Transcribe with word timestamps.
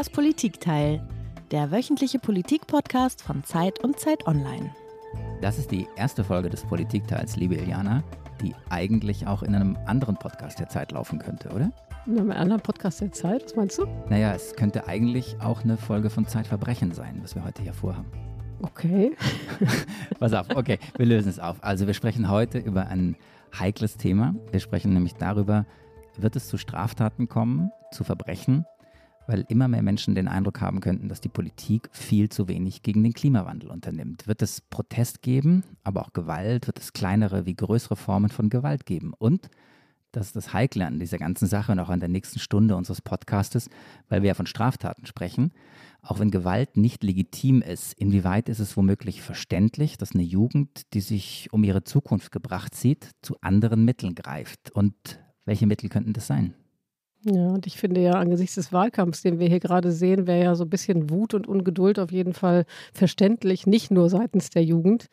Das 0.00 0.08
Politikteil, 0.08 1.06
der 1.50 1.70
wöchentliche 1.70 2.18
Politik-Podcast 2.18 3.20
von 3.20 3.44
Zeit 3.44 3.84
und 3.84 4.00
Zeit 4.00 4.26
Online. 4.26 4.74
Das 5.42 5.58
ist 5.58 5.70
die 5.70 5.86
erste 5.94 6.24
Folge 6.24 6.48
des 6.48 6.64
Politikteils, 6.64 7.36
liebe 7.36 7.56
Iliana, 7.56 8.02
die 8.40 8.54
eigentlich 8.70 9.26
auch 9.26 9.42
in 9.42 9.54
einem 9.54 9.76
anderen 9.84 10.16
Podcast 10.16 10.58
der 10.58 10.70
Zeit 10.70 10.92
laufen 10.92 11.18
könnte, 11.18 11.50
oder? 11.50 11.70
In 12.06 12.18
einem 12.18 12.30
anderen 12.30 12.62
Podcast 12.62 13.02
der 13.02 13.12
Zeit, 13.12 13.44
was 13.44 13.56
meinst 13.56 13.76
du? 13.76 13.84
Naja, 14.08 14.32
es 14.32 14.56
könnte 14.56 14.88
eigentlich 14.88 15.36
auch 15.42 15.64
eine 15.64 15.76
Folge 15.76 16.08
von 16.08 16.26
Zeitverbrechen 16.26 16.92
sein, 16.92 17.18
was 17.20 17.34
wir 17.34 17.44
heute 17.44 17.60
hier 17.60 17.74
vorhaben. 17.74 18.10
Okay. 18.62 19.14
Pass 20.18 20.32
auf, 20.32 20.46
okay, 20.56 20.78
wir 20.96 21.04
lösen 21.04 21.28
es 21.28 21.38
auf. 21.38 21.58
Also 21.60 21.86
wir 21.86 21.92
sprechen 21.92 22.30
heute 22.30 22.56
über 22.56 22.86
ein 22.86 23.16
heikles 23.58 23.98
Thema. 23.98 24.34
Wir 24.50 24.60
sprechen 24.60 24.94
nämlich 24.94 25.16
darüber, 25.16 25.66
wird 26.16 26.36
es 26.36 26.48
zu 26.48 26.56
Straftaten 26.56 27.28
kommen, 27.28 27.70
zu 27.92 28.02
Verbrechen, 28.02 28.64
weil 29.30 29.44
immer 29.48 29.68
mehr 29.68 29.82
Menschen 29.82 30.16
den 30.16 30.26
Eindruck 30.26 30.60
haben 30.60 30.80
könnten, 30.80 31.08
dass 31.08 31.20
die 31.20 31.28
Politik 31.28 31.88
viel 31.92 32.28
zu 32.30 32.48
wenig 32.48 32.82
gegen 32.82 33.04
den 33.04 33.12
Klimawandel 33.12 33.70
unternimmt. 33.70 34.26
Wird 34.26 34.42
es 34.42 34.60
Protest 34.60 35.22
geben, 35.22 35.62
aber 35.84 36.02
auch 36.02 36.12
Gewalt? 36.12 36.66
Wird 36.66 36.80
es 36.80 36.92
kleinere 36.92 37.46
wie 37.46 37.54
größere 37.54 37.94
Formen 37.94 38.30
von 38.30 38.50
Gewalt 38.50 38.86
geben? 38.86 39.14
Und 39.16 39.48
das 40.10 40.26
ist 40.26 40.36
das 40.36 40.52
Heikle 40.52 40.84
an 40.84 40.98
dieser 40.98 41.18
ganzen 41.18 41.46
Sache 41.46 41.70
und 41.70 41.78
auch 41.78 41.90
an 41.90 42.00
der 42.00 42.08
nächsten 42.08 42.40
Stunde 42.40 42.74
unseres 42.74 43.02
Podcastes, 43.02 43.70
weil 44.08 44.22
wir 44.22 44.28
ja 44.28 44.34
von 44.34 44.46
Straftaten 44.46 45.06
sprechen. 45.06 45.52
Auch 46.02 46.18
wenn 46.18 46.32
Gewalt 46.32 46.76
nicht 46.76 47.04
legitim 47.04 47.62
ist, 47.62 47.92
inwieweit 47.92 48.48
ist 48.48 48.58
es 48.58 48.76
womöglich 48.76 49.22
verständlich, 49.22 49.96
dass 49.96 50.12
eine 50.12 50.24
Jugend, 50.24 50.92
die 50.92 51.00
sich 51.00 51.52
um 51.52 51.62
ihre 51.62 51.84
Zukunft 51.84 52.32
gebracht 52.32 52.74
sieht, 52.74 53.10
zu 53.22 53.36
anderen 53.42 53.84
Mitteln 53.84 54.16
greift? 54.16 54.72
Und 54.72 55.20
welche 55.44 55.68
Mittel 55.68 55.88
könnten 55.88 56.14
das 56.14 56.26
sein? 56.26 56.54
Ja, 57.24 57.48
und 57.48 57.66
ich 57.66 57.76
finde 57.76 58.00
ja 58.00 58.12
angesichts 58.12 58.54
des 58.54 58.72
Wahlkampfs, 58.72 59.20
den 59.20 59.38
wir 59.38 59.48
hier 59.48 59.60
gerade 59.60 59.92
sehen, 59.92 60.26
wäre 60.26 60.42
ja 60.42 60.54
so 60.54 60.64
ein 60.64 60.70
bisschen 60.70 61.10
Wut 61.10 61.34
und 61.34 61.46
Ungeduld 61.46 61.98
auf 61.98 62.10
jeden 62.10 62.32
Fall 62.32 62.64
verständlich, 62.94 63.66
nicht 63.66 63.90
nur 63.90 64.08
seitens 64.08 64.48
der 64.48 64.64
Jugend. 64.64 65.08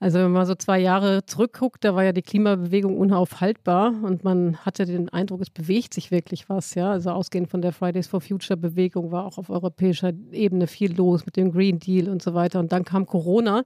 Also 0.00 0.18
wenn 0.18 0.30
man 0.30 0.46
so 0.46 0.54
zwei 0.54 0.78
Jahre 0.78 1.24
zurückguckt, 1.26 1.84
da 1.84 1.94
war 1.94 2.04
ja 2.04 2.12
die 2.12 2.22
Klimabewegung 2.22 2.96
unaufhaltbar 2.98 3.94
und 4.02 4.22
man 4.24 4.58
hatte 4.58 4.84
den 4.84 5.08
Eindruck, 5.08 5.40
es 5.40 5.50
bewegt 5.50 5.94
sich 5.94 6.10
wirklich 6.10 6.48
was. 6.48 6.74
Ja, 6.74 6.92
also 6.92 7.10
ausgehend 7.10 7.50
von 7.50 7.62
der 7.62 7.72
Fridays 7.72 8.06
for 8.06 8.20
Future 8.20 8.56
Bewegung 8.56 9.10
war 9.10 9.24
auch 9.24 9.38
auf 9.38 9.50
europäischer 9.50 10.12
Ebene 10.30 10.66
viel 10.66 10.94
los 10.94 11.26
mit 11.26 11.36
dem 11.36 11.50
Green 11.50 11.80
Deal 11.80 12.10
und 12.10 12.22
so 12.22 12.34
weiter. 12.34 12.60
Und 12.60 12.70
dann 12.72 12.84
kam 12.84 13.06
Corona 13.06 13.64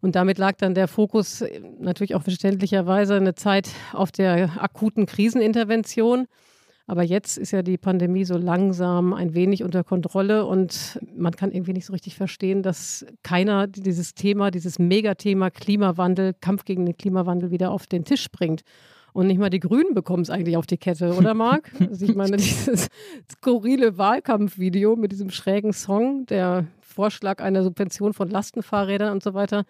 und 0.00 0.14
damit 0.14 0.38
lag 0.38 0.56
dann 0.58 0.74
der 0.74 0.86
Fokus 0.86 1.42
natürlich 1.80 2.14
auch 2.14 2.22
verständlicherweise 2.22 3.14
eine 3.14 3.34
Zeit 3.34 3.68
auf 3.94 4.12
der 4.12 4.62
akuten 4.62 5.06
Krisenintervention. 5.06 6.26
Aber 6.86 7.02
jetzt 7.02 7.38
ist 7.38 7.52
ja 7.52 7.62
die 7.62 7.78
Pandemie 7.78 8.24
so 8.24 8.36
langsam 8.36 9.14
ein 9.14 9.34
wenig 9.34 9.64
unter 9.64 9.84
Kontrolle 9.84 10.44
und 10.44 11.00
man 11.16 11.32
kann 11.32 11.50
irgendwie 11.50 11.72
nicht 11.72 11.86
so 11.86 11.94
richtig 11.94 12.14
verstehen, 12.14 12.62
dass 12.62 13.06
keiner 13.22 13.66
dieses 13.66 14.14
Thema, 14.14 14.50
dieses 14.50 14.78
Megathema 14.78 15.48
Klimawandel, 15.48 16.34
Kampf 16.40 16.66
gegen 16.66 16.84
den 16.84 16.96
Klimawandel 16.96 17.50
wieder 17.50 17.70
auf 17.70 17.86
den 17.86 18.04
Tisch 18.04 18.30
bringt. 18.30 18.62
Und 19.14 19.28
nicht 19.28 19.38
mal 19.38 19.48
die 19.48 19.60
Grünen 19.60 19.94
bekommen 19.94 20.24
es 20.24 20.30
eigentlich 20.30 20.56
auf 20.56 20.66
die 20.66 20.76
Kette, 20.76 21.14
oder 21.14 21.34
Marc? 21.34 21.70
Also 21.80 22.04
ich 22.04 22.16
meine, 22.16 22.36
dieses 22.36 22.88
skurrile 23.32 23.96
Wahlkampfvideo 23.96 24.96
mit 24.96 25.12
diesem 25.12 25.30
schrägen 25.30 25.72
Song, 25.72 26.26
der 26.26 26.66
Vorschlag 26.80 27.40
einer 27.40 27.62
Subvention 27.62 28.12
von 28.12 28.28
Lastenfahrrädern 28.28 29.12
und 29.12 29.22
so 29.22 29.32
weiter, 29.32 29.64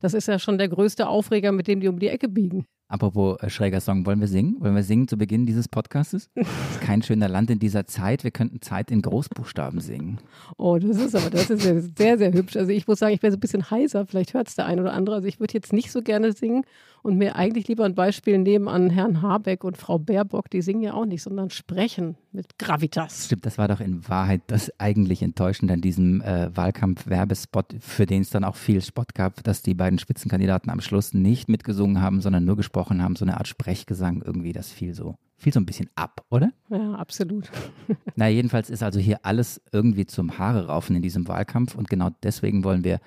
das 0.00 0.14
ist 0.14 0.26
ja 0.26 0.38
schon 0.38 0.58
der 0.58 0.68
größte 0.68 1.06
Aufreger, 1.06 1.52
mit 1.52 1.68
dem 1.68 1.80
die 1.80 1.88
um 1.88 1.98
die 1.98 2.08
Ecke 2.08 2.28
biegen. 2.28 2.66
Apropos 2.90 3.38
äh, 3.42 3.50
schräger 3.50 3.82
Song, 3.82 4.06
wollen 4.06 4.18
wir 4.18 4.28
singen? 4.28 4.56
Wollen 4.60 4.74
wir 4.74 4.82
singen 4.82 5.08
zu 5.08 5.18
Beginn 5.18 5.44
dieses 5.44 5.68
Podcastes? 5.68 6.30
ist 6.34 6.80
kein 6.80 7.02
schöner 7.02 7.28
Land 7.28 7.50
in 7.50 7.58
dieser 7.58 7.86
Zeit. 7.86 8.24
Wir 8.24 8.30
könnten 8.30 8.62
Zeit 8.62 8.90
in 8.90 9.02
Großbuchstaben 9.02 9.80
singen. 9.80 10.18
Oh, 10.56 10.78
das 10.78 10.96
ist 10.96 11.14
aber, 11.14 11.28
das 11.28 11.50
ist 11.50 11.66
ja 11.66 11.78
sehr, 11.80 12.16
sehr 12.16 12.32
hübsch. 12.32 12.56
Also 12.56 12.72
ich 12.72 12.88
muss 12.88 12.98
sagen, 12.98 13.12
ich 13.12 13.20
bin 13.20 13.30
so 13.30 13.36
ein 13.36 13.40
bisschen 13.40 13.70
heiser. 13.70 14.06
Vielleicht 14.06 14.32
hört 14.32 14.48
es 14.48 14.54
der 14.54 14.64
ein 14.64 14.80
oder 14.80 14.94
andere. 14.94 15.16
Also 15.16 15.28
ich 15.28 15.38
würde 15.38 15.52
jetzt 15.52 15.74
nicht 15.74 15.92
so 15.92 16.00
gerne 16.00 16.32
singen 16.32 16.64
und 17.02 17.16
mir 17.16 17.36
eigentlich 17.36 17.68
lieber 17.68 17.84
ein 17.84 17.94
Beispiel 17.94 18.38
nehmen 18.38 18.68
an 18.68 18.90
Herrn 18.90 19.22
Habeck 19.22 19.64
und 19.64 19.76
Frau 19.76 19.98
Baerbock. 19.98 20.50
Die 20.50 20.62
singen 20.62 20.82
ja 20.82 20.94
auch 20.94 21.06
nicht, 21.06 21.22
sondern 21.22 21.50
sprechen 21.50 22.16
mit 22.32 22.58
Gravitas. 22.58 23.26
Stimmt, 23.26 23.46
das 23.46 23.58
war 23.58 23.68
doch 23.68 23.80
in 23.80 24.08
Wahrheit 24.08 24.42
das 24.48 24.72
eigentlich 24.78 25.22
Enttäuschende 25.22 25.74
an 25.74 25.80
diesem 25.80 26.20
äh, 26.22 26.54
Wahlkampf-Werbespot, 26.56 27.76
für 27.80 28.06
den 28.06 28.22
es 28.22 28.30
dann 28.30 28.44
auch 28.44 28.56
viel 28.56 28.80
Spot 28.82 29.04
gab, 29.14 29.42
dass 29.44 29.62
die 29.62 29.74
beiden 29.74 29.98
Spitzenkandidaten 29.98 30.70
am 30.70 30.80
Schluss 30.80 31.14
nicht 31.14 31.48
mitgesungen 31.48 32.02
haben, 32.02 32.20
sondern 32.20 32.44
nur 32.44 32.56
gesprochen 32.56 33.02
haben. 33.02 33.16
So 33.16 33.24
eine 33.24 33.36
Art 33.36 33.48
Sprechgesang 33.48 34.22
irgendwie, 34.24 34.52
das 34.52 34.70
fiel 34.70 34.94
so 34.94 35.16
fiel 35.38 35.52
so 35.52 35.60
ein 35.60 35.66
bisschen 35.66 35.88
ab, 35.94 36.24
oder? 36.30 36.52
Ja, 36.68 36.94
absolut. 36.94 37.50
Na, 38.16 38.28
jedenfalls 38.28 38.70
ist 38.70 38.82
also 38.82 38.98
hier 38.98 39.20
alles 39.22 39.60
irgendwie 39.72 40.04
zum 40.04 40.36
Haare 40.36 40.66
raufen 40.66 40.96
in 40.96 41.02
diesem 41.02 41.28
Wahlkampf 41.28 41.76
und 41.76 41.88
genau 41.88 42.10
deswegen 42.22 42.64
wollen 42.64 42.84
wir 42.84 42.98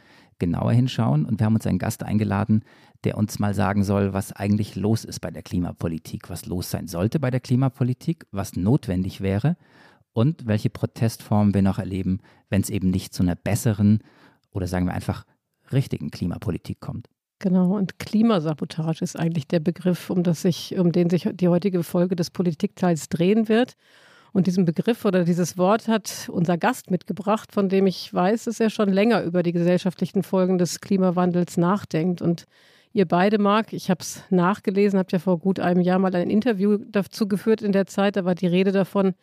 genauer 0.41 0.73
hinschauen 0.73 1.23
und 1.23 1.39
wir 1.39 1.45
haben 1.45 1.55
uns 1.55 1.65
einen 1.65 1.79
Gast 1.79 2.03
eingeladen, 2.03 2.65
der 3.05 3.17
uns 3.17 3.39
mal 3.39 3.53
sagen 3.53 3.85
soll, 3.85 4.11
was 4.11 4.33
eigentlich 4.33 4.75
los 4.75 5.05
ist 5.05 5.21
bei 5.21 5.31
der 5.31 5.43
Klimapolitik, 5.43 6.29
was 6.29 6.45
los 6.45 6.69
sein 6.69 6.87
sollte 6.87 7.19
bei 7.19 7.31
der 7.31 7.39
Klimapolitik, 7.39 8.25
was 8.31 8.57
notwendig 8.57 9.21
wäre 9.21 9.55
und 10.11 10.45
welche 10.47 10.69
Protestformen 10.69 11.53
wir 11.53 11.61
noch 11.61 11.79
erleben, 11.79 12.19
wenn 12.49 12.61
es 12.61 12.69
eben 12.69 12.89
nicht 12.89 13.13
zu 13.13 13.23
einer 13.23 13.35
besseren 13.35 13.99
oder 14.51 14.67
sagen 14.67 14.87
wir 14.87 14.93
einfach 14.93 15.25
richtigen 15.71 16.11
Klimapolitik 16.11 16.81
kommt. 16.81 17.07
Genau, 17.39 17.75
und 17.75 17.97
Klimasabotage 17.97 19.03
ist 19.03 19.17
eigentlich 19.17 19.47
der 19.47 19.59
Begriff, 19.59 20.09
um, 20.09 20.23
das 20.23 20.41
sich, 20.41 20.77
um 20.77 20.91
den 20.91 21.09
sich 21.09 21.27
die 21.33 21.47
heutige 21.47 21.81
Folge 21.83 22.15
des 22.15 22.29
Politikteils 22.29 23.09
drehen 23.09 23.47
wird. 23.47 23.75
Und 24.33 24.47
diesen 24.47 24.63
Begriff 24.65 25.03
oder 25.03 25.25
dieses 25.25 25.57
Wort 25.57 25.87
hat 25.87 26.29
unser 26.31 26.57
Gast 26.57 26.89
mitgebracht, 26.89 27.51
von 27.51 27.67
dem 27.67 27.85
ich 27.85 28.13
weiß, 28.13 28.45
dass 28.45 28.59
er 28.59 28.69
schon 28.69 28.89
länger 28.89 29.23
über 29.23 29.43
die 29.43 29.51
gesellschaftlichen 29.51 30.23
Folgen 30.23 30.57
des 30.57 30.79
Klimawandels 30.79 31.57
nachdenkt. 31.57 32.21
Und 32.21 32.45
Ihr 32.93 33.05
beide, 33.05 33.37
Marc, 33.37 33.71
ich 33.71 33.89
habe 33.89 34.01
es 34.01 34.21
nachgelesen, 34.29 34.99
habt 34.99 35.13
ja 35.13 35.19
vor 35.19 35.39
gut 35.39 35.59
einem 35.61 35.81
Jahr 35.81 35.97
mal 35.97 36.13
ein 36.13 36.29
Interview 36.29 36.77
dazu 36.77 37.27
geführt 37.27 37.61
in 37.61 37.71
der 37.71 37.85
Zeit. 37.85 38.17
Da 38.17 38.25
war 38.25 38.35
die 38.35 38.47
Rede 38.47 38.73
davon, 38.73 39.13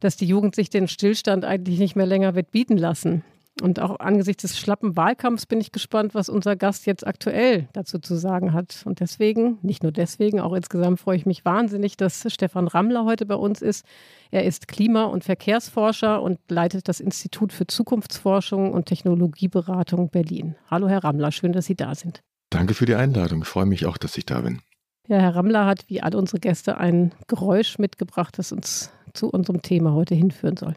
dass 0.00 0.16
die 0.16 0.24
Jugend 0.24 0.54
sich 0.54 0.70
den 0.70 0.88
Stillstand 0.88 1.44
eigentlich 1.44 1.78
nicht 1.78 1.96
mehr 1.96 2.06
länger 2.06 2.34
wird 2.34 2.50
bieten 2.50 2.78
lassen. 2.78 3.22
Und 3.60 3.80
auch 3.80 4.00
angesichts 4.00 4.42
des 4.42 4.58
schlappen 4.58 4.96
Wahlkampfs 4.96 5.46
bin 5.46 5.60
ich 5.60 5.72
gespannt, 5.72 6.14
was 6.14 6.28
unser 6.28 6.56
Gast 6.56 6.86
jetzt 6.86 7.06
aktuell 7.06 7.68
dazu 7.72 7.98
zu 7.98 8.16
sagen 8.16 8.52
hat. 8.52 8.82
Und 8.84 9.00
deswegen, 9.00 9.58
nicht 9.62 9.82
nur 9.82 9.92
deswegen, 9.92 10.40
auch 10.40 10.52
insgesamt 10.52 11.00
freue 11.00 11.16
ich 11.16 11.26
mich 11.26 11.44
wahnsinnig, 11.44 11.96
dass 11.96 12.24
Stefan 12.28 12.68
Rammler 12.68 13.04
heute 13.04 13.26
bei 13.26 13.34
uns 13.34 13.62
ist. 13.62 13.84
Er 14.30 14.44
ist 14.44 14.68
Klima- 14.68 15.04
und 15.04 15.24
Verkehrsforscher 15.24 16.22
und 16.22 16.38
leitet 16.48 16.88
das 16.88 17.00
Institut 17.00 17.52
für 17.52 17.66
Zukunftsforschung 17.66 18.72
und 18.72 18.86
Technologieberatung 18.86 20.10
Berlin. 20.10 20.56
Hallo, 20.70 20.88
Herr 20.88 21.04
Rammler, 21.04 21.32
schön, 21.32 21.52
dass 21.52 21.66
Sie 21.66 21.76
da 21.76 21.94
sind. 21.94 22.20
Danke 22.50 22.74
für 22.74 22.86
die 22.86 22.94
Einladung. 22.94 23.42
Ich 23.42 23.48
freue 23.48 23.66
mich 23.66 23.86
auch, 23.86 23.96
dass 23.96 24.16
ich 24.16 24.26
da 24.26 24.40
bin. 24.40 24.60
Ja, 25.08 25.18
Herr 25.18 25.34
Rammler 25.34 25.66
hat 25.66 25.84
wie 25.88 26.00
alle 26.02 26.16
unsere 26.16 26.38
Gäste 26.38 26.78
ein 26.78 27.12
Geräusch 27.26 27.78
mitgebracht, 27.78 28.38
das 28.38 28.52
uns 28.52 28.92
zu 29.12 29.28
unserem 29.28 29.62
Thema 29.62 29.92
heute 29.92 30.14
hinführen 30.14 30.56
soll. 30.56 30.74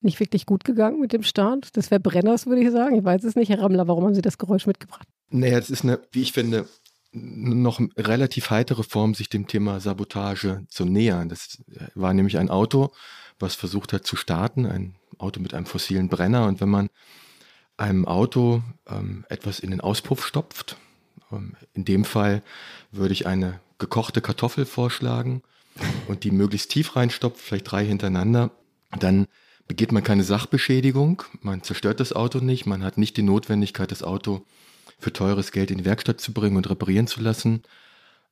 Nicht 0.00 0.18
wirklich 0.20 0.46
gut 0.46 0.64
gegangen 0.64 1.00
mit 1.00 1.12
dem 1.12 1.22
Start 1.22 1.76
des 1.76 1.88
Verbrenners, 1.88 2.46
würde 2.46 2.62
ich 2.62 2.70
sagen. 2.70 2.96
Ich 2.96 3.04
weiß 3.04 3.24
es 3.24 3.36
nicht, 3.36 3.50
Herr 3.50 3.60
Rammler, 3.60 3.86
warum 3.86 4.04
haben 4.04 4.14
Sie 4.14 4.22
das 4.22 4.38
Geräusch 4.38 4.66
mitgebracht? 4.66 5.06
Naja, 5.30 5.60
das 5.60 5.70
ist 5.70 5.84
eine, 5.84 6.00
wie 6.12 6.22
ich 6.22 6.32
finde, 6.32 6.66
noch 7.12 7.80
relativ 7.96 8.50
heitere 8.50 8.82
Form, 8.82 9.14
sich 9.14 9.28
dem 9.28 9.46
Thema 9.46 9.80
Sabotage 9.80 10.64
zu 10.68 10.84
nähern. 10.84 11.28
Das 11.28 11.58
war 11.94 12.14
nämlich 12.14 12.38
ein 12.38 12.50
Auto, 12.50 12.92
was 13.38 13.54
versucht 13.54 13.92
hat 13.92 14.06
zu 14.06 14.16
starten, 14.16 14.66
ein 14.66 14.94
Auto 15.18 15.40
mit 15.40 15.54
einem 15.54 15.66
fossilen 15.66 16.08
Brenner. 16.08 16.46
Und 16.46 16.60
wenn 16.60 16.68
man 16.68 16.88
einem 17.76 18.06
Auto 18.06 18.62
ähm, 18.88 19.24
etwas 19.28 19.58
in 19.60 19.70
den 19.70 19.80
Auspuff 19.80 20.26
stopft, 20.26 20.76
ähm, 21.32 21.56
in 21.72 21.84
dem 21.84 22.04
Fall 22.04 22.42
würde 22.92 23.12
ich 23.12 23.26
eine 23.26 23.60
gekochte 23.78 24.20
Kartoffel 24.20 24.66
vorschlagen 24.66 25.42
und 26.06 26.24
die 26.24 26.30
möglichst 26.30 26.70
tief 26.70 26.96
reinstopft, 26.96 27.40
vielleicht 27.40 27.70
drei 27.70 27.84
hintereinander, 27.84 28.50
dann 28.98 29.26
begeht 29.70 29.92
man 29.92 30.02
keine 30.02 30.24
Sachbeschädigung, 30.24 31.22
man 31.42 31.62
zerstört 31.62 32.00
das 32.00 32.12
Auto 32.12 32.40
nicht, 32.40 32.66
man 32.66 32.82
hat 32.82 32.98
nicht 32.98 33.16
die 33.16 33.22
Notwendigkeit, 33.22 33.92
das 33.92 34.02
Auto 34.02 34.44
für 34.98 35.12
teures 35.12 35.52
Geld 35.52 35.70
in 35.70 35.78
die 35.78 35.84
Werkstatt 35.84 36.20
zu 36.20 36.32
bringen 36.32 36.56
und 36.56 36.68
reparieren 36.68 37.06
zu 37.06 37.20
lassen 37.20 37.62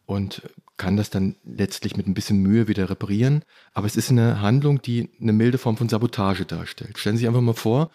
und 0.05 0.43
kann 0.79 0.97
das 0.97 1.11
dann 1.11 1.37
letztlich 1.45 1.97
mit 1.97 2.09
ein 2.09 2.15
bisschen 2.15 2.43
Mühe 2.43 2.67
wieder 2.67 2.91
reparieren. 2.91 3.45
Aber 3.73 3.87
es 3.87 3.95
ist 3.95 4.11
eine 4.11 4.41
Handlung, 4.41 4.83
die 4.83 5.11
eine 5.21 5.33
milde 5.33 5.59
Form 5.59 5.77
von 5.77 5.89
Sabotage 5.89 6.45
darstellt. 6.45 6.99
Stellen 6.99 7.15
Sie 7.15 7.21
sich 7.21 7.29
einfach 7.29 7.41
mal 7.41 7.55
vor, 7.55 7.93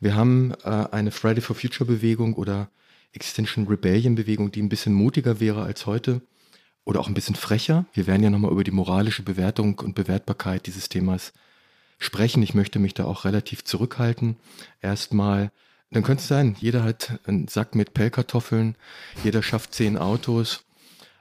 wir 0.00 0.16
haben 0.16 0.52
äh, 0.64 0.86
eine 0.90 1.12
Friday 1.12 1.42
for 1.42 1.54
Future 1.54 1.88
Bewegung 1.88 2.34
oder 2.34 2.70
Extinction 3.12 3.68
Rebellion 3.68 4.16
Bewegung, 4.16 4.50
die 4.50 4.62
ein 4.62 4.68
bisschen 4.68 4.94
mutiger 4.94 5.38
wäre 5.38 5.62
als 5.62 5.86
heute 5.86 6.22
oder 6.84 6.98
auch 6.98 7.06
ein 7.06 7.14
bisschen 7.14 7.36
frecher. 7.36 7.86
Wir 7.92 8.08
werden 8.08 8.24
ja 8.24 8.30
nochmal 8.30 8.50
über 8.50 8.64
die 8.64 8.72
moralische 8.72 9.22
Bewertung 9.22 9.78
und 9.78 9.94
Bewertbarkeit 9.94 10.66
dieses 10.66 10.88
Themas 10.88 11.32
sprechen. 12.00 12.42
Ich 12.42 12.54
möchte 12.54 12.80
mich 12.80 12.94
da 12.94 13.04
auch 13.04 13.24
relativ 13.24 13.62
zurückhalten. 13.62 14.36
Erstmal 14.82 15.52
Dann 15.92 16.02
könnte 16.02 16.22
es 16.22 16.28
sein, 16.28 16.56
jeder 16.58 16.82
hat 16.82 17.20
einen 17.26 17.46
Sack 17.46 17.76
mit 17.76 17.94
Pellkartoffeln, 17.94 18.76
jeder 19.22 19.42
schafft 19.42 19.74
zehn 19.74 19.96
Autos, 19.96 20.64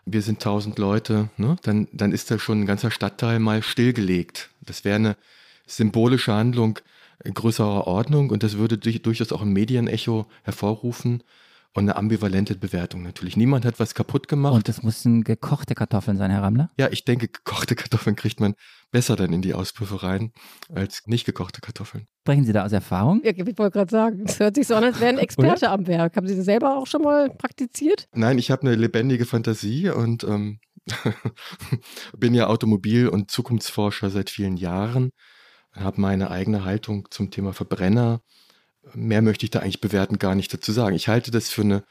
wir 0.06 0.22
sind 0.22 0.42
tausend 0.42 0.80
Leute, 0.80 1.30
ne? 1.38 1.56
dann, 1.64 1.88
dann 1.92 2.12
ist 2.12 2.32
da 2.32 2.40
schon 2.40 2.62
ein 2.62 2.66
ganzer 2.66 2.92
Stadtteil 2.92 3.40
mal 3.40 3.62
stillgelegt. 3.62 4.50
Das 4.62 4.86
wäre 4.86 4.96
eine 4.96 5.18
symbolische 5.68 6.34
Handlung 6.34 6.80
größerer 7.24 7.86
Ordnung 7.88 8.30
und 8.30 8.44
das 8.44 8.58
würde 8.58 8.78
durch, 8.78 9.02
durchaus 9.02 9.32
auch 9.32 9.42
ein 9.42 9.52
Medienecho 9.52 10.26
hervorrufen 10.44 11.24
und 11.74 11.84
eine 11.84 11.96
ambivalente 11.96 12.56
Bewertung 12.56 13.04
natürlich. 13.04 13.38
Niemand 13.38 13.64
hat 13.64 13.80
was 13.80 13.94
kaputt 13.94 14.28
gemacht. 14.28 14.54
Und 14.54 14.68
das 14.68 14.82
müssen 14.82 15.24
gekochte 15.24 15.76
Kartoffeln 15.76 16.18
sein, 16.18 16.32
Herr 16.32 16.42
Rammler? 16.42 16.72
Ja, 16.80 16.90
ich 16.92 17.06
denke, 17.06 17.28
gekochte 17.28 17.76
Kartoffeln 17.76 18.16
kriegt 18.16 18.40
man 18.40 18.56
besser 18.92 19.16
dann 19.16 19.32
in 19.34 19.42
die 19.42 19.54
Auspuffe 19.54 20.02
rein 20.02 20.32
als 20.74 21.04
nicht 21.06 21.26
gekochte 21.26 21.62
Kartoffeln. 21.62 22.08
Sprechen 22.22 22.46
Sie 22.46 22.54
da 22.54 22.66
aus 22.66 22.72
Erfahrung? 22.72 23.22
Ja, 23.24 23.32
ich 23.32 23.38
wollte 23.38 23.72
gerade 23.72 23.92
sagen, 23.92 24.24
es 24.26 24.40
hört 24.40 24.56
sich 24.56 24.66
so 24.66 24.76
an, 24.76 24.84
als 24.84 25.00
wäre 25.00 25.12
ein 25.12 25.18
Experte 25.20 25.70
am 25.70 25.86
Werk. 25.86 26.16
Haben 26.16 26.28
Sie 26.28 26.36
das 26.36 26.46
selber 26.46 26.76
auch 26.78 26.88
schon 26.88 27.04
mal 27.04 27.30
praktiziert? 27.30 28.08
Nein, 28.14 28.40
ich 28.40 28.50
habe 28.50 28.64
eine 28.64 28.76
lebendige 28.76 29.26
Fantasie 29.26 29.90
und 29.90 30.24
ähm, 30.24 30.60
bin 32.18 32.34
ja 32.34 32.48
Automobil- 32.48 33.10
und 33.10 33.30
Zukunftsforscher 33.30 34.10
seit 34.10 34.32
vielen 34.32 34.58
Jahren, 34.58 35.12
habe 35.74 36.02
meine 36.02 36.32
eigene 36.32 36.66
Haltung 36.66 37.08
zum 37.12 37.30
Thema 37.30 37.54
Verbrenner 37.54 38.22
mehr 38.94 39.22
möchte 39.22 39.46
ich 39.46 39.52
da 39.52 39.60
eigentlich 39.60 39.82
bewerten 39.82 40.20
gar 40.20 40.36
nicht 40.36 40.54
dazu 40.54 40.72
sagen. 40.72 40.96
Ich 40.96 41.08
halte 41.08 41.32
das 41.32 41.50
für, 41.50 41.62
eine, 41.62 41.84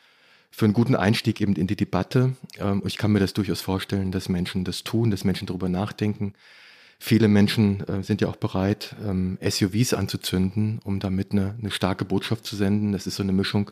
für 0.50 0.64
einen 0.64 0.74
guten 0.74 0.94
Einstieg 0.94 1.40
eben 1.40 1.54
in 1.56 1.66
die 1.66 1.76
Debatte. 1.76 2.34
Ähm, 2.58 2.82
ich 2.86 2.96
kann 2.96 3.12
mir 3.12 3.20
das 3.20 3.34
durchaus 3.34 3.60
vorstellen, 3.60 4.12
dass 4.12 4.28
Menschen 4.28 4.64
das 4.64 4.84
tun, 4.84 5.10
dass 5.10 5.24
Menschen 5.24 5.46
darüber 5.46 5.68
nachdenken. 5.68 6.34
Viele 6.98 7.28
Menschen 7.28 7.86
äh, 7.88 8.02
sind 8.02 8.20
ja 8.20 8.28
auch 8.28 8.36
bereit, 8.36 8.96
ähm, 9.06 9.38
SUVs 9.40 9.94
anzuzünden, 9.94 10.80
um 10.82 10.98
damit 10.98 11.32
eine, 11.32 11.54
eine 11.60 11.70
starke 11.70 12.04
Botschaft 12.04 12.44
zu 12.44 12.56
senden. 12.56 12.92
Das 12.92 13.06
ist 13.06 13.16
so 13.16 13.22
eine 13.22 13.32
Mischung 13.32 13.70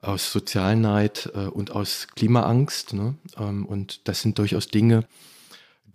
aus 0.00 0.32
Sozialneid 0.32 1.30
äh, 1.34 1.46
und 1.46 1.70
aus 1.70 2.06
Klimaangst. 2.16 2.94
Ne? 2.94 3.14
Ähm, 3.38 3.66
und 3.66 4.08
das 4.08 4.22
sind 4.22 4.38
durchaus 4.38 4.68
Dinge, 4.68 5.04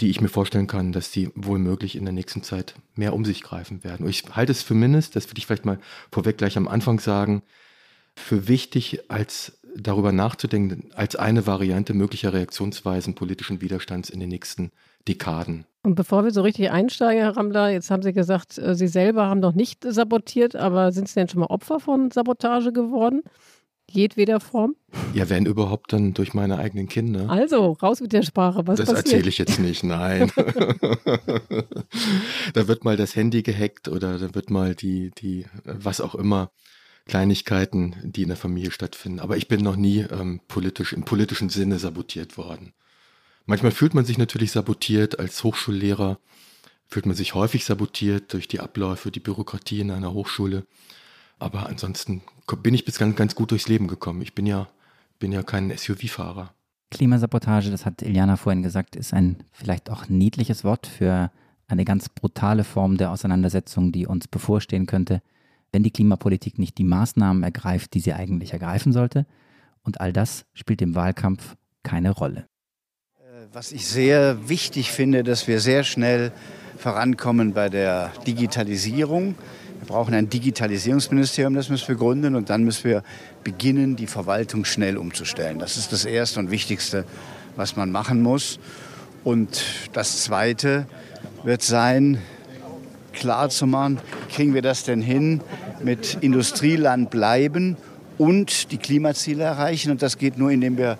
die 0.01 0.09
ich 0.09 0.19
mir 0.19 0.29
vorstellen 0.29 0.67
kann, 0.67 0.91
dass 0.91 1.11
die 1.11 1.29
wohl 1.35 1.59
in 1.59 2.05
der 2.05 2.13
nächsten 2.13 2.43
Zeit 2.43 2.75
mehr 2.95 3.13
um 3.13 3.23
sich 3.23 3.43
greifen 3.43 3.83
werden. 3.83 4.03
Und 4.03 4.09
ich 4.09 4.23
halte 4.35 4.51
es 4.51 4.63
für 4.63 4.73
mindestens, 4.73 5.13
das 5.13 5.29
würde 5.29 5.39
ich 5.39 5.45
vielleicht 5.45 5.65
mal 5.65 5.79
vorweg 6.11 6.37
gleich 6.37 6.57
am 6.57 6.67
Anfang 6.67 6.99
sagen, 6.99 7.43
für 8.15 8.47
wichtig, 8.47 9.09
als 9.09 9.59
darüber 9.75 10.11
nachzudenken, 10.11 10.89
als 10.95 11.15
eine 11.15 11.47
Variante 11.47 11.93
möglicher 11.93 12.33
Reaktionsweisen 12.33 13.15
politischen 13.15 13.61
Widerstands 13.61 14.09
in 14.09 14.19
den 14.19 14.29
nächsten 14.29 14.71
Dekaden. 15.07 15.65
Und 15.83 15.95
bevor 15.95 16.23
wir 16.23 16.31
so 16.31 16.41
richtig 16.41 16.71
einsteigen, 16.71 17.23
Herr 17.23 17.37
Ramler, 17.37 17.69
jetzt 17.69 17.89
haben 17.89 18.03
Sie 18.03 18.13
gesagt, 18.13 18.57
äh, 18.57 18.75
Sie 18.75 18.87
selber 18.87 19.27
haben 19.27 19.39
noch 19.39 19.53
nicht 19.53 19.83
sabotiert, 19.83 20.55
aber 20.55 20.91
sind 20.91 21.07
Sie 21.07 21.15
denn 21.15 21.27
schon 21.27 21.39
mal 21.39 21.47
Opfer 21.47 21.79
von 21.79 22.11
Sabotage 22.11 22.71
geworden? 22.71 23.21
Jedweder 23.93 24.39
Form? 24.39 24.75
Ja, 25.13 25.29
wenn 25.29 25.45
überhaupt 25.45 25.93
dann 25.93 26.13
durch 26.13 26.33
meine 26.33 26.57
eigenen 26.57 26.87
Kinder. 26.87 27.29
Also, 27.29 27.73
raus 27.73 28.01
mit 28.01 28.13
der 28.13 28.23
Sprache. 28.23 28.65
Was 28.65 28.79
das 28.79 28.89
erzähle 28.89 29.29
ich 29.29 29.37
jetzt 29.37 29.59
nicht, 29.59 29.83
nein. 29.83 30.31
da 32.53 32.67
wird 32.67 32.83
mal 32.83 32.97
das 32.97 33.15
Handy 33.15 33.43
gehackt 33.43 33.87
oder 33.87 34.17
da 34.17 34.33
wird 34.33 34.49
mal 34.49 34.75
die, 34.75 35.11
die, 35.11 35.45
was 35.63 36.01
auch 36.01 36.15
immer, 36.15 36.51
Kleinigkeiten, 37.05 37.95
die 38.03 38.23
in 38.23 38.29
der 38.29 38.37
Familie 38.37 38.71
stattfinden. 38.71 39.19
Aber 39.19 39.37
ich 39.37 39.47
bin 39.47 39.61
noch 39.61 39.75
nie 39.75 39.99
ähm, 39.99 40.41
politisch, 40.47 40.93
im 40.93 41.03
politischen 41.03 41.49
Sinne 41.49 41.79
sabotiert 41.79 42.37
worden. 42.37 42.73
Manchmal 43.45 43.71
fühlt 43.71 43.93
man 43.93 44.05
sich 44.05 44.17
natürlich 44.17 44.51
sabotiert 44.51 45.19
als 45.19 45.43
Hochschullehrer, 45.43 46.19
fühlt 46.87 47.05
man 47.05 47.15
sich 47.15 47.33
häufig 47.33 47.65
sabotiert 47.65 48.33
durch 48.33 48.47
die 48.47 48.59
Abläufe, 48.59 49.11
die 49.11 49.19
Bürokratie 49.19 49.79
in 49.79 49.91
einer 49.91 50.13
Hochschule. 50.13 50.65
Aber 51.41 51.67
ansonsten 51.67 52.21
bin 52.61 52.75
ich 52.75 52.85
bis 52.85 52.99
ganz, 52.99 53.15
ganz 53.15 53.33
gut 53.33 53.49
durchs 53.49 53.67
Leben 53.67 53.87
gekommen. 53.87 54.21
Ich 54.21 54.35
bin 54.35 54.45
ja, 54.45 54.67
bin 55.17 55.31
ja 55.31 55.41
kein 55.41 55.75
SUV-Fahrer. 55.75 56.53
Klimasabotage, 56.91 57.71
das 57.71 57.85
hat 57.85 58.03
Iliana 58.03 58.37
vorhin 58.37 58.61
gesagt, 58.61 58.95
ist 58.95 59.11
ein 59.11 59.37
vielleicht 59.51 59.89
auch 59.89 60.07
niedliches 60.07 60.63
Wort 60.63 60.85
für 60.85 61.31
eine 61.67 61.83
ganz 61.83 62.09
brutale 62.09 62.63
Form 62.63 62.97
der 62.97 63.11
Auseinandersetzung, 63.11 63.91
die 63.91 64.05
uns 64.05 64.27
bevorstehen 64.27 64.85
könnte, 64.85 65.23
wenn 65.71 65.81
die 65.81 65.89
Klimapolitik 65.89 66.59
nicht 66.59 66.77
die 66.77 66.83
Maßnahmen 66.83 67.41
ergreift, 67.41 67.95
die 67.95 68.01
sie 68.01 68.13
eigentlich 68.13 68.53
ergreifen 68.53 68.93
sollte. 68.93 69.25
Und 69.81 69.99
all 69.99 70.13
das 70.13 70.45
spielt 70.53 70.81
im 70.83 70.93
Wahlkampf 70.93 71.55
keine 71.81 72.11
Rolle. 72.11 72.45
Äh, 73.17 73.47
was 73.51 73.71
ich 73.71 73.87
sehr 73.87 74.47
wichtig 74.47 74.91
finde, 74.91 75.23
dass 75.23 75.47
wir 75.47 75.59
sehr 75.59 75.83
schnell 75.83 76.33
vorankommen 76.77 77.53
bei 77.53 77.69
der 77.69 78.11
Digitalisierung. 78.27 79.35
Wir 79.81 79.87
brauchen 79.87 80.13
ein 80.13 80.29
Digitalisierungsministerium, 80.29 81.55
das 81.55 81.69
müssen 81.69 81.87
wir 81.87 81.95
gründen 81.95 82.35
und 82.35 82.51
dann 82.51 82.63
müssen 82.63 82.83
wir 82.83 83.03
beginnen, 83.43 83.95
die 83.95 84.05
Verwaltung 84.05 84.63
schnell 84.63 84.95
umzustellen. 84.95 85.57
Das 85.57 85.75
ist 85.75 85.91
das 85.91 86.05
Erste 86.05 86.39
und 86.39 86.51
Wichtigste, 86.51 87.03
was 87.55 87.75
man 87.75 87.91
machen 87.91 88.21
muss. 88.21 88.59
Und 89.23 89.63
das 89.93 90.21
Zweite 90.21 90.85
wird 91.43 91.63
sein, 91.63 92.19
klar 93.11 93.49
zu 93.49 93.65
machen, 93.65 93.99
kriegen 94.29 94.53
wir 94.53 94.61
das 94.61 94.83
denn 94.83 95.01
hin 95.01 95.41
mit 95.83 96.19
Industrieland 96.21 97.09
bleiben 97.09 97.75
und 98.19 98.71
die 98.71 98.77
Klimaziele 98.77 99.45
erreichen. 99.45 99.89
Und 99.89 100.03
das 100.03 100.19
geht 100.19 100.37
nur, 100.37 100.51
indem 100.51 100.77
wir 100.77 100.99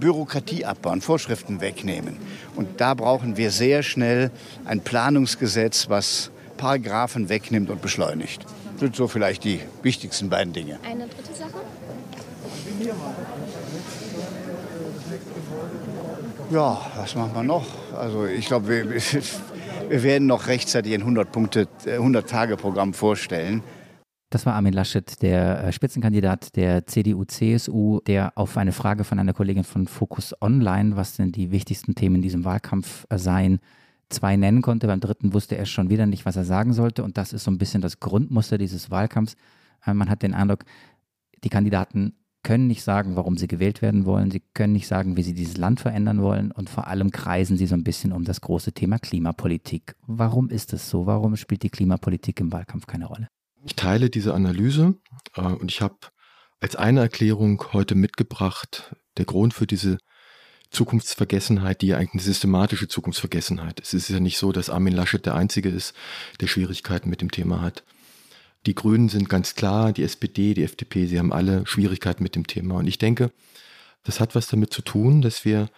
Bürokratie 0.00 0.64
abbauen, 0.64 1.02
Vorschriften 1.02 1.60
wegnehmen. 1.60 2.16
Und 2.56 2.80
da 2.80 2.94
brauchen 2.94 3.36
wir 3.36 3.52
sehr 3.52 3.84
schnell 3.84 4.32
ein 4.64 4.80
Planungsgesetz, 4.80 5.88
was 5.88 6.32
Paragraphen 6.60 7.30
wegnimmt 7.30 7.70
und 7.70 7.80
beschleunigt. 7.80 8.44
Das 8.44 8.80
sind 8.80 8.94
so 8.94 9.08
vielleicht 9.08 9.44
die 9.44 9.60
wichtigsten 9.82 10.28
beiden 10.28 10.52
Dinge. 10.52 10.78
Eine 10.84 11.06
dritte 11.06 11.34
Sache? 11.34 11.58
Ja, 16.50 16.80
was 16.96 17.14
machen 17.14 17.34
wir 17.34 17.42
noch? 17.44 17.64
Also 17.96 18.26
ich 18.26 18.44
glaube, 18.46 18.68
wir, 18.68 18.90
wir 19.88 20.02
werden 20.02 20.26
noch 20.26 20.48
rechtzeitig 20.48 20.92
ein 20.92 21.02
100-Tage-Programm 21.02 22.88
100 22.88 22.96
vorstellen. 22.96 23.62
Das 24.28 24.44
war 24.44 24.52
Armin 24.52 24.74
Laschet, 24.74 25.22
der 25.22 25.64
äh, 25.64 25.72
Spitzenkandidat 25.72 26.54
der 26.56 26.86
CDU-CSU, 26.86 28.00
der 28.06 28.32
auf 28.36 28.58
eine 28.58 28.72
Frage 28.72 29.04
von 29.04 29.18
einer 29.18 29.32
Kollegin 29.32 29.64
von 29.64 29.86
Focus 29.86 30.34
Online, 30.42 30.94
was 30.94 31.16
denn 31.16 31.32
die 31.32 31.50
wichtigsten 31.50 31.94
Themen 31.94 32.16
in 32.16 32.22
diesem 32.22 32.44
Wahlkampf 32.44 33.06
seien, 33.12 33.60
zwei 34.10 34.36
nennen 34.36 34.62
konnte. 34.62 34.86
Beim 34.86 35.00
dritten 35.00 35.32
wusste 35.32 35.56
er 35.56 35.66
schon 35.66 35.88
wieder 35.88 36.06
nicht, 36.06 36.26
was 36.26 36.36
er 36.36 36.44
sagen 36.44 36.72
sollte. 36.72 37.02
Und 37.02 37.16
das 37.16 37.32
ist 37.32 37.44
so 37.44 37.50
ein 37.50 37.58
bisschen 37.58 37.80
das 37.80 38.00
Grundmuster 38.00 38.58
dieses 38.58 38.90
Wahlkampfs. 38.90 39.36
Äh, 39.86 39.94
man 39.94 40.10
hat 40.10 40.22
den 40.22 40.34
Eindruck, 40.34 40.64
die 41.42 41.48
Kandidaten 41.48 42.14
können 42.42 42.66
nicht 42.66 42.82
sagen, 42.82 43.16
warum 43.16 43.36
sie 43.36 43.48
gewählt 43.48 43.82
werden 43.82 44.06
wollen. 44.06 44.30
Sie 44.30 44.42
können 44.54 44.72
nicht 44.72 44.86
sagen, 44.86 45.16
wie 45.16 45.22
sie 45.22 45.34
dieses 45.34 45.56
Land 45.56 45.80
verändern 45.80 46.22
wollen. 46.22 46.52
Und 46.52 46.70
vor 46.70 46.86
allem 46.86 47.10
kreisen 47.10 47.56
sie 47.56 47.66
so 47.66 47.74
ein 47.74 47.84
bisschen 47.84 48.12
um 48.12 48.24
das 48.24 48.40
große 48.40 48.72
Thema 48.72 48.98
Klimapolitik. 48.98 49.94
Warum 50.06 50.48
ist 50.48 50.72
es 50.72 50.88
so? 50.88 51.06
Warum 51.06 51.36
spielt 51.36 51.62
die 51.62 51.70
Klimapolitik 51.70 52.40
im 52.40 52.52
Wahlkampf 52.52 52.86
keine 52.86 53.06
Rolle? 53.06 53.28
Ich 53.64 53.76
teile 53.76 54.08
diese 54.08 54.34
Analyse 54.34 54.94
äh, 55.36 55.42
und 55.42 55.70
ich 55.70 55.82
habe 55.82 55.96
als 56.60 56.76
eine 56.76 57.00
Erklärung 57.00 57.62
heute 57.72 57.94
mitgebracht, 57.94 58.94
der 59.18 59.26
Grund 59.26 59.52
für 59.52 59.66
diese 59.66 59.98
Zukunftsvergessenheit, 60.70 61.82
die 61.82 61.88
ja 61.88 61.96
eigentlich 61.96 62.14
eine 62.14 62.22
systematische 62.22 62.88
Zukunftsvergessenheit 62.88 63.80
ist. 63.80 63.94
Es 63.94 64.04
ist 64.04 64.10
ja 64.10 64.20
nicht 64.20 64.38
so, 64.38 64.52
dass 64.52 64.70
Armin 64.70 64.94
Laschet 64.94 65.24
der 65.24 65.34
Einzige 65.34 65.68
ist, 65.68 65.94
der 66.40 66.46
Schwierigkeiten 66.46 67.10
mit 67.10 67.20
dem 67.20 67.30
Thema 67.30 67.60
hat. 67.60 67.82
Die 68.66 68.74
Grünen 68.74 69.08
sind 69.08 69.28
ganz 69.28 69.54
klar, 69.54 69.92
die 69.92 70.02
SPD, 70.02 70.54
die 70.54 70.64
FDP, 70.64 71.06
sie 71.06 71.18
haben 71.18 71.32
alle 71.32 71.66
Schwierigkeiten 71.66 72.22
mit 72.22 72.34
dem 72.34 72.46
Thema. 72.46 72.76
Und 72.76 72.86
ich 72.86 72.98
denke, 72.98 73.32
das 74.04 74.20
hat 74.20 74.34
was 74.34 74.48
damit 74.48 74.72
zu 74.72 74.82
tun, 74.82 75.22
dass 75.22 75.44
wir 75.44 75.68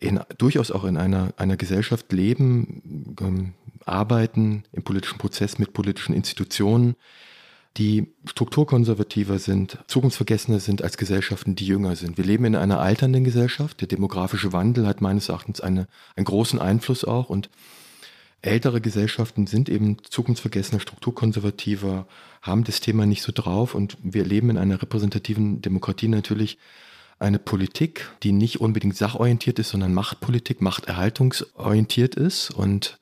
in, 0.00 0.20
durchaus 0.38 0.70
auch 0.70 0.84
in 0.84 0.96
einer, 0.96 1.32
einer 1.36 1.56
Gesellschaft 1.56 2.12
leben, 2.12 3.14
ähm, 3.20 3.54
arbeiten 3.86 4.64
im 4.72 4.82
politischen 4.82 5.18
Prozess 5.18 5.58
mit 5.58 5.72
politischen 5.72 6.14
Institutionen, 6.14 6.96
die 7.78 8.12
strukturkonservativer 8.26 9.38
sind, 9.38 9.78
zukunftsvergessener 9.86 10.60
sind 10.60 10.82
als 10.82 10.98
Gesellschaften, 10.98 11.54
die 11.54 11.66
jünger 11.66 11.96
sind. 11.96 12.18
Wir 12.18 12.24
leben 12.24 12.44
in 12.44 12.54
einer 12.54 12.80
alternden 12.80 13.24
Gesellschaft. 13.24 13.80
Der 13.80 13.88
demografische 13.88 14.52
Wandel 14.52 14.86
hat 14.86 15.00
meines 15.00 15.28
Erachtens 15.30 15.60
eine, 15.60 15.86
einen 16.14 16.26
großen 16.26 16.58
Einfluss 16.58 17.04
auch 17.04 17.30
und 17.30 17.48
ältere 18.42 18.80
Gesellschaften 18.80 19.46
sind 19.46 19.68
eben 19.68 19.96
zukunftsvergessener, 20.02 20.80
strukturkonservativer, 20.80 22.06
haben 22.42 22.64
das 22.64 22.80
Thema 22.80 23.06
nicht 23.06 23.22
so 23.22 23.32
drauf 23.32 23.74
und 23.74 23.96
wir 24.02 24.24
leben 24.24 24.50
in 24.50 24.58
einer 24.58 24.82
repräsentativen 24.82 25.62
Demokratie 25.62 26.08
natürlich 26.08 26.58
eine 27.20 27.38
Politik, 27.38 28.10
die 28.24 28.32
nicht 28.32 28.60
unbedingt 28.60 28.96
sachorientiert 28.96 29.60
ist, 29.60 29.70
sondern 29.70 29.94
Machtpolitik, 29.94 30.60
machterhaltungsorientiert 30.60 32.16
ist 32.16 32.50
und 32.50 32.98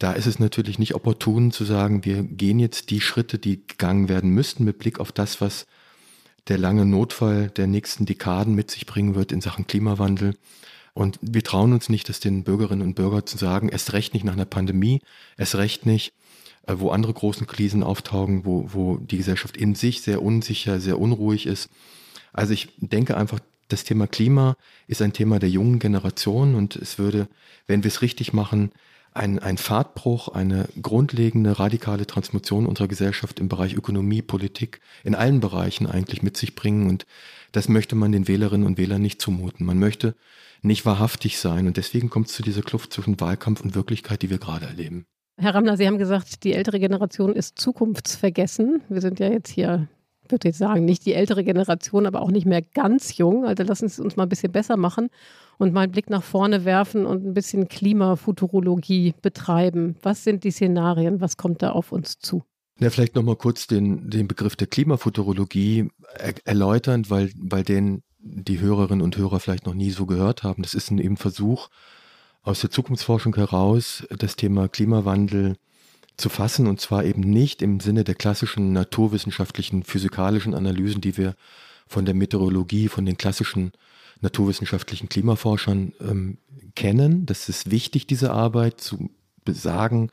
da 0.00 0.12
ist 0.12 0.26
es 0.26 0.38
natürlich 0.38 0.78
nicht 0.78 0.94
opportun 0.94 1.52
zu 1.52 1.64
sagen, 1.64 2.04
wir 2.06 2.22
gehen 2.22 2.58
jetzt 2.58 2.90
die 2.90 3.02
Schritte, 3.02 3.38
die 3.38 3.66
gegangen 3.66 4.08
werden 4.08 4.30
müssten, 4.30 4.64
mit 4.64 4.78
Blick 4.78 4.98
auf 4.98 5.12
das, 5.12 5.40
was 5.42 5.66
der 6.48 6.56
lange 6.56 6.86
Notfall 6.86 7.50
der 7.50 7.66
nächsten 7.66 8.06
Dekaden 8.06 8.54
mit 8.54 8.70
sich 8.70 8.86
bringen 8.86 9.14
wird 9.14 9.30
in 9.30 9.42
Sachen 9.42 9.66
Klimawandel. 9.66 10.36
Und 10.94 11.18
wir 11.20 11.44
trauen 11.44 11.74
uns 11.74 11.90
nicht, 11.90 12.08
das 12.08 12.18
den 12.18 12.44
Bürgerinnen 12.44 12.82
und 12.82 12.94
Bürgern 12.94 13.26
zu 13.26 13.36
sagen, 13.36 13.68
erst 13.68 13.92
recht 13.92 14.14
nicht 14.14 14.24
nach 14.24 14.32
einer 14.32 14.46
Pandemie, 14.46 15.02
erst 15.36 15.56
recht 15.56 15.84
nicht 15.84 16.14
äh, 16.66 16.74
wo 16.78 16.90
andere 16.90 17.12
großen 17.12 17.46
Krisen 17.46 17.82
auftauchen, 17.82 18.46
wo, 18.46 18.68
wo 18.72 18.96
die 18.96 19.18
Gesellschaft 19.18 19.56
in 19.56 19.74
sich 19.74 20.00
sehr 20.00 20.22
unsicher, 20.22 20.80
sehr 20.80 20.98
unruhig 20.98 21.46
ist. 21.46 21.68
Also 22.32 22.54
ich 22.54 22.70
denke 22.78 23.18
einfach, 23.18 23.40
das 23.68 23.84
Thema 23.84 24.06
Klima 24.06 24.56
ist 24.86 25.02
ein 25.02 25.12
Thema 25.12 25.38
der 25.38 25.50
jungen 25.50 25.78
Generation 25.78 26.54
und 26.54 26.74
es 26.74 26.98
würde, 26.98 27.28
wenn 27.66 27.84
wir 27.84 27.88
es 27.88 28.02
richtig 28.02 28.32
machen, 28.32 28.72
ein, 29.12 29.38
ein 29.38 29.56
Fahrtbruch, 29.56 30.28
eine 30.28 30.68
grundlegende 30.80 31.58
radikale 31.58 32.06
Transformation 32.06 32.66
unserer 32.66 32.88
Gesellschaft 32.88 33.40
im 33.40 33.48
Bereich 33.48 33.74
Ökonomie, 33.74 34.22
Politik, 34.22 34.80
in 35.04 35.14
allen 35.14 35.40
Bereichen 35.40 35.86
eigentlich 35.86 36.22
mit 36.22 36.36
sich 36.36 36.54
bringen. 36.54 36.88
Und 36.88 37.06
das 37.52 37.68
möchte 37.68 37.96
man 37.96 38.12
den 38.12 38.28
Wählerinnen 38.28 38.66
und 38.66 38.78
Wählern 38.78 39.02
nicht 39.02 39.20
zumuten. 39.20 39.66
Man 39.66 39.78
möchte 39.78 40.14
nicht 40.62 40.86
wahrhaftig 40.86 41.38
sein. 41.38 41.66
Und 41.66 41.76
deswegen 41.76 42.10
kommt 42.10 42.28
es 42.28 42.34
zu 42.34 42.42
dieser 42.42 42.62
Kluft 42.62 42.92
zwischen 42.92 43.20
Wahlkampf 43.20 43.60
und 43.62 43.74
Wirklichkeit, 43.74 44.22
die 44.22 44.30
wir 44.30 44.38
gerade 44.38 44.66
erleben. 44.66 45.06
Herr 45.38 45.54
Ramner, 45.54 45.76
Sie 45.76 45.86
haben 45.86 45.98
gesagt, 45.98 46.44
die 46.44 46.52
ältere 46.52 46.78
Generation 46.78 47.34
ist 47.34 47.58
zukunftsvergessen. 47.58 48.82
Wir 48.88 49.00
sind 49.00 49.18
ja 49.20 49.30
jetzt 49.30 49.50
hier, 49.50 49.88
würde 50.30 50.48
jetzt 50.48 50.58
sagen, 50.58 50.84
nicht 50.84 51.04
die 51.06 51.14
ältere 51.14 51.44
Generation, 51.44 52.06
aber 52.06 52.22
auch 52.22 52.30
nicht 52.30 52.46
mehr 52.46 52.62
ganz 52.62 53.16
jung. 53.16 53.44
Also 53.44 53.62
lassen 53.62 53.88
Sie 53.88 54.02
uns 54.02 54.16
mal 54.16 54.24
ein 54.24 54.28
bisschen 54.28 54.52
besser 54.52 54.76
machen 54.76 55.08
und 55.58 55.72
mal 55.72 55.82
einen 55.82 55.92
Blick 55.92 56.10
nach 56.10 56.22
vorne 56.22 56.64
werfen 56.64 57.06
und 57.06 57.24
ein 57.24 57.34
bisschen 57.34 57.68
Klimafuturologie 57.68 59.14
betreiben. 59.22 59.96
Was 60.02 60.24
sind 60.24 60.44
die 60.44 60.50
Szenarien? 60.50 61.20
Was 61.20 61.36
kommt 61.36 61.62
da 61.62 61.70
auf 61.70 61.92
uns 61.92 62.18
zu? 62.18 62.44
Ja, 62.78 62.88
vielleicht 62.88 63.14
nochmal 63.14 63.36
kurz 63.36 63.66
den, 63.66 64.08
den 64.08 64.26
Begriff 64.26 64.56
der 64.56 64.66
Klimafuturologie 64.66 65.90
er, 66.14 66.34
erläutern, 66.44 67.04
weil, 67.08 67.30
weil 67.36 67.62
den 67.62 68.02
die 68.18 68.60
Hörerinnen 68.60 69.02
und 69.02 69.16
Hörer 69.16 69.40
vielleicht 69.40 69.66
noch 69.66 69.74
nie 69.74 69.90
so 69.90 70.06
gehört 70.06 70.42
haben. 70.42 70.62
Das 70.62 70.74
ist 70.74 70.90
ein 70.90 70.98
eben 70.98 71.16
Versuch, 71.16 71.68
aus 72.42 72.60
der 72.60 72.70
Zukunftsforschung 72.70 73.34
heraus 73.36 74.06
das 74.18 74.36
Thema 74.36 74.68
Klimawandel 74.68 75.56
zu 76.20 76.28
fassen 76.28 76.66
und 76.66 76.80
zwar 76.80 77.04
eben 77.04 77.22
nicht 77.22 77.62
im 77.62 77.80
Sinne 77.80 78.04
der 78.04 78.14
klassischen 78.14 78.72
naturwissenschaftlichen, 78.72 79.82
physikalischen 79.82 80.54
Analysen, 80.54 81.00
die 81.00 81.16
wir 81.16 81.34
von 81.86 82.04
der 82.04 82.14
Meteorologie, 82.14 82.88
von 82.88 83.04
den 83.04 83.16
klassischen 83.16 83.72
naturwissenschaftlichen 84.20 85.08
Klimaforschern 85.08 85.92
ähm, 86.00 86.38
kennen. 86.76 87.26
Das 87.26 87.48
ist 87.48 87.70
wichtig, 87.70 88.06
diese 88.06 88.32
Arbeit 88.32 88.80
zu 88.80 89.10
sagen, 89.46 90.10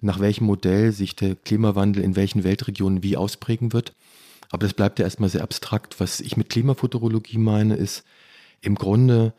nach 0.00 0.20
welchem 0.20 0.44
Modell 0.44 0.92
sich 0.92 1.16
der 1.16 1.34
Klimawandel 1.34 2.04
in 2.04 2.16
welchen 2.16 2.44
Weltregionen 2.44 3.02
wie 3.02 3.16
ausprägen 3.16 3.72
wird. 3.72 3.94
Aber 4.50 4.66
das 4.66 4.74
bleibt 4.74 4.98
ja 4.98 5.04
erstmal 5.04 5.30
sehr 5.30 5.42
abstrakt. 5.42 5.98
Was 5.98 6.20
ich 6.20 6.36
mit 6.36 6.50
Klimafuturologie 6.50 7.38
meine, 7.38 7.76
ist 7.76 8.04
im 8.60 8.74
Grunde 8.74 9.32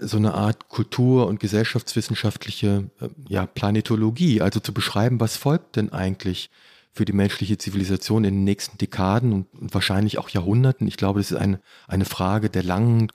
so 0.00 0.16
eine 0.16 0.34
Art 0.34 0.68
kultur- 0.68 1.26
und 1.26 1.40
gesellschaftswissenschaftliche 1.40 2.90
äh, 3.00 3.08
ja, 3.28 3.46
Planetologie, 3.46 4.40
also 4.40 4.60
zu 4.60 4.72
beschreiben, 4.72 5.20
was 5.20 5.36
folgt 5.36 5.76
denn 5.76 5.92
eigentlich 5.92 6.50
für 6.92 7.04
die 7.04 7.12
menschliche 7.12 7.58
Zivilisation 7.58 8.24
in 8.24 8.34
den 8.34 8.44
nächsten 8.44 8.78
Dekaden 8.78 9.32
und 9.32 9.74
wahrscheinlich 9.74 10.18
auch 10.18 10.28
Jahrhunderten. 10.30 10.88
Ich 10.88 10.96
glaube, 10.96 11.20
das 11.20 11.30
ist 11.30 11.36
eine, 11.36 11.60
eine 11.86 12.04
Frage 12.04 12.50
der 12.50 12.64
langen 12.64 13.12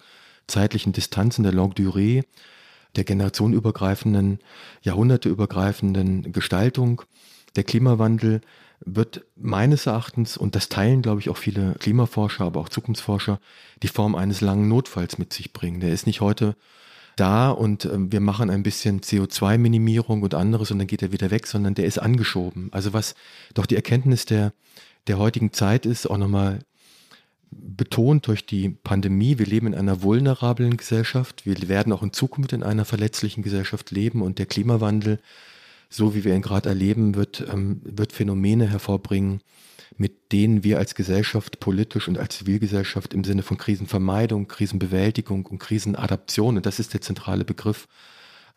zeitlichen 0.48 0.94
Distanzen, 0.94 1.44
der 1.44 1.54
Longue 1.54 1.75
Durée, 1.75 2.24
der 2.96 3.04
generationenübergreifenden, 3.04 4.40
jahrhunderteübergreifenden 4.84 6.32
Gestaltung. 6.32 7.02
Der 7.56 7.63
Klimawandel 7.63 8.42
wird 8.86 9.25
meines 9.36 9.86
Erachtens, 9.86 10.38
und 10.38 10.56
das 10.56 10.70
teilen, 10.70 11.02
glaube 11.02 11.22
ich, 11.22 11.30
auch 11.30 11.38
viele 11.38 11.74
Klimaforscher, 11.80 12.46
aber 12.46 12.60
auch 12.60 12.70
Zukunftsforscher, 12.70 13.40
die 13.82 13.88
Form 13.88 14.16
eines 14.16 14.42
langen 14.42 14.68
Notfalls 14.68 15.18
mit 15.18 15.34
sich 15.34 15.54
bringen. 15.54 15.80
Der 15.80 15.92
ist 15.92 16.08
nicht 16.08 16.22
heute 16.22 16.56
da 17.16 17.52
und 17.52 17.86
äh, 17.86 18.12
wir 18.12 18.20
machen 18.20 18.50
ein 18.50 18.63
bisschen 18.63 19.02
CO2-Minimierung 19.02 20.22
und 20.22 20.34
anderes 20.34 20.72
und 20.72 20.80
dann 20.80 20.88
geht 20.88 21.02
er 21.02 21.12
wieder 21.12 21.32
weg, 21.32 21.48
sondern 21.48 21.75
der 21.75 21.86
ist 21.86 22.00
angeschoben. 22.00 22.70
Also 22.72 22.94
was 22.94 23.16
doch 23.54 23.66
die 23.66 23.75
Erkenntnis 23.75 24.25
der, 24.25 24.54
der 25.08 25.18
heutigen 25.18 25.54
Zeit 25.54 25.86
ist, 25.86 26.10
auch 26.10 26.18
nochmal 26.18 26.60
betont 27.52 28.28
durch 28.28 28.48
die 28.48 28.70
Pandemie, 28.70 29.38
wir 29.38 29.46
leben 29.46 29.68
in 29.68 29.75
einer 29.75 30.02
vulnerablen 30.02 30.75
Gesellschaft, 30.75 31.46
wir 31.46 31.68
werden 31.68 31.94
auch 31.94 32.02
in 32.02 32.13
Zukunft 32.13 32.52
in 32.52 32.63
einer 32.63 32.84
verletzlichen 32.84 33.44
Gesellschaft 33.44 33.92
leben 33.92 34.24
und 34.24 34.40
der 34.40 34.48
Klimawandel, 34.48 35.20
so 35.94 36.16
wie 36.16 36.24
wir 36.24 36.36
ihn 36.36 36.42
gerade 36.42 36.70
erleben, 36.70 37.16
wird, 37.16 37.46
ähm, 37.52 37.82
wird 37.84 38.12
Phänomene 38.12 38.70
hervorbringen, 38.70 39.42
mit 39.96 40.32
denen 40.32 40.64
wir 40.64 40.80
als 40.80 40.96
Gesellschaft 40.96 41.60
politisch 41.60 42.08
und 42.08 42.18
als 42.18 42.38
Zivilgesellschaft 42.38 43.14
im 43.14 43.24
Sinne 43.24 43.44
von 43.44 43.58
Krisenvermeidung, 43.58 44.48
Krisenbewältigung 44.48 45.46
und 45.46 45.60
Krisenadaption, 45.60 46.58
und 46.58 46.66
das 46.66 46.80
ist 46.80 46.94
der 46.94 47.02
zentrale 47.02 47.46
Begriff, 47.46 47.88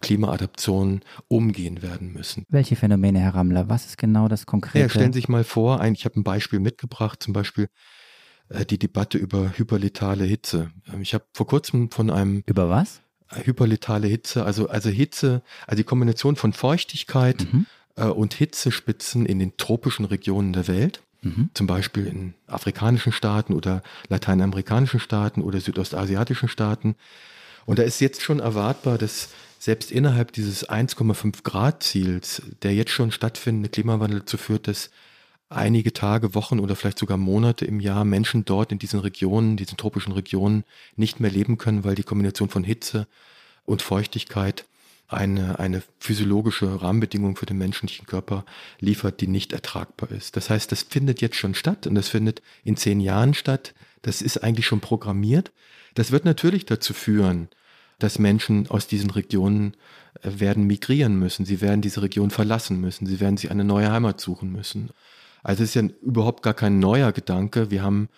Klimaadaption 0.01 1.01
umgehen 1.29 1.83
werden 1.83 2.13
müssen. 2.13 2.45
Welche 2.49 2.77
Phänomene, 2.77 3.21
Herr 3.21 3.35
Rammler? 3.35 3.69
Was 3.69 3.87
ist 3.87 3.99
genau 3.99 4.29
das 4.29 4.45
konkrete? 4.45 4.79
Ja, 4.79 4.89
stellen 4.89 5.13
Sie 5.13 5.21
sich 5.21 5.29
mal 5.29 5.45
vor, 5.45 5.81
ein, 5.81 5.95
ich 5.95 6.05
habe 6.05 6.21
ein 6.21 6.25
Beispiel 6.25 6.61
mitgebracht, 6.61 7.23
zum 7.23 7.33
Beispiel 7.33 7.69
äh, 8.49 8.65
die 8.67 8.79
Debatte 8.79 9.19
über 9.19 9.57
hyperletale 9.57 10.25
Hitze. 10.25 10.71
Ähm, 10.93 11.01
ich 11.01 11.15
habe 11.15 11.25
vor 11.33 11.47
kurzem 11.47 11.91
von 11.91 12.11
einem 12.11 12.43
über 12.47 12.69
was? 12.69 13.01
Hyperletale 13.29 14.07
Hitze, 14.07 14.45
also 14.45 14.69
also 14.69 14.89
Hitze, 14.89 15.43
also 15.67 15.77
die 15.77 15.85
Kombination 15.85 16.37
von 16.37 16.53
Feuchtigkeit 16.53 17.47
mhm. 17.53 17.67
äh, 17.97 18.05
und 18.05 18.35
Hitzespitzen 18.35 19.27
in 19.27 19.39
den 19.39 19.57
tropischen 19.57 20.05
Regionen 20.05 20.53
der 20.53 20.69
Welt, 20.69 21.03
mhm. 21.23 21.51
zum 21.55 21.67
Beispiel 21.67 22.07
in 22.07 22.35
afrikanischen 22.47 23.13
Staaten 23.13 23.53
oder 23.53 23.83
lateinamerikanischen 24.09 25.01
Staaten 25.01 25.43
oder 25.43 25.61
südostasiatischen 25.61 26.49
Staaten. 26.49 26.95
Und 27.65 27.79
da 27.79 27.83
ist 27.83 28.01
jetzt 28.01 28.23
schon 28.23 28.39
erwartbar, 28.39 28.97
dass 28.97 29.31
selbst 29.59 29.91
innerhalb 29.91 30.33
dieses 30.33 30.69
1,5 30.69 31.43
Grad 31.43 31.83
Ziels, 31.83 32.43
der 32.63 32.75
jetzt 32.75 32.93
schon 32.93 33.11
stattfindende 33.11 33.69
Klimawandel 33.69 34.21
dazu 34.21 34.37
führt, 34.37 34.69
dass 34.69 34.91
einige 35.49 35.93
Tage, 35.93 36.35
Wochen 36.35 36.59
oder 36.59 36.77
vielleicht 36.77 36.99
sogar 36.99 37.17
Monate 37.17 37.65
im 37.65 37.81
Jahr 37.81 38.05
Menschen 38.05 38.45
dort 38.45 38.73
in 38.73 38.79
diesen 38.79 39.01
Regionen, 39.01 39.57
diesen 39.57 39.77
tropischen 39.77 40.13
Regionen 40.13 40.65
nicht 40.97 41.21
mehr 41.21 41.31
leben 41.31 41.59
können, 41.59 41.85
weil 41.85 41.95
die 41.95 42.03
Kombination 42.03 42.49
von 42.49 42.65
Hitze 42.65 43.07
und 43.65 43.83
Feuchtigkeit 43.83 44.65
eine, 45.09 45.59
eine 45.59 45.83
physiologische 46.01 46.83
Rahmenbedingung 46.83 47.37
für 47.37 47.47
den 47.47 47.59
menschlichen 47.59 48.07
Körper 48.07 48.45
liefert, 48.81 49.21
die 49.21 49.29
nicht 49.29 49.53
ertragbar 49.53 50.11
ist. 50.11 50.37
Das 50.37 50.51
heißt, 50.51 50.71
das 50.73 50.83
findet 50.83 51.21
jetzt 51.21 51.37
schon 51.37 51.55
statt 51.55 51.87
und 51.87 51.95
das 51.95 52.09
findet 52.09 52.43
in 52.65 52.77
zehn 52.77 53.01
Jahren 53.01 53.35
statt. 53.35 53.75
Das 54.03 54.21
ist 54.21 54.39
eigentlich 54.39 54.67
schon 54.67 54.81
programmiert. 54.81 55.53
Das 55.95 56.11
wird 56.11 56.25
natürlich 56.25 56.67
dazu 56.67 56.93
führen, 56.93 57.49
dass 57.99 58.19
Menschen 58.19 58.69
aus 58.69 58.87
diesen 58.87 59.11
Regionen 59.11 59.75
äh, 60.23 60.41
werden 60.41 60.65
migrieren 60.65 61.19
müssen. 61.19 61.47
Sie 61.47 61.61
werden 61.61 61.81
diese 61.81 62.03
Region 62.03 62.31
verlassen 62.31 62.81
müssen. 62.81 63.07
Sie 63.07 63.21
werden 63.21 63.37
sich 63.37 63.51
eine 63.51 63.65
neue 63.65 63.91
Heimat 63.91 64.21
suchen 64.21 64.53
müssen. 64.53 64.91
Also 65.47 65.63
es 65.63 65.71
ist 65.71 65.75
ja 65.77 65.89
überhaupt 66.03 66.43
gar 66.43 66.55
kein 66.55 66.81
neuer 66.81 67.13
Gedanke. 67.13 67.71
Wir 67.71 67.85
haben 67.85 68.09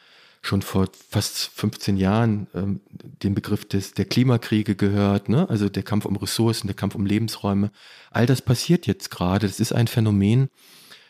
schon 0.40 0.62
vor 0.62 0.88
fast 1.10 1.36
15 1.36 1.98
Jahren 1.98 2.46
ähm, 2.54 2.80
den 2.90 3.34
Begriff 3.34 3.68
des, 3.68 3.92
der 3.92 4.06
Klimakriege 4.06 4.74
gehört, 4.74 5.28
ne? 5.28 5.46
also 5.50 5.68
der 5.68 5.82
Kampf 5.82 6.06
um 6.06 6.16
Ressourcen, 6.16 6.68
der 6.68 6.76
Kampf 6.76 6.94
um 6.94 7.04
Lebensräume. 7.04 7.70
All 8.10 8.24
das 8.24 8.40
passiert 8.40 8.86
jetzt 8.86 9.10
gerade. 9.10 9.46
Das 9.46 9.60
ist 9.60 9.74
ein 9.74 9.88
Phänomen. 9.88 10.48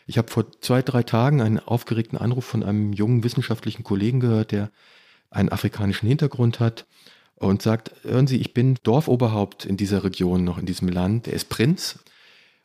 Ich 0.07 0.17
habe 0.17 0.29
vor 0.29 0.51
zwei, 0.59 0.81
drei 0.81 1.03
Tagen 1.03 1.41
einen 1.41 1.57
aufgeregten 1.57 2.17
Anruf 2.17 2.43
von 2.43 2.63
einem 2.63 2.91
jungen 2.91 3.23
wissenschaftlichen 3.23 3.85
Kollegen 3.85 4.19
gehört, 4.19 4.51
der 4.51 4.71
einen 5.31 5.47
afrikanischen 5.47 6.09
Hintergrund 6.09 6.59
hat 6.59 6.85
und 7.35 7.61
sagt, 7.61 7.93
hören 8.03 8.27
Sie, 8.27 8.41
ich 8.41 8.53
bin 8.53 8.77
Dorfoberhaupt 8.83 9.63
in 9.63 9.77
dieser 9.77 10.03
Region 10.03 10.43
noch, 10.43 10.57
in 10.57 10.65
diesem 10.65 10.89
Land. 10.89 11.29
Er 11.29 11.33
ist 11.35 11.47
Prinz 11.47 11.99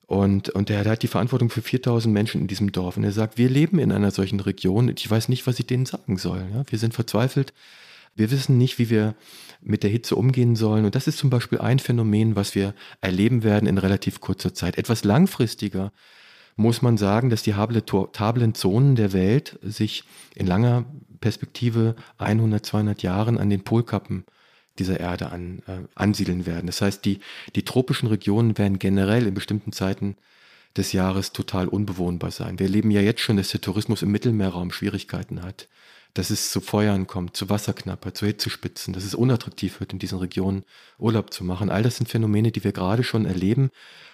und, 0.07 0.51
und 0.51 0.69
der, 0.69 0.83
der, 0.83 0.93
hat 0.93 1.03
die 1.03 1.09
Verantwortung 1.09 1.51
für 1.51 1.63
4000 1.63 2.13
Menschen 2.13 2.43
in 2.43 2.47
diesem 2.47 2.73
Dorf. 2.73 2.97
Und 2.97 3.05
er 3.05 3.13
sagt, 3.13 3.39
wir 3.39 3.49
leben 3.49 3.79
in 3.79 3.91
einer 3.91 4.11
solchen 4.11 4.41
Region. 4.41 4.93
Ich 4.95 5.11
weiß 5.11 5.29
nicht, 5.29 5.47
was 5.47 5.59
ich 5.59 5.67
denen 5.67 5.87
sagen 5.87 6.19
soll. 6.19 6.45
Ja? 6.53 6.65
Wir 6.67 6.79
sind 6.79 6.95
verzweifelt. 6.95 7.55
Wir 8.15 8.31
wissen 8.31 8.59
nicht, 8.59 8.79
wie 8.79 8.91
wir 8.91 9.15
mit 9.63 9.83
der 9.83 9.91
Hitze 9.91 10.15
umgehen 10.15 10.57
sollen. 10.57 10.85
Und 10.85 10.95
das 10.95 11.07
ist 11.07 11.19
zum 11.19 11.31
Beispiel 11.31 11.59
ein 11.59 11.79
Phänomen, 11.79 12.37
was 12.37 12.55
wir 12.55 12.75
erleben 13.01 13.43
werden 13.43 13.67
in 13.67 13.79
relativ 13.79 14.21
kurzer 14.21 14.53
Zeit. 14.53 14.77
Etwas 14.77 15.05
langfristiger 15.05 15.91
muss 16.57 16.83
man 16.83 16.99
sagen, 16.99 17.31
dass 17.31 17.43
die 17.43 17.55
hablen 17.55 18.55
Zonen 18.55 18.95
der 18.97 19.13
Welt 19.13 19.59
sich 19.63 20.05
in 20.35 20.47
langer 20.47 20.85
Perspektive 21.21 21.97
100, 22.19 22.65
200 22.65 23.03
Jahren 23.03 23.39
an 23.39 23.51
den 23.51 23.65
Polkappen 23.65 24.25
dieser 24.79 25.01
Erde 25.01 25.31
an, 25.31 25.63
äh, 25.67 25.87
ansiedeln 25.95 26.47
werden. 26.47 26.67
Das 26.67 26.81
heißt, 26.81 27.05
die, 27.05 27.21
die 27.55 27.65
tropischen 27.65 28.09
Regionen 28.09 28.59
werden 28.59 28.79
generell 28.79 29.27
in 29.27 29.35
bestimmten 29.35 29.73
Zeiten 29.73 30.17
des 30.77 30.93
Jahres 30.93 31.33
total 31.33 31.69
unbewohnbar 31.69 32.31
sein. 32.31 32.59
Wir 32.59 32.67
erleben 32.67 32.91
ja 32.91 33.01
jetzt 33.01 33.21
schon, 33.21 33.37
dass 33.37 33.51
der 33.51 33.61
Tourismus 33.61 34.03
im 34.03 34.11
Mittelmeerraum 34.11 34.73
Schwierigkeiten 34.73 35.43
hat, 35.43 35.69
dass 36.15 36.31
es 36.31 36.51
zu 36.51 36.61
Feuern 36.61 37.07
kommt, 37.07 37.37
zu 37.37 37.49
Wasserknappheit, 37.49 38.17
zu 38.17 38.27
Hitzespitzen, 38.27 38.93
dass 38.93 39.05
es 39.05 39.15
unattraktiv 39.15 39.81
wird, 39.81 39.93
in 39.93 39.99
diesen 39.99 40.19
Regionen 40.19 40.65
Urlaub 40.99 41.33
zu 41.33 41.45
machen. 41.45 41.71
All 41.71 41.83
das 41.83 41.97
sind 41.97 42.09
Phänomene, 42.09 42.51
die 42.51 42.65
wir 42.65 42.73
gerade 42.73 43.05
schon 43.05 43.27
erleben. 43.27 43.71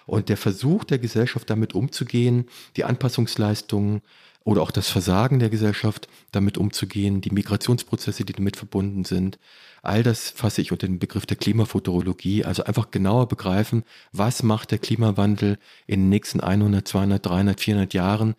Und 0.07 0.29
der 0.29 0.37
Versuch 0.37 0.85
der 0.85 0.99
Gesellschaft 0.99 1.49
damit 1.49 1.75
umzugehen, 1.75 2.47
die 2.77 2.85
Anpassungsleistungen 2.85 4.03
oder 4.45 4.63
auch 4.63 4.71
das 4.71 4.89
Versagen 4.89 5.39
der 5.39 5.51
Gesellschaft, 5.51 6.09
damit 6.33 6.59
umzugehen, 6.59 7.21
die 7.21 7.31
Migrationsprozesse, 7.31 8.25
die 8.25 8.33
damit 8.33 8.57
verbunden 8.57 9.05
sind. 9.05 9.39
All 9.83 10.03
das 10.03 10.31
fasse 10.31 10.61
ich 10.61 10.73
unter 10.73 10.87
den 10.87 10.99
Begriff 10.99 11.27
der 11.27 11.37
Klimafuturologie, 11.37 12.45
also 12.45 12.65
einfach 12.65 12.91
genauer 12.91 13.29
begreifen, 13.29 13.85
was 14.13 14.43
macht 14.43 14.71
der 14.71 14.79
Klimawandel 14.79 15.59
in 15.87 16.01
den 16.01 16.09
nächsten 16.09 16.41
100, 16.41 16.87
200, 16.87 17.25
300, 17.25 17.61
400 17.61 17.95
Jahren. 17.95 18.35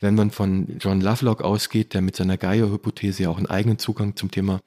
Wenn 0.00 0.14
man 0.14 0.30
von 0.30 0.76
John 0.80 1.00
Lovelock 1.00 1.42
ausgeht, 1.42 1.94
der 1.94 2.02
mit 2.02 2.16
seiner 2.16 2.36
Gaia-Hypothese 2.36 3.28
auch 3.30 3.38
einen 3.38 3.46
eigenen 3.46 3.78
Zugang 3.78 4.16
zum 4.16 4.30
Thema 4.30 4.60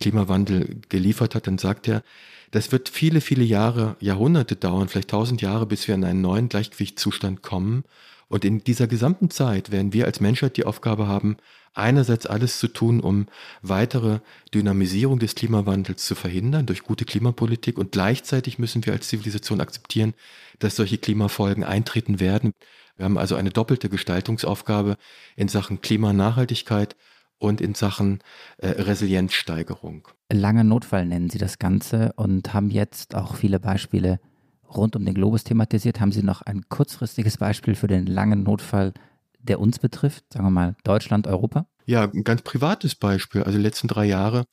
Klimawandel 0.00 0.80
geliefert 0.88 1.34
hat, 1.34 1.46
dann 1.46 1.58
sagt 1.58 1.88
er, 1.88 2.02
das 2.50 2.70
wird 2.70 2.88
viele, 2.88 3.20
viele 3.20 3.44
Jahre, 3.44 3.96
Jahrhunderte 4.00 4.54
dauern, 4.54 4.88
vielleicht 4.88 5.10
tausend 5.10 5.42
Jahre, 5.42 5.66
bis 5.66 5.88
wir 5.88 5.94
in 5.94 6.04
einen 6.04 6.20
neuen 6.20 6.48
Gleichgewichtszustand 6.48 7.42
kommen. 7.42 7.84
Und 8.28 8.44
in 8.44 8.64
dieser 8.64 8.86
gesamten 8.86 9.30
Zeit 9.30 9.70
werden 9.70 9.92
wir 9.92 10.06
als 10.06 10.20
Menschheit 10.20 10.56
die 10.56 10.64
Aufgabe 10.64 11.06
haben, 11.06 11.36
einerseits 11.74 12.26
alles 12.26 12.58
zu 12.58 12.68
tun, 12.68 13.00
um 13.00 13.26
weitere 13.62 14.20
Dynamisierung 14.54 15.18
des 15.18 15.34
Klimawandels 15.34 16.06
zu 16.06 16.14
verhindern 16.14 16.66
durch 16.66 16.84
gute 16.84 17.04
Klimapolitik 17.04 17.78
und 17.78 17.92
gleichzeitig 17.92 18.58
müssen 18.58 18.86
wir 18.86 18.92
als 18.92 19.08
Zivilisation 19.08 19.60
akzeptieren, 19.60 20.14
dass 20.60 20.76
solche 20.76 20.98
Klimafolgen 20.98 21.64
eintreten 21.64 22.20
werden. 22.20 22.52
Wir 22.96 23.04
haben 23.04 23.18
also 23.18 23.34
eine 23.34 23.50
doppelte 23.50 23.88
Gestaltungsaufgabe 23.88 24.96
in 25.36 25.48
Sachen 25.48 25.80
Klimanachhaltigkeit 25.80 26.94
und 27.38 27.60
in 27.60 27.74
Sachen 27.74 28.20
äh, 28.58 28.68
Resilienzsteigerung. 28.68 30.06
Langer 30.32 30.64
Notfall 30.64 31.04
nennen 31.04 31.28
Sie 31.28 31.38
das 31.38 31.58
Ganze 31.58 32.12
und 32.14 32.54
haben 32.54 32.70
jetzt 32.70 33.16
auch 33.16 33.34
viele 33.34 33.58
Beispiele 33.58 34.20
rund 34.68 34.96
um 34.96 35.04
den 35.04 35.14
Globus 35.14 35.44
thematisiert. 35.44 36.00
Haben 36.00 36.12
Sie 36.12 36.22
noch 36.22 36.42
ein 36.42 36.68
kurzfristiges 36.68 37.38
Beispiel 37.38 37.74
für 37.74 37.86
den 37.86 38.06
langen 38.06 38.42
Notfall, 38.42 38.92
der 39.38 39.60
uns 39.60 39.78
betrifft? 39.78 40.24
Sagen 40.32 40.46
wir 40.46 40.50
mal 40.50 40.76
Deutschland, 40.84 41.26
Europa? 41.26 41.66
Ja, 41.86 42.02
ein 42.02 42.24
ganz 42.24 42.42
privates 42.42 42.94
Beispiel. 42.94 43.42
Also 43.42 43.58
die 43.58 43.62
letzten 43.62 43.88
drei 43.88 44.06
Jahre. 44.06 44.44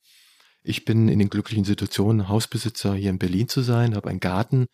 Ich 0.64 0.86
bin 0.86 1.08
in 1.08 1.20
den 1.20 1.30
glücklichen 1.30 1.64
Situationen, 1.64 2.30
Hausbesitzer 2.30 2.94
hier 2.94 3.10
in 3.10 3.20
Berlin 3.20 3.48
zu 3.48 3.62
sein, 3.62 3.96
habe 3.96 4.10
einen 4.10 4.20
Garten. 4.20 4.68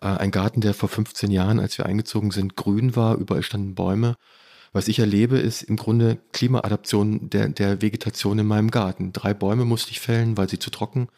Äh, 0.00 0.06
ein 0.06 0.30
Garten, 0.30 0.60
der 0.60 0.74
vor 0.74 0.88
15 0.88 1.30
Jahren, 1.30 1.58
als 1.58 1.78
wir 1.78 1.86
eingezogen 1.86 2.30
sind, 2.30 2.56
grün 2.56 2.94
war. 2.96 3.16
Überall 3.16 3.42
standen 3.42 3.74
Bäume. 3.74 4.16
Was 4.72 4.86
ich 4.86 5.00
erlebe, 5.00 5.38
ist 5.38 5.62
im 5.62 5.76
Grunde 5.76 6.18
Klimaadaption 6.32 7.28
der, 7.28 7.48
der 7.48 7.82
Vegetation 7.82 8.38
in 8.38 8.46
meinem 8.46 8.70
Garten. 8.70 9.12
Drei 9.12 9.34
Bäume 9.34 9.64
musste 9.64 9.90
ich 9.90 9.98
fällen, 10.00 10.36
weil 10.36 10.48
sie 10.48 10.60
zu 10.60 10.70
trocken 10.70 11.08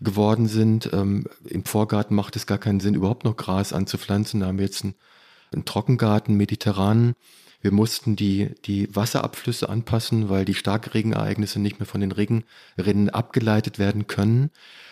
geworden 0.00 0.46
sind. 0.46 0.90
Ähm, 0.92 1.26
Im 1.44 1.64
Vorgarten 1.64 2.14
macht 2.14 2.36
es 2.36 2.46
gar 2.46 2.58
keinen 2.58 2.80
Sinn, 2.80 2.94
überhaupt 2.94 3.24
noch 3.24 3.36
Gras 3.36 3.72
anzupflanzen. 3.72 4.40
Da 4.40 4.46
haben 4.46 4.58
wir 4.58 4.64
jetzt 4.64 4.84
einen, 4.84 4.94
einen 5.52 5.64
Trockengarten, 5.64 6.36
mediterranen. 6.36 7.14
Wir 7.60 7.72
mussten 7.72 8.14
die, 8.14 8.54
die 8.64 8.94
Wasserabflüsse 8.94 9.68
anpassen, 9.68 10.28
weil 10.28 10.44
die 10.44 10.54
Starkregenereignisse 10.54 11.58
nicht 11.58 11.80
mehr 11.80 11.86
von 11.86 12.00
den 12.00 12.12
Regenrinnen 12.12 13.10
abgeleitet 13.10 13.80
werden 13.80 14.06
können. 14.06 14.50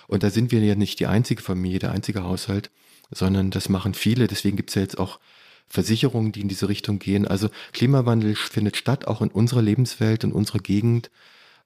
Und 0.09 0.23
da 0.23 0.31
sind 0.31 0.51
wir 0.51 0.61
ja 0.61 0.75
nicht 0.75 0.99
die 0.99 1.07
einzige 1.07 1.43
Familie, 1.43 1.79
der 1.79 1.93
einzige 1.93 2.25
Haushalt, 2.25 2.71
sondern 3.11 3.53
das 3.53 3.69
machen 3.69 3.95
viele. 3.95 4.27
Deswegen 4.27 4.57
gibt 4.57 4.71
es 4.71 4.75
ja 4.75 4.83
jetzt 4.83 4.99
auch 4.99 5.21
Versicherungen, 5.69 6.33
die 6.33 6.41
in 6.41 6.49
diese 6.49 6.69
Richtung 6.69 6.99
gehen. 6.99 7.27
Also 7.27 7.51
Klimawandel 7.73 8.35
findet 8.35 8.77
statt, 8.77 9.07
auch 9.07 9.23
in 9.23 9.29
unserer 9.29 9.63
Lebenswelt, 9.63 10.25
in 10.25 10.33
unserer 10.33 10.59
Gegend 10.59 11.11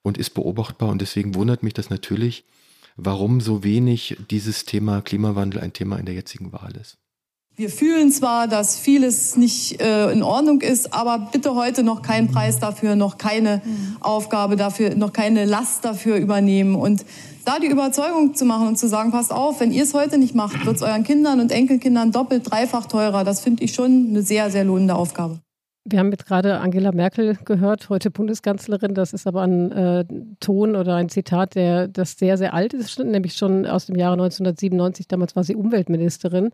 und 0.03 0.17
ist 0.17 0.31
beobachtbar. 0.31 0.89
Und 0.89 1.01
deswegen 1.01 1.33
wundert 1.33 1.63
mich 1.63 1.73
das 1.73 1.89
natürlich, 1.89 2.43
warum 3.03 3.41
so 3.41 3.63
wenig 3.63 4.17
dieses 4.29 4.65
Thema 4.65 5.01
Klimawandel 5.01 5.61
ein 5.61 5.73
Thema 5.73 5.97
in 5.97 6.05
der 6.05 6.15
jetzigen 6.15 6.51
Wahl 6.53 6.73
ist. 6.79 6.97
Wir 7.55 7.69
fühlen 7.69 8.11
zwar, 8.11 8.47
dass 8.47 8.77
vieles 8.77 9.35
nicht 9.35 9.81
äh, 9.81 10.09
in 10.11 10.23
Ordnung 10.23 10.61
ist, 10.61 10.93
aber 10.93 11.29
bitte 11.31 11.53
heute 11.53 11.83
noch 11.83 12.01
keinen 12.01 12.29
Preis 12.29 12.59
dafür, 12.59 12.95
noch 12.95 13.17
keine 13.17 13.61
Aufgabe 13.99 14.55
dafür, 14.55 14.95
noch 14.95 15.11
keine 15.11 15.45
Last 15.45 15.83
dafür 15.83 16.15
übernehmen. 16.15 16.75
Und 16.75 17.05
da 17.43 17.59
die 17.59 17.67
Überzeugung 17.67 18.35
zu 18.35 18.45
machen 18.45 18.67
und 18.67 18.79
zu 18.79 18.87
sagen, 18.87 19.11
passt 19.11 19.33
auf, 19.33 19.59
wenn 19.59 19.71
ihr 19.71 19.83
es 19.83 19.93
heute 19.93 20.17
nicht 20.17 20.33
macht, 20.33 20.65
wird 20.65 20.77
es 20.77 20.81
euren 20.81 21.03
Kindern 21.03 21.41
und 21.41 21.51
Enkelkindern 21.51 22.11
doppelt, 22.11 22.49
dreifach 22.49 22.85
teurer. 22.85 23.25
Das 23.25 23.41
finde 23.41 23.63
ich 23.63 23.73
schon 23.73 24.07
eine 24.09 24.21
sehr, 24.21 24.49
sehr 24.49 24.63
lohnende 24.63 24.95
Aufgabe. 24.95 25.41
Wir 25.83 25.97
haben 25.97 26.11
jetzt 26.11 26.27
gerade 26.27 26.59
Angela 26.59 26.91
Merkel 26.91 27.35
gehört, 27.43 27.89
heute 27.89 28.11
Bundeskanzlerin. 28.11 28.93
Das 28.93 29.13
ist 29.13 29.25
aber 29.25 29.41
ein 29.41 29.71
äh, 29.71 30.05
Ton 30.39 30.75
oder 30.75 30.95
ein 30.95 31.09
Zitat, 31.09 31.55
der 31.55 31.87
das 31.87 32.19
sehr, 32.19 32.37
sehr 32.37 32.53
alt 32.53 32.75
ist, 32.75 32.99
nämlich 32.99 33.33
schon 33.33 33.65
aus 33.65 33.87
dem 33.87 33.95
Jahre 33.95 34.13
1997. 34.13 35.07
Damals 35.07 35.35
war 35.35 35.43
sie 35.43 35.55
Umweltministerin. 35.55 36.51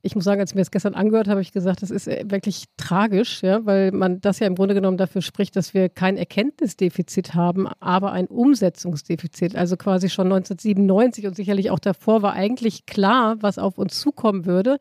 Ich 0.00 0.14
muss 0.14 0.24
sagen, 0.24 0.40
als 0.40 0.52
ich 0.52 0.54
mir 0.54 0.62
das 0.62 0.70
gestern 0.70 0.94
angehört 0.94 1.26
habe, 1.26 1.32
habe 1.32 1.42
ich 1.42 1.52
gesagt, 1.52 1.82
das 1.82 1.90
ist 1.90 2.08
äh, 2.08 2.24
wirklich 2.26 2.64
tragisch, 2.78 3.42
ja, 3.42 3.66
weil 3.66 3.92
man 3.92 4.22
das 4.22 4.38
ja 4.38 4.46
im 4.46 4.54
Grunde 4.54 4.74
genommen 4.74 4.96
dafür 4.96 5.20
spricht, 5.20 5.56
dass 5.56 5.74
wir 5.74 5.90
kein 5.90 6.16
Erkenntnisdefizit 6.16 7.34
haben, 7.34 7.68
aber 7.80 8.12
ein 8.12 8.28
Umsetzungsdefizit. 8.28 9.56
Also 9.56 9.76
quasi 9.76 10.08
schon 10.08 10.32
1997 10.32 11.26
und 11.26 11.36
sicherlich 11.36 11.70
auch 11.70 11.80
davor 11.80 12.22
war 12.22 12.32
eigentlich 12.32 12.86
klar, 12.86 13.36
was 13.40 13.58
auf 13.58 13.76
uns 13.76 14.00
zukommen 14.00 14.46
würde. 14.46 14.78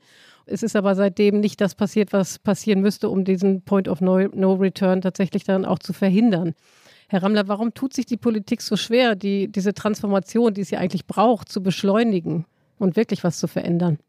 Es 0.50 0.64
ist 0.64 0.76
aber 0.76 0.96
seitdem 0.96 1.40
nicht 1.40 1.62
das 1.62 1.76
passiert, 1.76 2.12
was 2.12 2.40
passieren 2.40 2.82
müsste, 2.82 3.10
um 3.10 3.24
diesen 3.24 3.62
Point 3.62 3.88
of 3.88 4.02
No, 4.02 4.20
no 4.20 4.54
Return 4.54 5.02
tatsächlich 5.02 5.44
dann 5.44 5.64
auch 5.64 5.80
zu 5.80 5.94
verhindern. 5.94 6.56
Herr 7.08 7.24
Rammler, 7.24 7.48
warum 7.48 7.74
tut 7.74 7.94
sich 7.94 8.06
die 8.06 8.18
Politik 8.18 8.62
so 8.62 8.76
schwer, 8.76 9.16
die, 9.16 9.52
diese 9.52 9.74
Transformation, 9.74 10.54
die 10.54 10.64
sie 10.64 10.78
eigentlich 10.78 11.08
braucht, 11.08 11.50
zu 11.50 11.62
beschleunigen 11.62 12.46
und 12.78 12.96
wirklich 12.96 13.24
was 13.24 13.40
zu 13.40 13.48
verändern? 13.48 14.00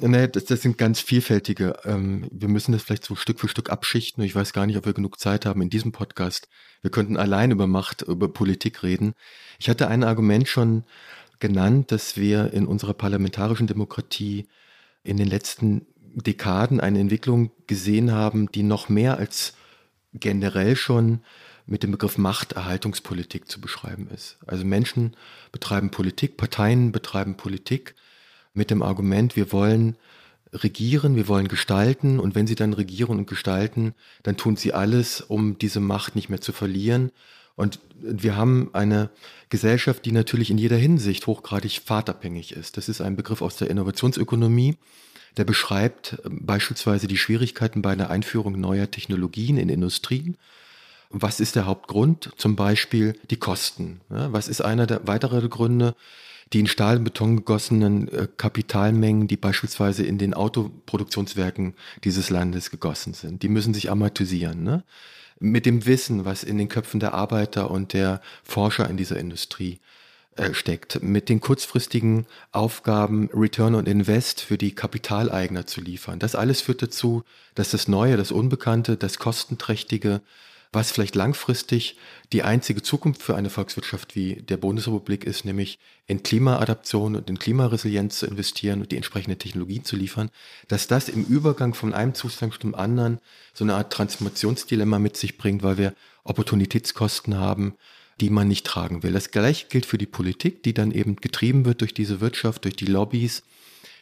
Nee, 0.00 0.28
das, 0.28 0.44
das 0.44 0.62
sind 0.62 0.76
ganz 0.76 1.00
vielfältige. 1.00 1.76
Ähm, 1.84 2.28
wir 2.30 2.48
müssen 2.48 2.72
das 2.72 2.82
vielleicht 2.82 3.04
so 3.04 3.14
Stück 3.14 3.40
für 3.40 3.48
Stück 3.48 3.70
abschichten. 3.70 4.22
Ich 4.22 4.34
weiß 4.34 4.52
gar 4.52 4.66
nicht, 4.66 4.76
ob 4.76 4.86
wir 4.86 4.92
genug 4.92 5.18
Zeit 5.18 5.46
haben 5.46 5.62
in 5.62 5.70
diesem 5.70 5.92
Podcast. 5.92 6.48
Wir 6.82 6.90
könnten 6.90 7.16
allein 7.16 7.50
über 7.50 7.66
Macht, 7.66 8.02
über 8.02 8.28
Politik 8.28 8.82
reden. 8.82 9.14
Ich 9.58 9.68
hatte 9.68 9.88
ein 9.88 10.04
Argument 10.04 10.48
schon 10.48 10.84
genannt, 11.40 11.92
dass 11.92 12.16
wir 12.16 12.52
in 12.52 12.66
unserer 12.66 12.94
parlamentarischen 12.94 13.66
Demokratie 13.66 14.48
in 15.06 15.16
den 15.16 15.28
letzten 15.28 15.86
Dekaden 16.14 16.80
eine 16.80 17.00
Entwicklung 17.00 17.50
gesehen 17.66 18.12
haben, 18.12 18.50
die 18.50 18.62
noch 18.62 18.88
mehr 18.88 19.18
als 19.18 19.54
generell 20.12 20.76
schon 20.76 21.20
mit 21.66 21.82
dem 21.82 21.90
Begriff 21.90 22.16
Machterhaltungspolitik 22.16 23.48
zu 23.48 23.60
beschreiben 23.60 24.08
ist. 24.14 24.38
Also 24.46 24.64
Menschen 24.64 25.16
betreiben 25.52 25.90
Politik, 25.90 26.36
Parteien 26.36 26.92
betreiben 26.92 27.36
Politik 27.36 27.94
mit 28.54 28.70
dem 28.70 28.82
Argument, 28.82 29.36
wir 29.36 29.52
wollen 29.52 29.96
regieren, 30.52 31.16
wir 31.16 31.28
wollen 31.28 31.48
gestalten 31.48 32.18
und 32.18 32.34
wenn 32.34 32.46
sie 32.46 32.54
dann 32.54 32.72
regieren 32.72 33.18
und 33.18 33.26
gestalten, 33.26 33.94
dann 34.22 34.36
tun 34.36 34.56
sie 34.56 34.72
alles, 34.72 35.20
um 35.20 35.58
diese 35.58 35.80
Macht 35.80 36.14
nicht 36.14 36.28
mehr 36.28 36.40
zu 36.40 36.52
verlieren. 36.52 37.10
Und 37.56 37.80
wir 37.98 38.36
haben 38.36 38.70
eine 38.74 39.10
Gesellschaft, 39.48 40.04
die 40.04 40.12
natürlich 40.12 40.50
in 40.50 40.58
jeder 40.58 40.76
Hinsicht 40.76 41.26
hochgradig 41.26 41.80
fahrtabhängig 41.84 42.52
ist. 42.52 42.76
Das 42.76 42.88
ist 42.88 43.00
ein 43.00 43.16
Begriff 43.16 43.42
aus 43.42 43.56
der 43.56 43.70
Innovationsökonomie, 43.70 44.76
der 45.36 45.44
beschreibt 45.44 46.18
äh, 46.24 46.28
beispielsweise 46.30 47.06
die 47.08 47.16
Schwierigkeiten 47.16 47.82
bei 47.82 47.96
der 47.96 48.10
Einführung 48.10 48.60
neuer 48.60 48.90
Technologien 48.90 49.56
in 49.56 49.68
Industrien. 49.68 50.36
Was 51.10 51.40
ist 51.40 51.56
der 51.56 51.66
Hauptgrund? 51.66 52.32
Zum 52.36 52.56
Beispiel 52.56 53.18
die 53.30 53.36
Kosten. 53.36 54.00
was 54.08 54.48
ist 54.48 54.60
einer 54.60 54.86
der 54.86 55.06
weiteren 55.06 55.48
Gründe? 55.48 55.94
Die 56.52 56.60
in 56.60 56.66
Stahl 56.66 56.98
und 56.98 57.04
Beton 57.04 57.36
gegossenen 57.36 58.08
äh, 58.08 58.28
Kapitalmengen, 58.36 59.26
die 59.26 59.36
beispielsweise 59.36 60.04
in 60.04 60.18
den 60.18 60.32
Autoproduktionswerken 60.34 61.74
dieses 62.04 62.30
Landes 62.30 62.70
gegossen 62.70 63.14
sind, 63.14 63.42
die 63.42 63.48
müssen 63.48 63.74
sich 63.74 63.90
amortisieren. 63.90 64.62
Ne? 64.62 64.84
Mit 65.38 65.66
dem 65.66 65.84
Wissen, 65.86 66.24
was 66.24 66.44
in 66.44 66.58
den 66.58 66.68
Köpfen 66.68 67.00
der 67.00 67.14
Arbeiter 67.14 67.70
und 67.70 67.92
der 67.92 68.20
Forscher 68.42 68.88
in 68.88 68.96
dieser 68.96 69.18
Industrie 69.18 69.80
äh, 70.36 70.54
steckt, 70.54 71.02
mit 71.02 71.28
den 71.28 71.40
kurzfristigen 71.40 72.26
Aufgaben 72.52 73.30
Return 73.32 73.74
on 73.74 73.86
Invest 73.86 74.40
für 74.40 74.58
die 74.58 74.74
Kapitaleigner 74.74 75.66
zu 75.66 75.80
liefern. 75.80 76.18
Das 76.18 76.34
alles 76.34 76.60
führt 76.60 76.82
dazu, 76.82 77.22
dass 77.54 77.70
das 77.70 77.88
Neue, 77.88 78.16
das 78.16 78.32
Unbekannte, 78.32 78.96
das 78.96 79.18
Kostenträchtige, 79.18 80.20
was 80.72 80.90
vielleicht 80.90 81.14
langfristig 81.14 81.96
die 82.32 82.42
einzige 82.42 82.82
Zukunft 82.82 83.22
für 83.22 83.36
eine 83.36 83.50
Volkswirtschaft 83.50 84.16
wie 84.16 84.42
der 84.42 84.56
Bundesrepublik 84.56 85.24
ist, 85.24 85.44
nämlich 85.44 85.78
in 86.06 86.22
Klimaadaption 86.22 87.16
und 87.16 87.30
in 87.30 87.38
Klimaresilienz 87.38 88.18
zu 88.18 88.26
investieren 88.26 88.82
und 88.82 88.92
die 88.92 88.96
entsprechende 88.96 89.38
Technologien 89.38 89.84
zu 89.84 89.96
liefern, 89.96 90.30
dass 90.68 90.86
das 90.86 91.08
im 91.08 91.24
Übergang 91.24 91.74
von 91.74 91.94
einem 91.94 92.14
Zustand 92.14 92.54
zum 92.60 92.74
anderen 92.74 93.20
so 93.54 93.64
eine 93.64 93.74
Art 93.74 93.92
Transformationsdilemma 93.92 94.98
mit 94.98 95.16
sich 95.16 95.38
bringt, 95.38 95.62
weil 95.62 95.78
wir 95.78 95.94
Opportunitätskosten 96.24 97.38
haben, 97.38 97.74
die 98.20 98.30
man 98.30 98.48
nicht 98.48 98.66
tragen 98.66 99.02
will. 99.02 99.12
Das 99.12 99.30
gleiche 99.30 99.66
gilt 99.68 99.86
für 99.86 99.98
die 99.98 100.06
Politik, 100.06 100.62
die 100.62 100.74
dann 100.74 100.90
eben 100.90 101.16
getrieben 101.16 101.64
wird 101.64 101.80
durch 101.80 101.94
diese 101.94 102.20
Wirtschaft, 102.20 102.64
durch 102.64 102.76
die 102.76 102.86
Lobbys. 102.86 103.42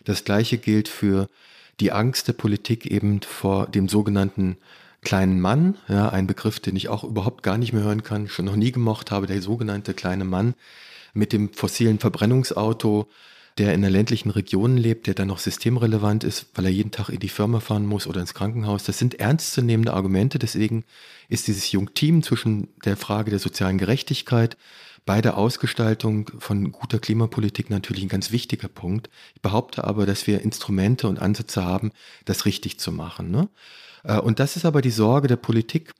Das 0.05 0.25
gleiche 0.25 0.59
gilt 0.59 0.89
für 0.89 1.29
die 1.81 1.93
Angst 1.93 2.29
der 2.29 2.35
Politik 2.35 2.87
eben 2.87 3.21
vor 3.23 3.67
dem 3.67 3.89
sogenannten 3.89 4.57
kleinen 5.05 5.41
Mann, 5.41 5.77
ja, 5.89 6.09
ein 6.09 6.27
Begriff, 6.27 6.61
den 6.61 6.77
ich 6.77 6.89
auch 6.89 7.05
überhaupt 7.05 7.43
gar 7.43 7.59
nicht 7.59 7.73
mehr 7.73 7.83
hören 7.83 8.03
kann, 8.03 8.29
schon 8.29 8.47
noch 8.47 8.57
nie 8.57 8.73
gemocht 8.73 9.11
habe, 9.11 9.27
der 9.27 9.41
sogenannte 9.41 9.95
kleine 9.95 10.25
Mann 10.25 10.55
mit 11.13 11.33
dem 11.33 11.53
fossilen 11.53 11.99
Verbrennungsauto, 11.99 13.09
der 13.59 13.73
in 13.73 13.85
einer 13.85 13.91
ländlichen 13.91 14.31
Region 14.31 14.77
lebt, 14.77 15.07
der 15.07 15.15
dann 15.15 15.29
noch 15.29 15.39
systemrelevant 15.39 16.25
ist, 16.25 16.47
weil 16.55 16.65
er 16.65 16.73
jeden 16.73 16.91
Tag 16.91 17.09
in 17.09 17.21
die 17.21 17.29
Firma 17.29 17.61
fahren 17.61 17.87
muss 17.87 18.09
oder 18.09 18.21
ins 18.21 18.35
Krankenhaus. 18.35 18.83
Das 18.83 18.99
sind 18.99 19.21
ernstzunehmende 19.21 19.93
Argumente. 19.93 20.41
Deswegen 20.41 20.85
ist 21.29 21.47
dieses 21.47 21.71
Jungteam 21.71 22.25
zwischen 22.25 22.69
der 22.85 22.97
Frage 22.97 23.31
der 23.31 23.39
sozialen 23.39 23.79
Gerechtigkeit 23.79 24.57
bei 25.07 25.21
der 25.21 25.37
Ausgestaltung 25.37 26.31
von 26.39 26.73
guter 26.73 26.99
Klimapolitik 26.99 27.71
natürlich 27.71 28.03
ein 28.03 28.09
ganz 28.09 28.33
wichtiger 28.33 28.69
Punkt. 28.69 29.11
Ich 29.35 29.43
behaupte 29.43 29.85
aber, 29.85 30.07
dass 30.07 30.27
wir 30.27 30.41
Instrumente 30.41 31.07
und 31.07 31.21
Ansätze 31.21 31.63
haben, 31.63 31.93
das 32.25 32.47
richtig 32.47 32.81
zu 32.81 32.91
machen. 32.91 33.31
Ne? 33.31 33.49
Äh, 34.05 34.19
und 34.19 34.39
das 34.39 34.57
ist 34.57 34.65
aber 34.65 34.83
die 34.83 34.91
Sorge 34.91 35.29
der 35.29 35.37
Politik, 35.37 35.93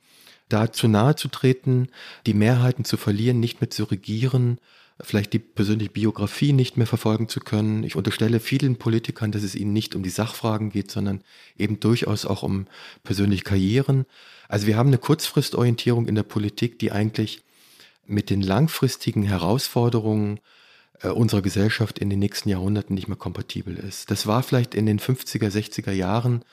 da 0.47 0.71
zu 0.71 0.87
nahe 0.87 1.15
zu 1.15 1.27
treten, 1.27 1.89
die 2.25 2.33
Mehrheiten 2.33 2.85
zu 2.85 2.97
verlieren, 2.97 3.39
nicht 3.39 3.61
mehr 3.61 3.69
zu 3.69 3.83
regieren, 3.83 4.59
vielleicht 5.01 5.33
die 5.33 5.39
persönliche 5.39 5.91
Biografie 5.91 6.53
nicht 6.53 6.77
mehr 6.77 6.87
verfolgen 6.87 7.27
zu 7.27 7.39
können. 7.39 7.83
Ich 7.83 7.95
unterstelle 7.95 8.39
vielen 8.39 8.77
Politikern, 8.77 9.31
dass 9.31 9.43
es 9.43 9.55
ihnen 9.55 9.73
nicht 9.73 9.95
um 9.95 10.03
die 10.03 10.09
Sachfragen 10.09 10.69
geht, 10.69 10.89
sondern 10.89 11.21
eben 11.57 11.79
durchaus 11.79 12.25
auch 12.25 12.43
um 12.43 12.67
persönliche 13.03 13.43
Karrieren. 13.43 14.05
Also 14.47 14.67
wir 14.67 14.77
haben 14.77 14.87
eine 14.87 14.97
Kurzfristorientierung 14.97 16.07
in 16.07 16.15
der 16.15 16.23
Politik, 16.23 16.79
die 16.79 16.91
eigentlich 16.91 17.43
mit 18.05 18.29
den 18.29 18.41
langfristigen 18.41 19.23
Herausforderungen 19.23 20.39
äh, 21.01 21.09
unserer 21.09 21.41
Gesellschaft 21.41 21.99
in 21.99 22.09
den 22.09 22.19
nächsten 22.19 22.49
Jahrhunderten 22.49 22.93
nicht 22.93 23.07
mehr 23.07 23.17
kompatibel 23.17 23.75
ist. 23.75 24.11
Das 24.11 24.27
war 24.27 24.43
vielleicht 24.43 24.75
in 24.75 24.85
den 24.85 24.99
50er, 24.99 25.49
60er 25.49 25.91
Jahren 25.91 26.45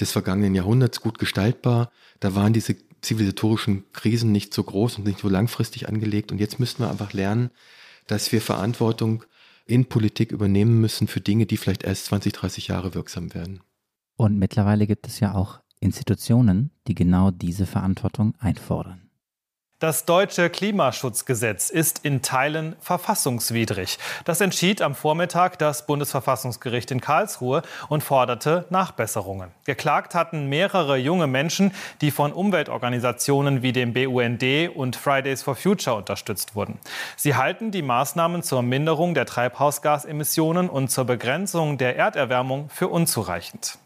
des 0.00 0.12
vergangenen 0.12 0.54
Jahrhunderts 0.54 1.00
gut 1.00 1.18
gestaltbar. 1.18 1.90
Da 2.20 2.34
waren 2.34 2.52
diese 2.52 2.76
zivilisatorischen 3.00 3.84
Krisen 3.92 4.32
nicht 4.32 4.52
so 4.52 4.62
groß 4.62 4.98
und 4.98 5.06
nicht 5.06 5.20
so 5.20 5.28
langfristig 5.28 5.88
angelegt. 5.88 6.32
Und 6.32 6.38
jetzt 6.38 6.58
müssten 6.58 6.82
wir 6.82 6.90
einfach 6.90 7.12
lernen, 7.12 7.50
dass 8.06 8.32
wir 8.32 8.40
Verantwortung 8.40 9.24
in 9.66 9.86
Politik 9.86 10.32
übernehmen 10.32 10.80
müssen 10.80 11.06
für 11.08 11.20
Dinge, 11.20 11.46
die 11.46 11.56
vielleicht 11.56 11.84
erst 11.84 12.06
20, 12.06 12.32
30 12.32 12.68
Jahre 12.68 12.94
wirksam 12.94 13.34
werden. 13.34 13.60
Und 14.16 14.38
mittlerweile 14.38 14.86
gibt 14.86 15.06
es 15.06 15.20
ja 15.20 15.34
auch 15.34 15.60
Institutionen, 15.80 16.70
die 16.88 16.94
genau 16.94 17.30
diese 17.30 17.66
Verantwortung 17.66 18.34
einfordern. 18.38 19.07
Das 19.80 20.04
deutsche 20.04 20.50
Klimaschutzgesetz 20.50 21.70
ist 21.70 22.04
in 22.04 22.20
Teilen 22.20 22.74
verfassungswidrig. 22.80 24.00
Das 24.24 24.40
entschied 24.40 24.82
am 24.82 24.96
Vormittag 24.96 25.56
das 25.60 25.86
Bundesverfassungsgericht 25.86 26.90
in 26.90 27.00
Karlsruhe 27.00 27.62
und 27.88 28.02
forderte 28.02 28.64
Nachbesserungen. 28.70 29.52
Geklagt 29.66 30.16
hatten 30.16 30.48
mehrere 30.48 30.96
junge 30.96 31.28
Menschen, 31.28 31.72
die 32.00 32.10
von 32.10 32.32
Umweltorganisationen 32.32 33.62
wie 33.62 33.70
dem 33.70 33.92
BUND 33.92 34.42
und 34.74 34.96
Fridays 34.96 35.44
for 35.44 35.54
Future 35.54 35.94
unterstützt 35.94 36.56
wurden. 36.56 36.80
Sie 37.14 37.36
halten 37.36 37.70
die 37.70 37.82
Maßnahmen 37.82 38.42
zur 38.42 38.62
Minderung 38.62 39.14
der 39.14 39.26
Treibhausgasemissionen 39.26 40.68
und 40.68 40.90
zur 40.90 41.04
Begrenzung 41.04 41.78
der 41.78 41.94
Erderwärmung 41.94 42.68
für 42.68 42.88
unzureichend. 42.88 43.78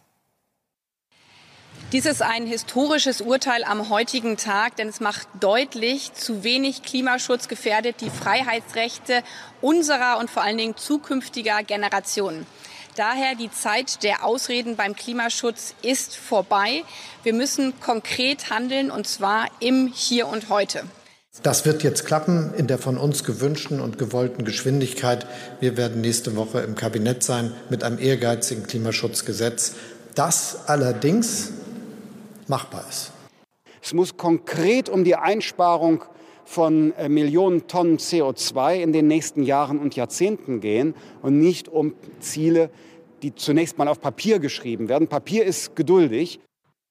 Dies 1.92 2.06
ist 2.06 2.22
ein 2.22 2.46
historisches 2.46 3.20
Urteil 3.20 3.64
am 3.64 3.90
heutigen 3.90 4.38
Tag, 4.38 4.76
denn 4.76 4.88
es 4.88 5.00
macht 5.00 5.28
deutlich, 5.40 6.14
zu 6.14 6.42
wenig 6.42 6.82
Klimaschutz 6.82 7.48
gefährdet 7.48 7.96
die 8.00 8.08
Freiheitsrechte 8.08 9.22
unserer 9.60 10.16
und 10.18 10.30
vor 10.30 10.42
allen 10.42 10.56
Dingen 10.56 10.74
zukünftiger 10.74 11.62
Generationen. 11.62 12.46
Daher 12.96 13.34
die 13.34 13.50
Zeit 13.50 14.02
der 14.04 14.24
Ausreden 14.24 14.76
beim 14.76 14.96
Klimaschutz 14.96 15.74
ist 15.82 16.16
vorbei. 16.16 16.82
Wir 17.24 17.34
müssen 17.34 17.78
konkret 17.78 18.48
handeln 18.48 18.90
und 18.90 19.06
zwar 19.06 19.48
im 19.60 19.92
Hier 19.94 20.28
und 20.28 20.48
heute. 20.48 20.84
Das 21.42 21.66
wird 21.66 21.82
jetzt 21.82 22.06
klappen 22.06 22.54
in 22.56 22.68
der 22.68 22.78
von 22.78 22.96
uns 22.96 23.22
gewünschten 23.22 23.80
und 23.80 23.98
gewollten 23.98 24.46
Geschwindigkeit. 24.46 25.26
Wir 25.60 25.76
werden 25.76 26.00
nächste 26.00 26.36
Woche 26.36 26.60
im 26.60 26.74
Kabinett 26.74 27.22
sein 27.22 27.52
mit 27.68 27.84
einem 27.84 27.98
ehrgeizigen 27.98 28.66
Klimaschutzgesetz. 28.66 29.74
Das 30.14 30.68
allerdings 30.68 31.52
machbar 32.48 32.84
ist. 32.88 33.12
Es 33.82 33.92
muss 33.92 34.16
konkret 34.16 34.88
um 34.88 35.04
die 35.04 35.16
Einsparung 35.16 36.04
von 36.44 36.92
äh, 36.92 37.08
Millionen 37.08 37.66
Tonnen 37.66 37.98
CO2 37.98 38.76
in 38.76 38.92
den 38.92 39.08
nächsten 39.08 39.42
Jahren 39.42 39.78
und 39.78 39.96
Jahrzehnten 39.96 40.60
gehen 40.60 40.94
und 41.22 41.38
nicht 41.38 41.68
um 41.68 41.94
Ziele, 42.20 42.70
die 43.22 43.34
zunächst 43.34 43.78
mal 43.78 43.88
auf 43.88 44.00
Papier 44.00 44.38
geschrieben 44.38 44.88
werden. 44.88 45.08
Papier 45.08 45.44
ist 45.44 45.76
geduldig. 45.76 46.40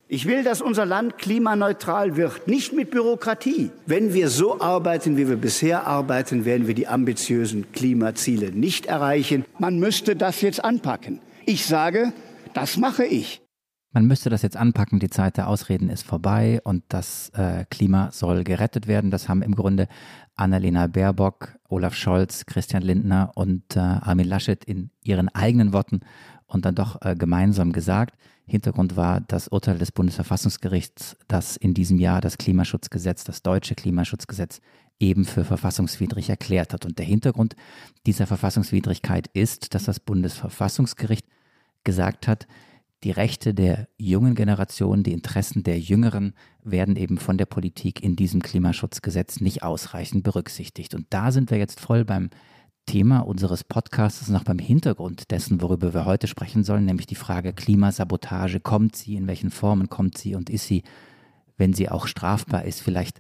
Ich 0.07 0.25
will, 0.25 0.43
dass 0.43 0.61
unser 0.61 0.85
Land 0.85 1.17
klimaneutral 1.17 2.17
wird, 2.17 2.45
nicht 2.45 2.73
mit 2.73 2.91
Bürokratie. 2.91 3.71
Wenn 3.85 4.13
wir 4.13 4.27
so 4.27 4.59
arbeiten, 4.59 5.15
wie 5.15 5.29
wir 5.29 5.37
bisher 5.37 5.87
arbeiten, 5.87 6.43
werden 6.43 6.67
wir 6.67 6.73
die 6.73 6.87
ambitiösen 6.87 7.71
Klimaziele 7.71 8.51
nicht 8.51 8.87
erreichen. 8.87 9.45
Man 9.57 9.79
müsste 9.79 10.17
das 10.17 10.41
jetzt 10.41 10.61
anpacken. 10.63 11.21
Ich 11.45 11.65
sage, 11.65 12.11
das 12.53 12.75
mache 12.75 13.05
ich. 13.05 13.40
Man 13.93 14.05
müsste 14.05 14.29
das 14.29 14.41
jetzt 14.41 14.55
anpacken, 14.55 14.99
die 14.99 15.09
Zeit 15.09 15.35
der 15.35 15.49
Ausreden 15.49 15.89
ist 15.89 16.05
vorbei 16.05 16.61
und 16.63 16.83
das 16.87 17.29
äh, 17.31 17.65
Klima 17.69 18.09
soll 18.11 18.45
gerettet 18.45 18.87
werden. 18.87 19.11
Das 19.11 19.27
haben 19.27 19.41
im 19.41 19.53
Grunde 19.53 19.89
Annalena 20.35 20.87
Baerbock, 20.87 21.57
Olaf 21.67 21.93
Scholz, 21.93 22.45
Christian 22.45 22.83
Lindner 22.83 23.31
und 23.35 23.75
äh, 23.75 23.79
Armin 23.79 24.27
Laschet 24.27 24.63
in 24.63 24.91
ihren 25.03 25.27
eigenen 25.27 25.73
Worten 25.73 25.99
und 26.47 26.63
dann 26.63 26.75
doch 26.75 27.01
äh, 27.01 27.15
gemeinsam 27.15 27.73
gesagt. 27.73 28.15
Hintergrund 28.45 28.95
war 28.95 29.19
das 29.19 29.49
Urteil 29.49 29.77
des 29.77 29.91
Bundesverfassungsgerichts, 29.91 31.17
das 31.27 31.57
in 31.57 31.73
diesem 31.73 31.99
Jahr 31.99 32.21
das 32.21 32.37
Klimaschutzgesetz, 32.37 33.25
das 33.25 33.43
deutsche 33.43 33.75
Klimaschutzgesetz, 33.75 34.61
eben 34.99 35.25
für 35.25 35.43
verfassungswidrig 35.43 36.29
erklärt 36.29 36.73
hat. 36.73 36.85
Und 36.85 36.97
der 36.97 37.05
Hintergrund 37.05 37.55
dieser 38.05 38.25
Verfassungswidrigkeit 38.25 39.27
ist, 39.33 39.73
dass 39.73 39.83
das 39.83 39.99
Bundesverfassungsgericht 39.99 41.25
gesagt 41.83 42.27
hat, 42.27 42.47
die 43.03 43.11
Rechte 43.11 43.53
der 43.53 43.87
jungen 43.97 44.35
Generation, 44.35 45.03
die 45.03 45.13
Interessen 45.13 45.63
der 45.63 45.79
Jüngeren 45.79 46.33
werden 46.63 46.95
eben 46.95 47.17
von 47.17 47.37
der 47.37 47.47
Politik 47.47 48.03
in 48.03 48.15
diesem 48.15 48.41
Klimaschutzgesetz 48.41 49.39
nicht 49.39 49.63
ausreichend 49.63 50.23
berücksichtigt. 50.23 50.93
Und 50.93 51.07
da 51.09 51.31
sind 51.31 51.49
wir 51.49 51.57
jetzt 51.57 51.79
voll 51.79 52.05
beim 52.05 52.29
Thema 52.85 53.19
unseres 53.19 53.63
Podcasts 53.63 54.27
und 54.27 54.35
auch 54.35 54.43
beim 54.43 54.59
Hintergrund 54.59 55.31
dessen, 55.31 55.61
worüber 55.61 55.93
wir 55.93 56.05
heute 56.05 56.27
sprechen 56.27 56.63
sollen, 56.63 56.85
nämlich 56.85 57.07
die 57.07 57.15
Frage 57.15 57.53
Klimasabotage. 57.53 58.59
Kommt 58.59 58.95
sie? 58.95 59.15
In 59.15 59.27
welchen 59.27 59.49
Formen 59.49 59.89
kommt 59.89 60.17
sie? 60.17 60.35
Und 60.35 60.49
ist 60.49 60.67
sie, 60.67 60.83
wenn 61.57 61.73
sie 61.73 61.89
auch 61.89 62.05
strafbar 62.05 62.65
ist, 62.65 62.81
vielleicht 62.81 63.19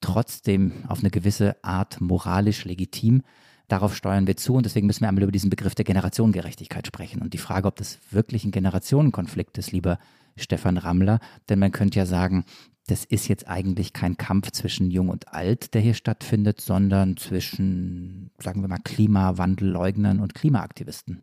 trotzdem 0.00 0.72
auf 0.88 1.00
eine 1.00 1.10
gewisse 1.10 1.56
Art 1.64 2.00
moralisch 2.00 2.64
legitim? 2.64 3.22
Darauf 3.68 3.96
steuern 3.96 4.26
wir 4.26 4.36
zu 4.36 4.54
und 4.54 4.64
deswegen 4.64 4.86
müssen 4.86 5.00
wir 5.00 5.08
einmal 5.08 5.24
über 5.24 5.32
diesen 5.32 5.50
Begriff 5.50 5.74
der 5.74 5.84
Generationengerechtigkeit 5.84 6.86
sprechen 6.86 7.20
und 7.20 7.34
die 7.34 7.38
Frage, 7.38 7.66
ob 7.66 7.76
das 7.76 7.98
wirklich 8.10 8.44
ein 8.44 8.52
Generationenkonflikt 8.52 9.58
ist, 9.58 9.72
lieber 9.72 9.98
Stefan 10.36 10.76
Rammler, 10.76 11.18
denn 11.48 11.58
man 11.58 11.72
könnte 11.72 11.98
ja 11.98 12.06
sagen, 12.06 12.44
das 12.86 13.04
ist 13.04 13.26
jetzt 13.26 13.48
eigentlich 13.48 13.92
kein 13.92 14.16
Kampf 14.16 14.52
zwischen 14.52 14.90
Jung 14.90 15.08
und 15.08 15.32
Alt, 15.32 15.74
der 15.74 15.80
hier 15.80 15.94
stattfindet, 15.94 16.60
sondern 16.60 17.16
zwischen, 17.16 18.30
sagen 18.38 18.60
wir 18.60 18.68
mal, 18.68 18.78
Klimawandelleugnern 18.78 20.20
und 20.20 20.34
Klimaaktivisten. 20.34 21.22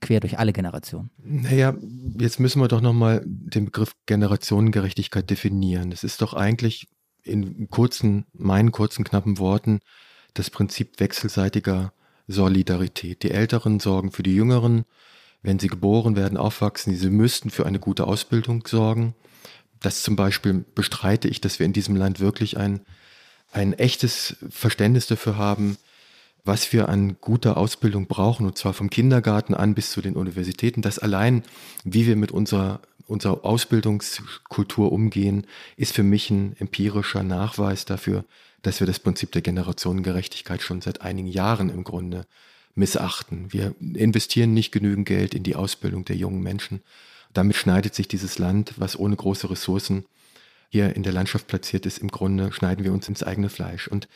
Quer 0.00 0.20
durch 0.20 0.38
alle 0.38 0.52
Generationen. 0.52 1.10
Naja, 1.18 1.76
jetzt 2.18 2.40
müssen 2.40 2.60
wir 2.60 2.68
doch 2.68 2.80
nochmal 2.80 3.22
den 3.26 3.66
Begriff 3.66 3.92
Generationengerechtigkeit 4.06 5.28
definieren. 5.28 5.92
Es 5.92 6.02
ist 6.02 6.22
doch 6.22 6.34
eigentlich 6.34 6.88
in 7.22 7.68
kurzen, 7.68 8.24
meinen 8.32 8.72
kurzen, 8.72 9.04
knappen 9.04 9.38
Worten 9.38 9.80
das 10.34 10.50
Prinzip 10.50 11.00
wechselseitiger 11.00 11.92
Solidarität. 12.28 13.22
Die 13.22 13.30
Älteren 13.30 13.80
sorgen 13.80 14.12
für 14.12 14.22
die 14.22 14.34
Jüngeren, 14.34 14.84
wenn 15.42 15.58
sie 15.58 15.68
geboren 15.68 16.16
werden, 16.16 16.36
aufwachsen, 16.36 16.94
sie 16.94 17.10
müssten 17.10 17.50
für 17.50 17.66
eine 17.66 17.78
gute 17.78 18.06
Ausbildung 18.06 18.66
sorgen. 18.66 19.14
Das 19.80 20.02
zum 20.02 20.16
Beispiel 20.16 20.64
bestreite 20.74 21.28
ich, 21.28 21.40
dass 21.40 21.58
wir 21.58 21.66
in 21.66 21.72
diesem 21.72 21.96
Land 21.96 22.20
wirklich 22.20 22.58
ein, 22.58 22.80
ein 23.50 23.72
echtes 23.72 24.36
Verständnis 24.50 25.06
dafür 25.06 25.38
haben, 25.38 25.78
was 26.44 26.72
wir 26.72 26.88
an 26.88 27.16
guter 27.20 27.56
Ausbildung 27.56 28.06
brauchen, 28.06 28.46
und 28.46 28.56
zwar 28.56 28.74
vom 28.74 28.90
Kindergarten 28.90 29.54
an 29.54 29.74
bis 29.74 29.90
zu 29.90 30.00
den 30.00 30.16
Universitäten. 30.16 30.82
Das 30.82 30.98
allein, 30.98 31.42
wie 31.84 32.06
wir 32.06 32.16
mit 32.16 32.32
unserer, 32.32 32.80
unserer 33.06 33.44
Ausbildungskultur 33.44 34.92
umgehen, 34.92 35.46
ist 35.76 35.94
für 35.94 36.02
mich 36.02 36.30
ein 36.30 36.56
empirischer 36.58 37.22
Nachweis 37.22 37.84
dafür, 37.84 38.24
dass 38.62 38.80
wir 38.80 38.86
das 38.86 38.98
Prinzip 38.98 39.32
der 39.32 39.42
Generationengerechtigkeit 39.42 40.62
schon 40.62 40.80
seit 40.80 41.00
einigen 41.02 41.28
Jahren 41.28 41.70
im 41.70 41.84
Grunde 41.84 42.26
missachten. 42.74 43.52
Wir 43.52 43.74
investieren 43.80 44.54
nicht 44.54 44.72
genügend 44.72 45.06
Geld 45.06 45.34
in 45.34 45.42
die 45.42 45.56
Ausbildung 45.56 46.04
der 46.04 46.16
jungen 46.16 46.42
Menschen. 46.42 46.82
Damit 47.32 47.56
schneidet 47.56 47.94
sich 47.94 48.08
dieses 48.08 48.38
Land, 48.38 48.74
was 48.76 48.98
ohne 48.98 49.16
große 49.16 49.50
Ressourcen 49.50 50.04
hier 50.68 50.94
in 50.94 51.02
der 51.02 51.12
Landschaft 51.12 51.48
platziert 51.48 51.84
ist, 51.84 51.98
im 51.98 52.08
Grunde 52.08 52.52
schneiden 52.52 52.84
wir 52.84 52.92
uns 52.92 53.08
ins 53.08 53.22
eigene 53.22 53.48
Fleisch. 53.48 53.88
Und 53.88 54.08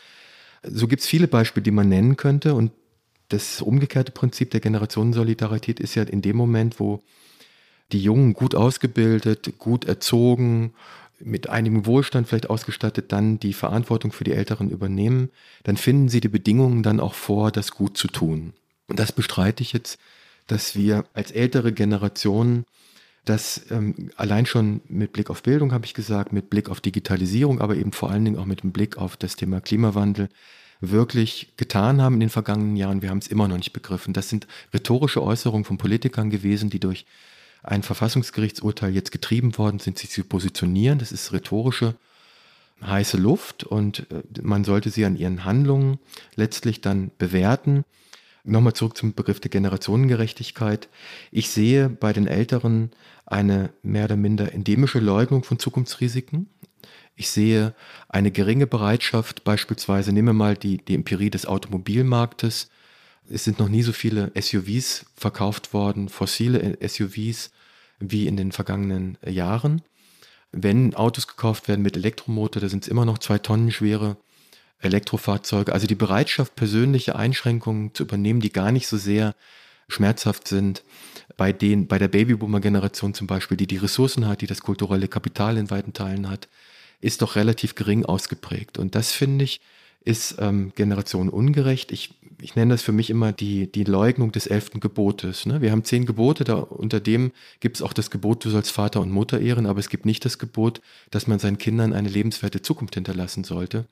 so 0.63 0.87
gibt 0.87 1.03
es 1.03 1.09
viele 1.09 1.27
Beispiele, 1.27 1.65
die 1.65 1.73
man 1.73 1.89
nennen 1.89 2.17
könnte. 2.17 2.55
Und 2.55 2.71
das 3.29 3.61
umgekehrte 3.61 4.13
Prinzip 4.13 4.51
der 4.53 4.61
Generationensolidarität 4.61 5.81
ist 5.81 5.97
ja 5.97 6.05
in 6.05 6.23
dem 6.23 6.37
Moment, 6.37 6.79
wo 6.79 7.03
die 7.93 8.03
Jungen 8.03 8.35
gut 8.35 8.55
ausgebildet, 8.55 9.59
gut 9.59 9.85
erzogen, 9.85 10.75
mit 11.21 11.49
einigem 11.49 11.87
Wohlstand 11.87 12.29
vielleicht 12.29 12.51
ausgestattet 12.51 13.13
dann 13.13 13.39
die 13.39 13.53
Verantwortung 13.53 14.13
für 14.13 14.25
die 14.25 14.33
Älteren 14.33 14.71
übernehmen, 14.71 15.31
dann 15.63 15.77
finden 15.77 16.09
sie 16.09 16.21
die 16.21 16.29
Bedingungen 16.29 16.83
dann 16.83 17.01
auch 17.01 17.15
vor, 17.15 17.51
das 17.51 17.73
gut 17.73 17.97
zu 17.97 18.09
tun. 18.09 18.53
Und 18.89 18.99
das 18.99 19.13
bestreite 19.13 19.63
ich 19.63 19.73
jetzt, 19.73 19.99
dass 20.47 20.77
wir 20.77 21.05
als 21.15 21.31
ältere 21.31 21.73
Generationen 21.73 22.65
das 23.25 23.63
ähm, 23.71 24.11
allein 24.17 24.45
schon 24.45 24.83
mit 24.87 25.13
Blick 25.13 25.31
auf 25.31 25.43
Bildung, 25.43 25.73
habe 25.73 25.87
ich 25.87 25.95
gesagt, 25.95 26.33
mit 26.33 26.51
Blick 26.51 26.69
auf 26.69 26.81
Digitalisierung, 26.81 27.61
aber 27.61 27.77
eben 27.77 27.93
vor 27.93 28.11
allen 28.11 28.25
Dingen 28.25 28.39
auch 28.39 28.45
mit 28.45 28.63
dem 28.63 28.73
Blick 28.73 28.99
auf 28.99 29.17
das 29.17 29.37
Thema 29.37 29.61
Klimawandel 29.61 30.29
wirklich 30.81 31.55
getan 31.57 32.03
haben 32.03 32.15
in 32.15 32.21
den 32.21 32.31
vergangenen 32.31 32.77
Jahren. 32.77 33.01
Wir 33.01 33.09
haben 33.09 33.19
es 33.19 33.29
immer 33.29 33.49
noch 33.49 33.57
nicht 33.57 33.73
begriffen. 33.73 34.13
Das 34.13 34.29
sind 34.29 34.47
rhetorische 34.75 35.23
Äußerungen 35.23 35.65
von 35.65 35.79
Politikern 35.79 36.29
gewesen, 36.29 36.69
die 36.69 36.81
durch 36.81 37.07
ein 37.65 37.83
Verfassungsgerichtsurteil 37.83 38.95
jetzt 38.95 39.11
getrieben 39.11 39.59
worden 39.59 39.81
sind, 39.81 39.99
sich 39.99 40.11
zu 40.11 40.23
positionieren. 40.23 40.99
Das 40.99 41.11
ist 41.11 41.33
rhetorische 41.33 41.97
heiße 42.83 43.17
Luft 43.17 43.65
und 43.65 44.07
äh, 44.11 44.23
man 44.43 44.65
sollte 44.65 44.91
sie 44.91 45.05
an 45.05 45.17
ihren 45.17 45.45
Handlungen 45.45 45.99
letztlich 46.37 46.81
dann 46.81 47.11
bewerten. 47.19 47.85
Nochmal 48.45 48.75
zurück 48.75 48.97
zum 48.97 49.15
Begriff 49.15 49.41
der 49.41 49.51
Generationengerechtigkeit. 49.51 50.89
Ich 51.31 51.49
sehe 51.49 51.89
bei 51.89 52.13
den 52.13 52.27
Älteren 52.27 52.91
eine 53.25 53.71
mehr 53.83 54.05
oder 54.05 54.17
minder 54.17 54.53
endemische 54.53 54.99
Leugnung 54.99 55.45
von 55.45 55.59
Zukunftsrisiken. 55.59 56.49
Ich 57.17 57.31
sehe 57.31 57.75
eine 58.09 58.31
geringe 58.31 58.67
Bereitschaft, 58.67 59.45
beispielsweise, 59.45 60.13
nehmen 60.13 60.29
wir 60.29 60.33
mal 60.35 60.57
die, 60.57 60.79
die 60.79 60.95
Empirie 60.95 61.31
des 61.31 61.47
Automobilmarktes. 61.47 62.69
Es 63.29 63.45
sind 63.45 63.59
noch 63.59 63.69
nie 63.69 63.83
so 63.83 63.93
viele 63.93 64.33
SUVs 64.39 65.07
verkauft 65.17 65.73
worden, 65.73 66.09
fossile 66.09 66.77
SUVs, 66.87 67.51
wie 67.99 68.27
in 68.27 68.37
den 68.37 68.53
vergangenen 68.53 69.19
Jahren. 69.27 69.83
Wenn 70.53 70.95
Autos 70.95 71.27
gekauft 71.27 71.69
werden 71.69 71.83
mit 71.83 71.97
Elektromotor, 71.97 72.61
da 72.61 72.69
sind 72.69 72.85
es 72.85 72.89
immer 72.89 73.05
noch 73.05 73.19
zwei 73.19 73.39
Tonnen 73.39 73.71
schwere 73.71 74.17
Elektrofahrzeuge. 74.81 75.73
Also 75.73 75.87
die 75.87 75.95
Bereitschaft, 75.95 76.55
persönliche 76.55 77.17
Einschränkungen 77.17 77.95
zu 77.95 78.05
übernehmen, 78.05 78.41
die 78.41 78.53
gar 78.53 78.71
nicht 78.71 78.87
so 78.87 78.97
sehr 78.97 79.35
schmerzhaft 79.89 80.49
sind, 80.49 80.83
bei 81.37 81.53
den, 81.53 81.87
bei 81.87 81.99
der 81.99 82.09
Babyboomer-Generation 82.09 83.15
zum 83.15 83.27
Beispiel, 83.27 83.57
die 83.57 83.67
die 83.67 83.77
Ressourcen 83.77 84.27
hat, 84.27 84.41
die 84.41 84.47
das 84.47 84.63
kulturelle 84.63 85.09
Kapital 85.09 85.57
in 85.57 85.71
weiten 85.71 85.93
Teilen 85.93 86.29
hat, 86.29 86.49
ist 87.01 87.23
doch 87.23 87.37
relativ 87.37 87.75
gering 87.75 88.05
ausgeprägt. 88.05 88.79
Und 88.79 88.95
das 88.95 89.13
finde 89.13 89.45
ich, 89.45 89.61
ist 90.05 90.37
ähm, 90.39 90.73
Generation 90.75 91.29
ungerecht. 91.29 91.93
Ich, 91.93 92.15
ich 92.45 92.57
nenne 92.57 92.75
das 92.75 92.83
für 92.83 92.93
mich 92.93 93.09
immer 93.09 93.33
die, 93.33 93.73
die 93.73 93.85
Leugnung 93.85 94.31
des 94.31 94.47
elften 94.47 94.79
Gebotes. 94.79 95.47
Ne? 95.47 95.63
Wir 95.63 95.73
haben 95.73 95.83
zehn 95.83 96.05
Gebote, 96.05 96.45
da, 96.45 96.57
unter 96.57 97.01
dem 97.01 97.33
gibt 97.61 97.77
es 97.77 97.83
auch 97.83 97.95
das 97.95 98.11
Gebot, 98.11 98.45
du 98.45 98.51
sollst 98.51 98.71
Vater 98.71 99.01
und 99.01 99.11
Mutter 99.11 99.41
ehren, 99.41 99.67
aber 99.67 99.81
es 99.81 99.89
gibt 99.89 100.05
nicht 100.05 100.25
das 100.27 100.39
Gebot, 100.39 100.83
dass 101.11 101.27
man 101.27 101.39
seinen 101.39 101.57
Kindern 101.57 101.95
eine 101.95 102.11
lebenswerte 102.11 102.61
Zukunft 102.61 102.95
hinterlassen 102.95 103.45
sollte. 103.45 103.87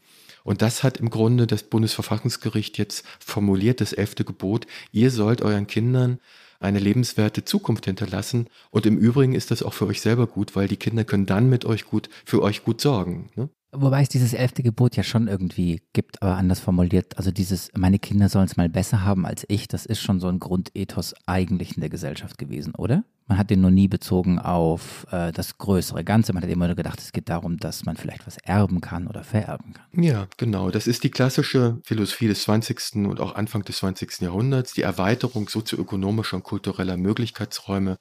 Und 0.45 0.61
das 0.61 0.83
hat 0.83 0.99
im 0.99 1.09
Grunde 1.09 1.47
das 1.47 1.62
Bundesverfassungsgericht 1.62 2.77
jetzt 2.77 3.07
formuliert, 3.21 3.81
das 3.81 3.95
elfte 3.95 4.25
Gebot. 4.25 4.67
Ihr 4.93 5.11
sollt 5.11 5.41
euren 5.41 5.67
Kindern 5.67 6.19
eine 6.61 6.79
lebenswerte 6.79 7.45
Zukunft 7.45 7.87
hinterlassen. 7.87 8.49
Und 8.71 8.85
im 8.87 8.99
Übrigen 8.99 9.35
ist 9.35 9.51
das 9.51 9.62
auch 9.62 9.73
für 9.73 9.87
euch 9.87 10.01
selber 10.01 10.27
gut, 10.27 10.55
weil 10.55 10.69
die 10.69 10.77
Kinder 10.77 11.05
können 11.05 11.27
dann 11.27 11.49
mit 11.49 11.65
euch 11.65 11.87
gut, 11.87 12.09
für 12.25 12.43
euch 12.43 12.65
gut 12.65 12.81
sorgen. 12.81 13.31
Ne? 13.35 13.49
Wobei 13.74 14.02
es 14.02 14.11
dieses 14.11 14.35
elfte 14.35 14.62
Gebot 14.62 14.96
ja 14.96 15.02
schon 15.02 15.28
irgendwie 15.28 15.80
gibt, 15.94 16.20
aber 16.20 16.37
anders 16.37 16.61
formuliert. 16.61 17.16
Also 17.16 17.30
dieses, 17.30 17.70
meine 17.74 17.98
Kinder 17.98 18.28
sollen 18.28 18.44
es 18.44 18.58
mal 18.58 18.68
besser 18.68 19.02
haben 19.02 19.24
als 19.24 19.46
ich, 19.48 19.66
das 19.66 19.87
ist 19.87 20.00
schon 20.00 20.20
so 20.20 20.28
ein 20.28 20.38
Grundethos 20.38 21.14
eigentlich 21.26 21.76
in 21.76 21.80
der 21.80 21.88
Gesellschaft 21.88 22.37
gewesen, 22.37 22.74
oder? 22.74 23.02
Man 23.28 23.38
hat 23.38 23.48
den 23.48 23.62
nur 23.62 23.70
nie 23.70 23.88
bezogen 23.88 24.38
auf 24.38 25.06
äh, 25.11 25.32
das 25.32 25.56
größere 25.56 26.04
Ganze. 26.04 26.35
Man 26.35 26.42
hat 26.42 26.50
immer 26.50 26.66
nur 26.66 26.76
gedacht, 26.76 26.98
es 27.00 27.12
geht 27.12 27.30
darum, 27.30 27.56
dass 27.56 27.87
man 27.87 27.96
vielleicht 27.96 28.26
was 28.26 28.37
erben 28.38 28.82
kann 28.82 29.06
oder 29.06 29.24
vererben 29.24 29.72
kann. 29.72 30.02
Ja, 30.02 30.26
genau. 30.37 30.70
Das 30.70 30.87
ist 30.87 31.02
die 31.02 31.11
klassische 31.11 31.78
Philosophie 31.85 32.28
des 32.28 32.42
20. 32.42 33.06
und 33.06 33.20
auch 33.20 33.35
Anfang 33.37 33.62
des 33.62 33.78
20. 33.78 34.20
Jahrhunderts. 34.20 34.74
Die 34.74 34.82
Erweiterung 34.82 35.48
sozioökonomischer 35.48 36.37
und 36.37 36.42
kultureller 36.42 36.98
Möglichkeitsräume 36.98 37.98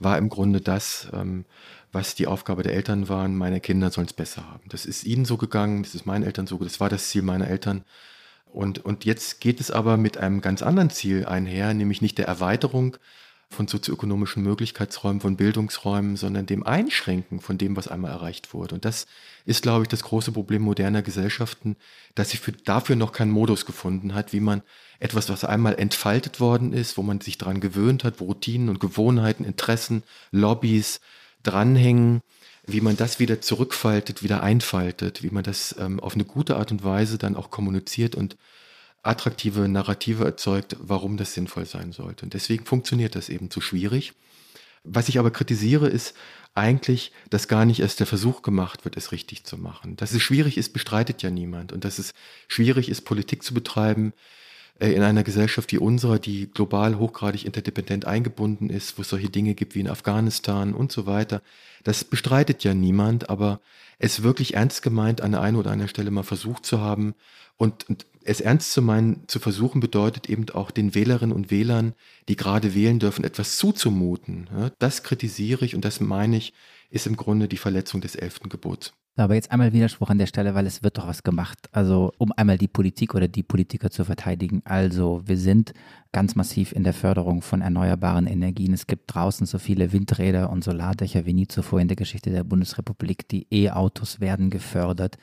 war 0.00 0.18
im 0.18 0.28
Grunde 0.28 0.60
das, 0.60 1.08
ähm, 1.12 1.46
was 1.94 2.14
die 2.14 2.26
Aufgabe 2.26 2.62
der 2.62 2.74
Eltern 2.74 3.08
war, 3.08 3.26
meine 3.28 3.60
Kinder 3.60 3.90
sollen 3.90 4.08
es 4.08 4.12
besser 4.12 4.50
haben. 4.50 4.64
Das 4.68 4.84
ist 4.84 5.04
ihnen 5.04 5.24
so 5.24 5.36
gegangen, 5.36 5.84
das 5.84 5.94
ist 5.94 6.06
meinen 6.06 6.24
Eltern 6.24 6.46
so, 6.46 6.58
das 6.58 6.80
war 6.80 6.88
das 6.88 7.08
Ziel 7.08 7.22
meiner 7.22 7.48
Eltern. 7.48 7.84
Und, 8.52 8.84
und 8.84 9.04
jetzt 9.04 9.40
geht 9.40 9.60
es 9.60 9.70
aber 9.70 9.96
mit 9.96 10.18
einem 10.18 10.40
ganz 10.40 10.62
anderen 10.62 10.90
Ziel 10.90 11.24
einher, 11.24 11.72
nämlich 11.72 12.02
nicht 12.02 12.18
der 12.18 12.26
Erweiterung 12.26 12.96
von 13.50 13.68
sozioökonomischen 13.68 14.42
Möglichkeitsräumen, 14.42 15.20
von 15.20 15.36
Bildungsräumen, 15.36 16.16
sondern 16.16 16.46
dem 16.46 16.64
Einschränken 16.64 17.40
von 17.40 17.58
dem, 17.58 17.76
was 17.76 17.88
einmal 17.88 18.10
erreicht 18.10 18.52
wurde. 18.52 18.74
Und 18.74 18.84
das 18.84 19.06
ist, 19.44 19.62
glaube 19.62 19.82
ich, 19.82 19.88
das 19.88 20.02
große 20.02 20.32
Problem 20.32 20.62
moderner 20.62 21.02
Gesellschaften, 21.02 21.76
dass 22.14 22.30
sie 22.30 22.36
für, 22.36 22.52
dafür 22.52 22.96
noch 22.96 23.12
keinen 23.12 23.30
Modus 23.30 23.66
gefunden 23.66 24.14
hat, 24.14 24.32
wie 24.32 24.40
man 24.40 24.62
etwas, 24.98 25.28
was 25.28 25.44
einmal 25.44 25.74
entfaltet 25.78 26.40
worden 26.40 26.72
ist, 26.72 26.96
wo 26.96 27.02
man 27.02 27.20
sich 27.20 27.38
daran 27.38 27.60
gewöhnt 27.60 28.04
hat, 28.04 28.20
wo 28.20 28.26
Routinen 28.26 28.68
und 28.68 28.80
Gewohnheiten, 28.80 29.44
Interessen, 29.44 30.02
Lobbys, 30.30 31.00
dranhängen, 31.44 32.20
wie 32.66 32.80
man 32.80 32.96
das 32.96 33.18
wieder 33.18 33.40
zurückfaltet, 33.40 34.22
wieder 34.22 34.42
einfaltet, 34.42 35.22
wie 35.22 35.30
man 35.30 35.44
das 35.44 35.76
ähm, 35.78 36.00
auf 36.00 36.14
eine 36.14 36.24
gute 36.24 36.56
Art 36.56 36.72
und 36.72 36.82
Weise 36.82 37.18
dann 37.18 37.36
auch 37.36 37.50
kommuniziert 37.50 38.14
und 38.14 38.36
attraktive 39.02 39.68
Narrative 39.68 40.24
erzeugt, 40.24 40.76
warum 40.80 41.16
das 41.16 41.34
sinnvoll 41.34 41.66
sein 41.66 41.92
sollte. 41.92 42.24
Und 42.24 42.34
deswegen 42.34 42.64
funktioniert 42.64 43.14
das 43.14 43.28
eben 43.28 43.50
zu 43.50 43.60
schwierig. 43.60 44.14
Was 44.82 45.08
ich 45.08 45.18
aber 45.18 45.30
kritisiere, 45.30 45.88
ist 45.88 46.14
eigentlich, 46.54 47.12
dass 47.30 47.48
gar 47.48 47.64
nicht 47.64 47.80
erst 47.80 48.00
der 48.00 48.06
Versuch 48.06 48.42
gemacht 48.42 48.84
wird, 48.84 48.96
es 48.96 49.12
richtig 49.12 49.44
zu 49.44 49.58
machen. 49.58 49.96
Dass 49.96 50.12
es 50.12 50.22
schwierig 50.22 50.56
ist, 50.56 50.72
bestreitet 50.72 51.22
ja 51.22 51.30
niemand. 51.30 51.72
Und 51.72 51.84
dass 51.84 51.98
es 51.98 52.12
schwierig 52.48 52.88
ist, 52.88 53.02
Politik 53.02 53.42
zu 53.42 53.54
betreiben, 53.54 54.12
in 54.80 55.02
einer 55.02 55.22
Gesellschaft 55.22 55.70
wie 55.72 55.78
unserer, 55.78 56.18
die 56.18 56.50
global 56.50 56.98
hochgradig 56.98 57.44
interdependent 57.44 58.06
eingebunden 58.06 58.70
ist, 58.70 58.98
wo 58.98 59.02
es 59.02 59.08
solche 59.08 59.30
Dinge 59.30 59.54
gibt 59.54 59.74
wie 59.74 59.80
in 59.80 59.88
Afghanistan 59.88 60.74
und 60.74 60.90
so 60.90 61.06
weiter. 61.06 61.42
Das 61.84 62.02
bestreitet 62.02 62.64
ja 62.64 62.74
niemand, 62.74 63.30
aber 63.30 63.60
es 63.98 64.22
wirklich 64.24 64.54
ernst 64.54 64.82
gemeint 64.82 65.20
an 65.20 65.30
der 65.32 65.42
einen 65.42 65.56
oder 65.56 65.70
anderen 65.70 65.88
Stelle 65.88 66.10
mal 66.10 66.24
versucht 66.24 66.66
zu 66.66 66.80
haben 66.80 67.14
und, 67.56 67.88
und 67.88 68.06
es 68.24 68.40
ernst 68.40 68.72
zu 68.72 68.82
meinen, 68.82 69.28
zu 69.28 69.38
versuchen, 69.38 69.80
bedeutet 69.80 70.28
eben 70.28 70.48
auch 70.50 70.70
den 70.70 70.94
Wählerinnen 70.94 71.34
und 71.34 71.50
Wählern, 71.50 71.94
die 72.28 72.36
gerade 72.36 72.74
wählen 72.74 72.98
dürfen, 72.98 73.22
etwas 73.22 73.58
zuzumuten. 73.58 74.48
Das 74.78 75.02
kritisiere 75.02 75.64
ich 75.64 75.74
und 75.74 75.84
das 75.84 76.00
meine 76.00 76.38
ich, 76.38 76.52
ist 76.90 77.06
im 77.06 77.16
Grunde 77.16 77.48
die 77.48 77.58
Verletzung 77.58 78.00
des 78.00 78.16
elften 78.16 78.48
Gebots. 78.48 78.94
Aber 79.16 79.34
jetzt 79.34 79.52
einmal 79.52 79.72
Widerspruch 79.72 80.10
an 80.10 80.18
der 80.18 80.26
Stelle, 80.26 80.56
weil 80.56 80.66
es 80.66 80.82
wird 80.82 80.98
doch 80.98 81.06
was 81.06 81.22
gemacht. 81.22 81.68
Also 81.70 82.12
um 82.18 82.32
einmal 82.32 82.58
die 82.58 82.66
Politik 82.66 83.14
oder 83.14 83.28
die 83.28 83.44
Politiker 83.44 83.90
zu 83.90 84.04
verteidigen. 84.04 84.62
Also 84.64 85.22
wir 85.24 85.36
sind 85.38 85.72
ganz 86.10 86.34
massiv 86.34 86.72
in 86.72 86.82
der 86.82 86.94
Förderung 86.94 87.40
von 87.40 87.60
erneuerbaren 87.60 88.26
Energien. 88.26 88.72
Es 88.72 88.88
gibt 88.88 89.14
draußen 89.14 89.46
so 89.46 89.58
viele 89.58 89.92
Windräder 89.92 90.50
und 90.50 90.64
Solardächer 90.64 91.26
wie 91.26 91.32
nie 91.32 91.46
zuvor 91.46 91.80
in 91.80 91.86
der 91.86 91.96
Geschichte 91.96 92.30
der 92.30 92.42
Bundesrepublik. 92.42 93.28
Die 93.28 93.46
E-Autos 93.52 94.18
werden 94.18 94.50
gefördert. 94.50 95.16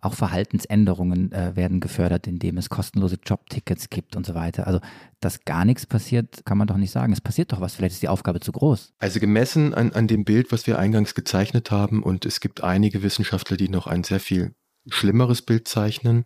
Auch 0.00 0.14
Verhaltensänderungen 0.14 1.32
äh, 1.32 1.56
werden 1.56 1.80
gefördert, 1.80 2.26
indem 2.28 2.56
es 2.56 2.68
kostenlose 2.68 3.18
Jobtickets 3.24 3.90
gibt 3.90 4.14
und 4.14 4.24
so 4.24 4.34
weiter. 4.34 4.66
Also, 4.66 4.80
dass 5.18 5.44
gar 5.44 5.64
nichts 5.64 5.86
passiert, 5.86 6.44
kann 6.44 6.56
man 6.56 6.68
doch 6.68 6.76
nicht 6.76 6.92
sagen. 6.92 7.12
Es 7.12 7.20
passiert 7.20 7.52
doch 7.52 7.60
was. 7.60 7.74
Vielleicht 7.74 7.94
ist 7.94 8.02
die 8.02 8.08
Aufgabe 8.08 8.38
zu 8.38 8.52
groß. 8.52 8.92
Also 8.98 9.18
gemessen 9.18 9.74
an, 9.74 9.92
an 9.92 10.06
dem 10.06 10.24
Bild, 10.24 10.52
was 10.52 10.68
wir 10.68 10.78
eingangs 10.78 11.14
gezeichnet 11.14 11.72
haben, 11.72 12.02
und 12.02 12.26
es 12.26 12.38
gibt 12.38 12.62
einige 12.62 13.02
Wissenschaftler, 13.02 13.56
die 13.56 13.68
noch 13.68 13.88
ein 13.88 14.04
sehr 14.04 14.20
viel 14.20 14.54
schlimmeres 14.88 15.42
Bild 15.42 15.66
zeichnen. 15.66 16.24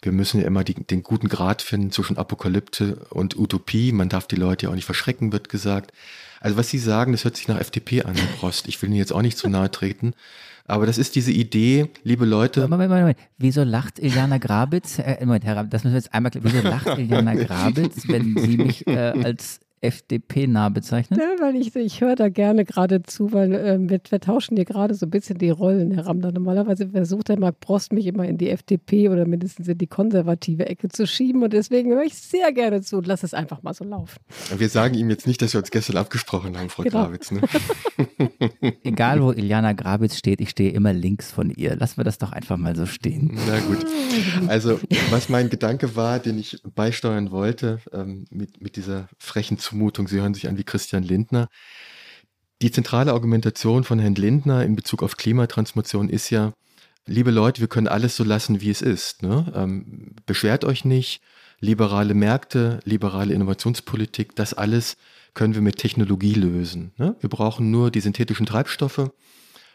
Wir 0.00 0.12
müssen 0.12 0.40
ja 0.40 0.46
immer 0.46 0.64
die, 0.64 0.74
den 0.74 1.02
guten 1.02 1.28
Grad 1.28 1.62
finden 1.62 1.90
zwischen 1.90 2.18
Apokalypse 2.18 3.06
und 3.10 3.36
Utopie. 3.36 3.90
Man 3.90 4.08
darf 4.08 4.26
die 4.26 4.36
Leute 4.36 4.66
ja 4.66 4.70
auch 4.70 4.74
nicht 4.74 4.84
verschrecken, 4.84 5.32
wird 5.32 5.48
gesagt. 5.48 5.92
Also 6.40 6.56
was 6.56 6.68
Sie 6.68 6.78
sagen, 6.78 7.12
das 7.12 7.24
hört 7.24 7.36
sich 7.36 7.48
nach 7.48 7.58
FDP 7.58 8.02
an, 8.02 8.14
Herr 8.14 8.26
Prost. 8.38 8.68
Ich 8.68 8.80
will 8.82 8.90
Ihnen 8.90 8.98
jetzt 8.98 9.12
auch 9.12 9.22
nicht 9.22 9.38
zu 9.38 9.48
nahe 9.48 9.70
treten. 9.70 10.14
Aber 10.66 10.86
das 10.86 10.96
ist 10.96 11.14
diese 11.14 11.30
Idee, 11.30 11.90
liebe 12.04 12.24
Leute. 12.24 12.62
Moment, 12.62 12.88
Moment, 12.88 13.00
Moment. 13.00 13.18
Wieso 13.36 13.64
lacht 13.64 13.98
Iliana 13.98 14.38
Grabitz? 14.38 14.98
Äh, 14.98 15.18
Moment, 15.20 15.44
Herr, 15.44 15.62
das 15.64 15.84
müssen 15.84 15.94
wir 15.94 15.98
jetzt 15.98 16.14
einmal 16.14 16.30
klären. 16.30 16.46
Wieso 16.50 16.66
lacht 16.66 16.98
Iliana 16.98 17.34
Grabitz, 17.44 18.08
wenn 18.08 18.34
Sie 18.38 18.56
mich 18.56 18.86
äh, 18.86 19.12
als 19.22 19.60
FDP-nah 19.84 20.68
bezeichnet? 20.70 21.20
Ja, 21.20 21.44
weil 21.44 21.56
ich, 21.56 21.74
ich 21.76 22.00
höre 22.00 22.16
da 22.16 22.28
gerne 22.28 22.64
gerade 22.64 23.02
zu, 23.02 23.32
weil 23.32 23.52
äh, 23.54 23.78
wir, 23.78 24.00
wir, 24.08 24.20
tauschen 24.20 24.56
hier 24.56 24.64
gerade 24.64 24.94
so 24.94 25.06
ein 25.06 25.10
bisschen 25.10 25.38
die 25.38 25.50
Rollen, 25.50 25.92
Herr 25.92 26.06
Ramler. 26.06 26.32
Normalerweise 26.32 26.88
versucht 26.88 27.28
der 27.28 27.38
Marc 27.38 27.60
Prost 27.60 27.92
mich 27.92 28.06
immer 28.06 28.24
in 28.24 28.38
die 28.38 28.50
FDP 28.50 29.08
oder 29.08 29.26
mindestens 29.26 29.68
in 29.68 29.78
die 29.78 29.86
konservative 29.86 30.66
Ecke 30.66 30.88
zu 30.88 31.06
schieben 31.06 31.42
und 31.42 31.52
deswegen 31.52 31.92
höre 31.92 32.04
ich 32.04 32.14
sehr 32.14 32.52
gerne 32.52 32.80
zu 32.82 32.96
und 32.96 33.06
lasse 33.06 33.26
es 33.26 33.34
einfach 33.34 33.62
mal 33.62 33.74
so 33.74 33.84
laufen. 33.84 34.18
Wir 34.56 34.68
sagen 34.68 34.94
ihm 34.94 35.10
jetzt 35.10 35.26
nicht, 35.26 35.42
dass 35.42 35.52
wir 35.52 35.60
uns 35.60 35.70
gestern 35.70 35.96
abgesprochen 35.96 36.58
haben, 36.58 36.70
Frau 36.70 36.82
genau. 36.82 37.04
Grabitz. 37.04 37.30
Ne? 37.30 37.40
Egal, 38.84 39.22
wo 39.22 39.32
Iliana 39.32 39.72
Grabitz 39.72 40.16
steht, 40.16 40.40
ich 40.40 40.50
stehe 40.50 40.70
immer 40.70 40.92
links 40.92 41.30
von 41.30 41.50
ihr. 41.50 41.76
Lassen 41.76 41.98
wir 41.98 42.04
das 42.04 42.18
doch 42.18 42.32
einfach 42.32 42.56
mal 42.56 42.76
so 42.76 42.86
stehen. 42.86 43.38
Na 43.46 43.58
gut. 43.60 43.84
Also, 44.48 44.80
was 45.10 45.28
mein 45.28 45.50
Gedanke 45.50 45.96
war, 45.96 46.18
den 46.18 46.38
ich 46.38 46.60
beisteuern 46.74 47.30
wollte, 47.30 47.80
ähm, 47.92 48.24
mit, 48.30 48.62
mit 48.62 48.76
dieser 48.76 49.08
frechen 49.18 49.58
Zumutung, 49.58 49.73
Zumutung, 49.74 50.06
Sie 50.06 50.20
hören 50.20 50.34
sich 50.34 50.48
an 50.48 50.56
wie 50.56 50.62
Christian 50.62 51.02
Lindner. 51.02 51.48
Die 52.62 52.70
zentrale 52.70 53.12
Argumentation 53.12 53.82
von 53.82 53.98
Herrn 53.98 54.14
Lindner 54.14 54.64
in 54.64 54.76
Bezug 54.76 55.02
auf 55.02 55.16
Klimatransformation 55.16 56.08
ist 56.08 56.30
ja, 56.30 56.52
liebe 57.06 57.32
Leute, 57.32 57.60
wir 57.60 57.66
können 57.66 57.88
alles 57.88 58.14
so 58.14 58.22
lassen, 58.22 58.60
wie 58.60 58.70
es 58.70 58.82
ist. 58.82 59.24
Ne? 59.24 59.52
Ähm, 59.54 60.14
beschwert 60.26 60.64
euch 60.64 60.84
nicht, 60.84 61.22
liberale 61.58 62.14
Märkte, 62.14 62.78
liberale 62.84 63.34
Innovationspolitik, 63.34 64.36
das 64.36 64.54
alles 64.54 64.96
können 65.34 65.54
wir 65.54 65.60
mit 65.60 65.76
Technologie 65.76 66.34
lösen. 66.34 66.92
Ne? 66.96 67.16
Wir 67.18 67.28
brauchen 67.28 67.72
nur 67.72 67.90
die 67.90 68.00
synthetischen 68.00 68.46
Treibstoffe 68.46 69.10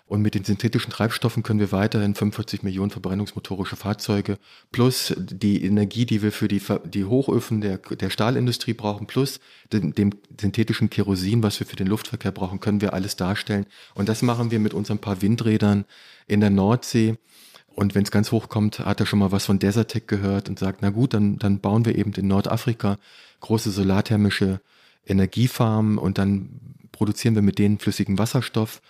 und 0.09 0.23
mit 0.23 0.33
den 0.33 0.43
synthetischen 0.43 0.91
Treibstoffen 0.91 1.43
können 1.43 1.59
wir 1.59 1.71
weiterhin 1.71 2.15
45 2.15 2.63
Millionen 2.63 2.89
verbrennungsmotorische 2.89 3.75
Fahrzeuge 3.75 4.39
plus 4.71 5.13
die 5.15 5.63
Energie, 5.63 6.07
die 6.07 6.23
wir 6.23 6.31
für 6.31 6.47
die, 6.47 6.61
die 6.85 7.05
Hochöfen 7.05 7.61
der, 7.61 7.77
der 7.77 8.09
Stahlindustrie 8.09 8.73
brauchen, 8.73 9.05
plus 9.05 9.39
dem, 9.71 9.93
dem 9.93 10.15
synthetischen 10.41 10.89
Kerosin, 10.89 11.43
was 11.43 11.59
wir 11.59 11.67
für 11.67 11.75
den 11.75 11.85
Luftverkehr 11.85 12.31
brauchen, 12.31 12.59
können 12.59 12.81
wir 12.81 12.95
alles 12.95 13.17
darstellen. 13.17 13.67
Und 13.93 14.09
das 14.09 14.23
machen 14.23 14.49
wir 14.49 14.59
mit 14.59 14.73
unseren 14.73 14.97
paar 14.97 15.21
Windrädern 15.21 15.85
in 16.25 16.39
der 16.39 16.49
Nordsee. 16.49 17.19
Und 17.67 17.93
wenn 17.93 18.01
es 18.01 18.09
ganz 18.09 18.31
hoch 18.31 18.49
kommt, 18.49 18.79
hat 18.79 18.99
er 18.99 19.05
schon 19.05 19.19
mal 19.19 19.31
was 19.31 19.45
von 19.45 19.59
Desertec 19.59 20.07
gehört 20.07 20.49
und 20.49 20.57
sagt, 20.57 20.81
na 20.81 20.89
gut, 20.89 21.13
dann, 21.13 21.37
dann 21.37 21.59
bauen 21.59 21.85
wir 21.85 21.95
eben 21.95 22.13
in 22.13 22.27
Nordafrika 22.27 22.97
große 23.41 23.69
solarthermische 23.69 24.59
Energiefarmen 25.05 25.99
und 25.99 26.17
dann 26.17 26.49
produzieren 26.91 27.35
wir 27.35 27.43
mit 27.43 27.59
denen 27.59 27.77
flüssigen 27.77 28.17
Wasserstoff 28.17 28.81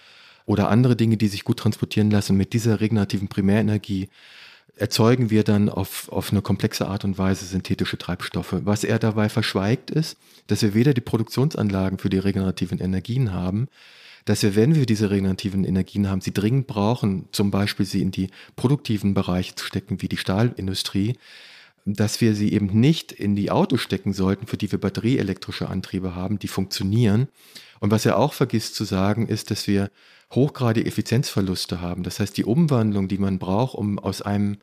oder 0.49 0.69
andere 0.69 0.95
Dinge, 0.95 1.15
die 1.15 1.27
sich 1.27 1.43
gut 1.43 1.59
transportieren 1.59 2.09
lassen. 2.09 2.35
Mit 2.35 2.53
dieser 2.53 2.81
regenerativen 2.81 3.27
Primärenergie 3.27 4.09
erzeugen 4.75 5.29
wir 5.29 5.43
dann 5.43 5.69
auf, 5.69 6.09
auf 6.11 6.31
eine 6.31 6.41
komplexe 6.41 6.87
Art 6.87 7.05
und 7.05 7.19
Weise 7.19 7.45
synthetische 7.45 7.99
Treibstoffe. 7.99 8.55
Was 8.63 8.83
er 8.83 8.97
dabei 8.97 9.29
verschweigt 9.29 9.91
ist, 9.91 10.17
dass 10.47 10.63
wir 10.63 10.73
weder 10.73 10.95
die 10.95 11.01
Produktionsanlagen 11.01 11.99
für 11.99 12.09
die 12.09 12.17
regenerativen 12.17 12.79
Energien 12.79 13.31
haben, 13.31 13.67
dass 14.25 14.41
wir, 14.41 14.55
wenn 14.55 14.73
wir 14.73 14.87
diese 14.87 15.11
regenerativen 15.11 15.65
Energien 15.65 16.09
haben, 16.09 16.21
sie 16.21 16.33
dringend 16.33 16.65
brauchen, 16.65 17.27
zum 17.31 17.51
Beispiel 17.51 17.85
sie 17.85 18.01
in 18.01 18.09
die 18.09 18.31
produktiven 18.55 19.13
Bereiche 19.13 19.53
zu 19.53 19.65
stecken, 19.67 20.01
wie 20.01 20.09
die 20.09 20.17
Stahlindustrie, 20.17 21.15
dass 21.85 22.21
wir 22.21 22.33
sie 22.33 22.53
eben 22.53 22.79
nicht 22.79 23.11
in 23.11 23.35
die 23.35 23.51
Autos 23.51 23.81
stecken 23.81 24.13
sollten, 24.13 24.47
für 24.47 24.57
die 24.57 24.71
wir 24.71 24.79
batterieelektrische 24.79 25.69
Antriebe 25.69 26.15
haben, 26.15 26.39
die 26.39 26.47
funktionieren. 26.47 27.27
Und 27.79 27.91
was 27.91 28.07
er 28.07 28.17
auch 28.17 28.33
vergisst 28.33 28.73
zu 28.73 28.83
sagen, 28.83 29.27
ist, 29.27 29.51
dass 29.51 29.67
wir 29.67 29.91
hochgradige 30.33 30.87
Effizienzverluste 30.87 31.81
haben. 31.81 32.03
Das 32.03 32.19
heißt, 32.19 32.37
die 32.37 32.45
Umwandlung, 32.45 33.07
die 33.07 33.17
man 33.17 33.39
braucht, 33.39 33.75
um 33.75 33.99
aus 33.99 34.21
einem 34.21 34.57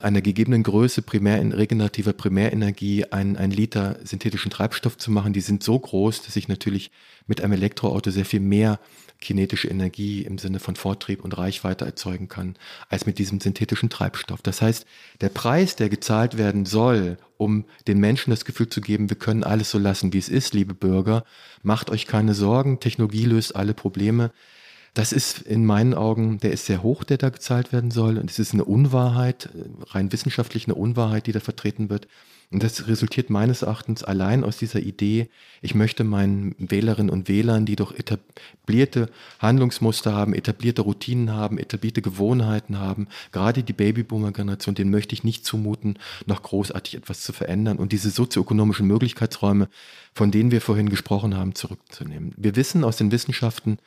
einer 0.00 0.20
gegebenen 0.20 0.62
Größe 0.64 1.02
primär 1.02 1.40
in 1.40 1.52
regenerativer 1.52 2.12
Primärenergie 2.12 3.06
einen, 3.06 3.36
einen 3.36 3.52
Liter 3.52 3.96
synthetischen 4.04 4.50
Treibstoff 4.50 4.98
zu 4.98 5.10
machen, 5.10 5.32
die 5.32 5.40
sind 5.40 5.62
so 5.62 5.78
groß, 5.78 6.22
dass 6.22 6.36
ich 6.36 6.48
natürlich 6.48 6.90
mit 7.26 7.40
einem 7.40 7.54
Elektroauto 7.54 8.10
sehr 8.10 8.24
viel 8.24 8.40
mehr 8.40 8.80
kinetische 9.20 9.68
Energie 9.68 10.22
im 10.22 10.36
Sinne 10.36 10.58
von 10.58 10.76
Vortrieb 10.76 11.24
und 11.24 11.38
Reichweite 11.38 11.86
erzeugen 11.86 12.28
kann, 12.28 12.56
als 12.90 13.06
mit 13.06 13.18
diesem 13.18 13.40
synthetischen 13.40 13.88
Treibstoff. 13.88 14.42
Das 14.42 14.60
heißt, 14.60 14.84
der 15.20 15.30
Preis, 15.30 15.76
der 15.76 15.88
gezahlt 15.88 16.36
werden 16.36 16.66
soll, 16.66 17.16
um 17.38 17.64
den 17.86 17.98
Menschen 17.98 18.30
das 18.30 18.44
Gefühl 18.44 18.68
zu 18.68 18.80
geben, 18.80 19.08
wir 19.08 19.16
können 19.16 19.44
alles 19.44 19.70
so 19.70 19.78
lassen, 19.78 20.12
wie 20.12 20.18
es 20.18 20.28
ist, 20.28 20.52
liebe 20.52 20.74
Bürger, 20.74 21.24
macht 21.62 21.88
euch 21.88 22.06
keine 22.06 22.34
Sorgen, 22.34 22.80
Technologie 22.80 23.24
löst 23.24 23.56
alle 23.56 23.72
Probleme, 23.72 24.32
das 24.94 25.12
ist 25.12 25.40
in 25.40 25.66
meinen 25.66 25.92
Augen, 25.92 26.38
der 26.38 26.52
ist 26.52 26.66
sehr 26.66 26.82
hoch, 26.84 27.02
der 27.02 27.18
da 27.18 27.28
gezahlt 27.28 27.72
werden 27.72 27.90
soll. 27.90 28.16
Und 28.16 28.30
es 28.30 28.38
ist 28.38 28.54
eine 28.54 28.64
Unwahrheit, 28.64 29.50
rein 29.88 30.12
wissenschaftlich 30.12 30.66
eine 30.66 30.76
Unwahrheit, 30.76 31.26
die 31.26 31.32
da 31.32 31.40
vertreten 31.40 31.90
wird. 31.90 32.06
Und 32.52 32.62
das 32.62 32.86
resultiert 32.86 33.30
meines 33.30 33.62
Erachtens 33.62 34.04
allein 34.04 34.44
aus 34.44 34.58
dieser 34.58 34.78
Idee, 34.78 35.28
ich 35.60 35.74
möchte 35.74 36.04
meinen 36.04 36.54
Wählerinnen 36.58 37.10
und 37.10 37.28
Wählern, 37.28 37.66
die 37.66 37.74
doch 37.74 37.92
etablierte 37.92 39.10
Handlungsmuster 39.40 40.12
haben, 40.12 40.34
etablierte 40.34 40.82
Routinen 40.82 41.32
haben, 41.32 41.58
etablierte 41.58 42.00
Gewohnheiten 42.00 42.78
haben, 42.78 43.08
gerade 43.32 43.64
die 43.64 43.72
Babyboomer-Generation, 43.72 44.76
denen 44.76 44.92
möchte 44.92 45.14
ich 45.14 45.24
nicht 45.24 45.44
zumuten, 45.44 45.98
noch 46.26 46.42
großartig 46.42 46.94
etwas 46.94 47.22
zu 47.22 47.32
verändern 47.32 47.78
und 47.78 47.90
diese 47.90 48.10
sozioökonomischen 48.10 48.86
Möglichkeitsräume, 48.86 49.68
von 50.12 50.30
denen 50.30 50.52
wir 50.52 50.60
vorhin 50.60 50.90
gesprochen 50.90 51.36
haben, 51.36 51.56
zurückzunehmen. 51.56 52.34
Wir 52.36 52.54
wissen 52.54 52.84
aus 52.84 52.96
den 52.98 53.10
Wissenschaften, 53.10 53.78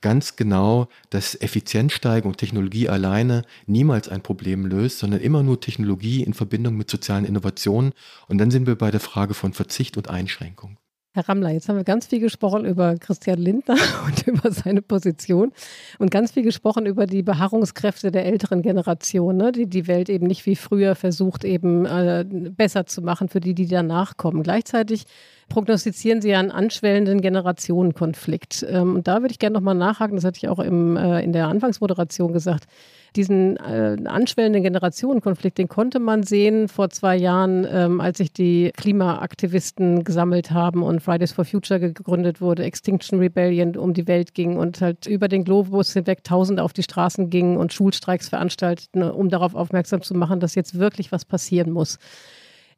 ganz 0.00 0.36
genau, 0.36 0.88
dass 1.10 1.40
Effizienzsteigerung, 1.40 2.36
Technologie 2.36 2.88
alleine 2.88 3.44
niemals 3.66 4.08
ein 4.08 4.22
Problem 4.22 4.66
löst, 4.66 4.98
sondern 4.98 5.20
immer 5.20 5.42
nur 5.42 5.60
Technologie 5.60 6.22
in 6.22 6.34
Verbindung 6.34 6.76
mit 6.76 6.90
sozialen 6.90 7.24
Innovationen. 7.24 7.92
Und 8.28 8.38
dann 8.38 8.50
sind 8.50 8.66
wir 8.66 8.76
bei 8.76 8.90
der 8.90 9.00
Frage 9.00 9.34
von 9.34 9.52
Verzicht 9.52 9.96
und 9.96 10.08
Einschränkung. 10.08 10.79
Herr 11.12 11.28
Rammler, 11.28 11.50
jetzt 11.50 11.68
haben 11.68 11.74
wir 11.74 11.82
ganz 11.82 12.06
viel 12.06 12.20
gesprochen 12.20 12.64
über 12.64 12.94
Christian 12.94 13.40
Lindner 13.40 13.74
und 14.06 14.28
über 14.28 14.52
seine 14.52 14.80
Position 14.80 15.50
und 15.98 16.12
ganz 16.12 16.30
viel 16.30 16.44
gesprochen 16.44 16.86
über 16.86 17.06
die 17.06 17.24
Beharrungskräfte 17.24 18.12
der 18.12 18.26
älteren 18.26 18.62
Generation, 18.62 19.36
ne, 19.36 19.50
die 19.50 19.66
die 19.66 19.88
Welt 19.88 20.08
eben 20.08 20.28
nicht 20.28 20.46
wie 20.46 20.54
früher 20.54 20.94
versucht, 20.94 21.44
eben 21.44 21.84
äh, 21.84 22.24
besser 22.28 22.86
zu 22.86 23.02
machen 23.02 23.28
für 23.28 23.40
die, 23.40 23.54
die 23.54 23.66
danach 23.66 24.18
kommen. 24.18 24.44
Gleichzeitig 24.44 25.04
prognostizieren 25.48 26.22
Sie 26.22 26.28
ja 26.28 26.38
einen 26.38 26.52
anschwellenden 26.52 27.20
Generationenkonflikt. 27.20 28.64
Ähm, 28.70 28.94
und 28.94 29.08
da 29.08 29.20
würde 29.20 29.32
ich 29.32 29.40
gerne 29.40 29.54
nochmal 29.54 29.74
nachhaken, 29.74 30.14
das 30.14 30.24
hatte 30.24 30.38
ich 30.38 30.48
auch 30.48 30.60
im, 30.60 30.96
äh, 30.96 31.24
in 31.24 31.32
der 31.32 31.48
Anfangsmoderation 31.48 32.32
gesagt. 32.32 32.68
Diesen 33.16 33.56
äh, 33.56 33.96
anschwellenden 34.04 34.62
Generationenkonflikt, 34.62 35.58
den 35.58 35.68
konnte 35.68 35.98
man 35.98 36.22
sehen 36.22 36.68
vor 36.68 36.90
zwei 36.90 37.16
Jahren, 37.16 37.66
ähm, 37.70 38.00
als 38.00 38.18
sich 38.18 38.32
die 38.32 38.70
Klimaaktivisten 38.76 40.04
gesammelt 40.04 40.50
haben 40.50 40.82
und 40.82 41.00
Fridays 41.00 41.32
for 41.32 41.44
Future 41.44 41.80
gegründet 41.80 42.40
wurde, 42.40 42.64
Extinction 42.64 43.18
Rebellion 43.18 43.76
um 43.76 43.94
die 43.94 44.06
Welt 44.06 44.34
ging 44.34 44.56
und 44.56 44.80
halt 44.80 45.06
über 45.06 45.28
den 45.28 45.44
Globus 45.44 45.92
hinweg 45.92 46.22
Tausende 46.24 46.62
auf 46.62 46.72
die 46.72 46.82
Straßen 46.82 47.30
gingen 47.30 47.56
und 47.56 47.72
Schulstreiks 47.72 48.28
veranstalteten, 48.28 49.02
um 49.02 49.28
darauf 49.28 49.54
aufmerksam 49.54 50.02
zu 50.02 50.14
machen, 50.14 50.40
dass 50.40 50.54
jetzt 50.54 50.78
wirklich 50.78 51.12
was 51.12 51.24
passieren 51.24 51.72
muss. 51.72 51.98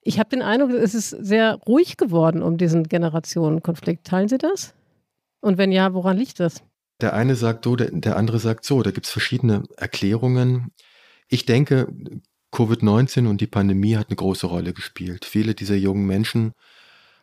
Ich 0.01 0.19
habe 0.19 0.31
den 0.31 0.43
Eindruck, 0.43 0.71
es 0.73 0.95
ist 0.95 1.11
sehr 1.11 1.55
ruhig 1.67 1.97
geworden 1.97 2.43
um 2.43 2.57
diesen 2.57 2.85
Generationenkonflikt. 2.85 4.05
Teilen 4.05 4.29
Sie 4.29 4.39
das? 4.39 4.75
Und 5.41 5.59
wenn 5.59 5.71
ja, 5.73 5.95
woran 5.95 6.17
liegt 6.17 6.41
das? 6.41 6.63
Der 7.03 7.15
eine 7.15 7.35
sagt 7.37 7.65
so, 7.65 7.77
der, 7.77 7.91
der 7.91 8.17
andere 8.17 8.39
sagt 8.39 8.65
so. 8.65 8.83
Da 8.83 8.91
gibt 8.91 9.07
es 9.07 9.13
verschiedene 9.13 9.65
Erklärungen. 9.77 10.73
Ich 11.29 11.45
denke, 11.45 11.89
Covid-19 12.53 13.27
und 13.27 13.41
die 13.41 13.47
Pandemie 13.47 13.97
hat 13.97 14.09
eine 14.09 14.17
große 14.17 14.47
Rolle 14.47 14.73
gespielt. 14.73 15.25
Viele 15.25 15.55
dieser 15.55 15.75
jungen 15.75 16.07
Menschen 16.07 16.53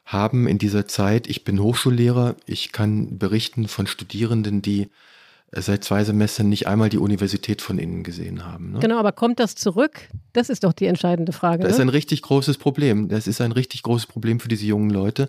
haben 0.06 0.48
in 0.48 0.58
dieser 0.58 0.88
Zeit, 0.88 1.28
ich 1.28 1.44
bin 1.44 1.62
Hochschullehrer, 1.62 2.36
ich 2.46 2.72
kann 2.72 3.20
berichten 3.20 3.68
von 3.68 3.86
Studierenden, 3.86 4.62
die 4.62 4.89
seit 5.52 5.84
zwei 5.84 6.04
Semestern 6.04 6.50
nicht 6.50 6.68
einmal 6.68 6.89
die 6.89 6.98
Universität 6.98 7.62
von 7.62 7.80
innen 7.80 8.04
gesehen 8.04 8.46
haben. 8.46 8.74
Ne? 8.74 8.80
Genau, 8.80 9.00
aber 9.00 9.12
kommt 9.12 9.39
das 9.39 9.56
zurück? 9.56 10.10
Das 10.34 10.50
ist 10.50 10.63
doch 10.63 10.74
die 10.74 10.86
entscheidende 10.86 11.32
Frage. 11.32 11.63
Das 11.63 11.72
ne? 11.72 11.76
ist 11.76 11.82
ein 11.82 11.89
richtig 11.89 12.22
großes 12.22 12.58
Problem. 12.58 13.08
Das 13.10 13.28
ist 13.28 13.42
ein 13.42 13.52
richtig 13.52 13.84
großes 13.84 14.08
Problem 14.08 14.39
für 14.39 14.48
diese 14.48 14.65
jungen 14.65 14.89
Leute, 14.89 15.28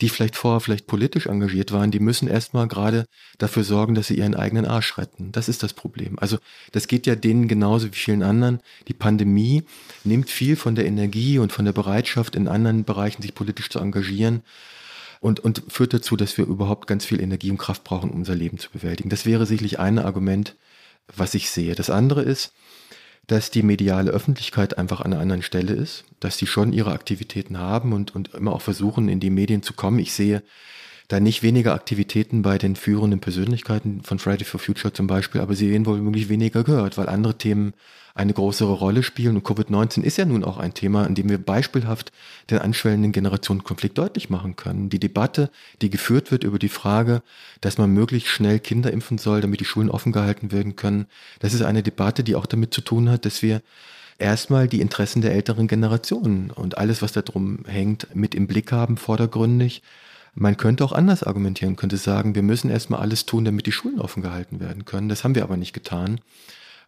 die 0.00 0.08
vielleicht 0.08 0.36
vorher 0.36 0.60
vielleicht 0.60 0.86
politisch 0.86 1.26
engagiert 1.26 1.72
waren. 1.72 1.90
Die 1.90 2.00
müssen 2.00 2.28
erstmal 2.28 2.68
gerade 2.68 3.06
dafür 3.38 3.64
sorgen, 3.64 3.94
dass 3.94 4.08
sie 4.08 4.18
ihren 4.18 4.34
eigenen 4.34 4.66
Arsch 4.66 4.98
retten. 4.98 5.32
Das 5.32 5.48
ist 5.48 5.62
das 5.62 5.72
Problem. 5.72 6.18
Also 6.18 6.38
das 6.72 6.88
geht 6.88 7.06
ja 7.06 7.14
denen 7.14 7.48
genauso 7.48 7.88
wie 7.88 7.96
vielen 7.96 8.22
anderen. 8.22 8.60
Die 8.88 8.94
Pandemie 8.94 9.64
nimmt 10.04 10.30
viel 10.30 10.56
von 10.56 10.74
der 10.74 10.86
Energie 10.86 11.38
und 11.38 11.52
von 11.52 11.64
der 11.64 11.72
Bereitschaft, 11.72 12.36
in 12.36 12.48
anderen 12.48 12.84
Bereichen 12.84 13.22
sich 13.22 13.34
politisch 13.34 13.70
zu 13.70 13.78
engagieren 13.78 14.42
und, 15.20 15.40
und 15.40 15.62
führt 15.68 15.94
dazu, 15.94 16.16
dass 16.16 16.36
wir 16.36 16.44
überhaupt 16.44 16.86
ganz 16.86 17.04
viel 17.04 17.20
Energie 17.20 17.50
und 17.50 17.58
Kraft 17.58 17.84
brauchen, 17.84 18.10
um 18.10 18.18
unser 18.18 18.34
Leben 18.34 18.58
zu 18.58 18.70
bewältigen. 18.70 19.08
Das 19.08 19.24
wäre 19.24 19.46
sicherlich 19.46 19.78
ein 19.78 19.98
Argument, 19.98 20.56
was 21.16 21.34
ich 21.34 21.50
sehe. 21.50 21.74
Das 21.74 21.90
andere 21.90 22.22
ist, 22.22 22.52
dass 23.26 23.50
die 23.50 23.62
mediale 23.62 24.10
Öffentlichkeit 24.10 24.76
einfach 24.76 25.00
an 25.00 25.12
einer 25.12 25.22
anderen 25.22 25.42
Stelle 25.42 25.72
ist, 25.72 26.04
dass 26.20 26.36
sie 26.36 26.46
schon 26.46 26.72
ihre 26.72 26.92
Aktivitäten 26.92 27.58
haben 27.58 27.92
und, 27.92 28.14
und 28.14 28.34
immer 28.34 28.52
auch 28.52 28.62
versuchen, 28.62 29.08
in 29.08 29.20
die 29.20 29.30
Medien 29.30 29.62
zu 29.62 29.72
kommen. 29.72 29.98
Ich 29.98 30.12
sehe 30.12 30.42
da 31.08 31.20
nicht 31.20 31.42
weniger 31.42 31.74
Aktivitäten 31.74 32.42
bei 32.42 32.58
den 32.58 32.76
führenden 32.76 33.20
Persönlichkeiten 33.20 34.02
von 34.02 34.18
Friday 34.18 34.44
for 34.44 34.60
Future 34.60 34.92
zum 34.92 35.06
Beispiel, 35.06 35.40
aber 35.40 35.54
sie 35.54 35.70
werden 35.70 35.86
wohl 35.86 36.00
möglich 36.00 36.28
weniger 36.28 36.64
gehört, 36.64 36.96
weil 36.96 37.08
andere 37.08 37.36
Themen 37.36 37.74
eine 38.14 38.32
größere 38.32 38.72
Rolle 38.72 39.02
spielen. 39.02 39.36
Und 39.36 39.44
Covid-19 39.44 40.02
ist 40.02 40.18
ja 40.18 40.24
nun 40.24 40.44
auch 40.44 40.56
ein 40.56 40.72
Thema, 40.72 41.04
in 41.04 41.14
dem 41.14 41.28
wir 41.28 41.38
beispielhaft 41.38 42.12
den 42.48 42.58
anschwellenden 42.58 43.12
Generationenkonflikt 43.12 43.98
deutlich 43.98 44.30
machen 44.30 44.54
können. 44.56 44.88
Die 44.88 45.00
Debatte, 45.00 45.50
die 45.82 45.90
geführt 45.90 46.30
wird 46.30 46.44
über 46.44 46.58
die 46.58 46.68
Frage, 46.68 47.22
dass 47.60 47.76
man 47.76 47.90
möglichst 47.90 48.28
schnell 48.28 48.60
Kinder 48.60 48.92
impfen 48.92 49.18
soll, 49.18 49.40
damit 49.40 49.60
die 49.60 49.64
Schulen 49.64 49.90
offen 49.90 50.12
gehalten 50.12 50.52
werden 50.52 50.76
können, 50.76 51.06
das 51.40 51.54
ist 51.54 51.62
eine 51.62 51.82
Debatte, 51.82 52.22
die 52.22 52.36
auch 52.36 52.46
damit 52.46 52.72
zu 52.72 52.80
tun 52.80 53.10
hat, 53.10 53.24
dass 53.24 53.42
wir 53.42 53.62
erstmal 54.18 54.68
die 54.68 54.80
Interessen 54.80 55.20
der 55.20 55.32
älteren 55.32 55.66
Generationen 55.66 56.50
und 56.50 56.78
alles, 56.78 57.02
was 57.02 57.12
da 57.12 57.22
drum 57.22 57.64
hängt, 57.66 58.14
mit 58.14 58.34
im 58.34 58.46
Blick 58.46 58.70
haben, 58.70 58.96
vordergründig. 58.96 59.82
Man 60.34 60.56
könnte 60.56 60.84
auch 60.84 60.92
anders 60.92 61.22
argumentieren, 61.22 61.76
könnte 61.76 61.96
sagen, 61.96 62.34
wir 62.34 62.42
müssen 62.42 62.70
erstmal 62.70 63.00
alles 63.00 63.24
tun, 63.24 63.44
damit 63.44 63.66
die 63.66 63.72
Schulen 63.72 64.00
offen 64.00 64.22
gehalten 64.22 64.58
werden 64.58 64.84
können. 64.84 65.08
Das 65.08 65.22
haben 65.22 65.34
wir 65.34 65.44
aber 65.44 65.56
nicht 65.56 65.72
getan. 65.72 66.20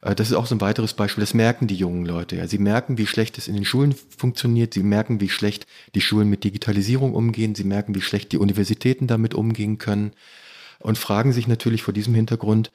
Äh, 0.02 0.14
das 0.14 0.28
ist 0.30 0.34
auch 0.34 0.46
so 0.46 0.54
ein 0.54 0.60
weiteres 0.60 0.94
Beispiel. 0.94 1.22
Das 1.22 1.34
merken 1.34 1.66
die 1.66 1.76
jungen 1.76 2.06
Leute. 2.06 2.36
Ja. 2.36 2.46
Sie 2.48 2.58
merken, 2.58 2.98
wie 2.98 3.06
schlecht 3.06 3.38
es 3.38 3.48
in 3.48 3.54
den 3.54 3.64
Schulen 3.64 3.94
funktioniert. 4.16 4.74
Sie 4.74 4.82
merken, 4.82 5.20
wie 5.20 5.28
schlecht 5.28 5.66
die 5.94 6.00
Schulen 6.00 6.28
mit 6.28 6.44
Digitalisierung 6.44 7.14
umgehen. 7.14 7.54
Sie 7.54 7.64
merken, 7.64 7.94
wie 7.94 8.00
schlecht 8.00 8.32
die 8.32 8.38
Universitäten 8.38 9.06
damit 9.06 9.34
umgehen 9.34 9.78
können. 9.78 10.12
Und 10.78 10.98
fragen 10.98 11.32
sich 11.32 11.48
natürlich 11.48 11.82
vor 11.82 11.94
diesem 11.94 12.14
Hintergrund, 12.14 12.70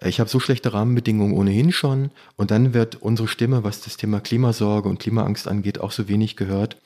äh, 0.00 0.08
ich 0.08 0.20
habe 0.20 0.30
so 0.30 0.40
schlechte 0.40 0.72
Rahmenbedingungen 0.72 1.34
ohnehin 1.34 1.72
schon. 1.72 2.10
Und 2.36 2.50
dann 2.50 2.74
wird 2.74 2.96
unsere 2.96 3.28
Stimme, 3.28 3.64
was 3.64 3.80
das 3.82 3.96
Thema 3.96 4.20
Klimasorge 4.20 4.88
und 4.88 4.98
Klimaangst 4.98 5.48
angeht, 5.48 5.80
auch 5.80 5.92
so 5.92 6.08
wenig 6.08 6.36
gehört. 6.36 6.76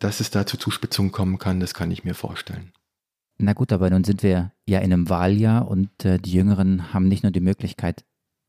Dass 0.00 0.20
es 0.20 0.30
da 0.30 0.46
zu 0.46 0.56
Zuspitzungen 0.56 1.10
kommen 1.10 1.38
kann, 1.38 1.58
das 1.58 1.74
kann 1.74 1.90
ich 1.90 2.04
mir 2.04 2.14
vorstellen. 2.14 2.72
Na 3.38 3.52
gut, 3.52 3.72
aber 3.72 3.88
nun 3.88 4.04
sind 4.04 4.22
wir 4.22 4.52
ja 4.66 4.80
in 4.80 4.92
einem 4.92 5.08
Wahljahr 5.08 5.68
und 5.68 6.04
äh, 6.04 6.18
die 6.18 6.32
Jüngeren 6.32 6.92
haben 6.92 7.06
nicht 7.06 7.22
nur 7.22 7.30
die 7.30 7.40
Möglichkeit, 7.40 8.04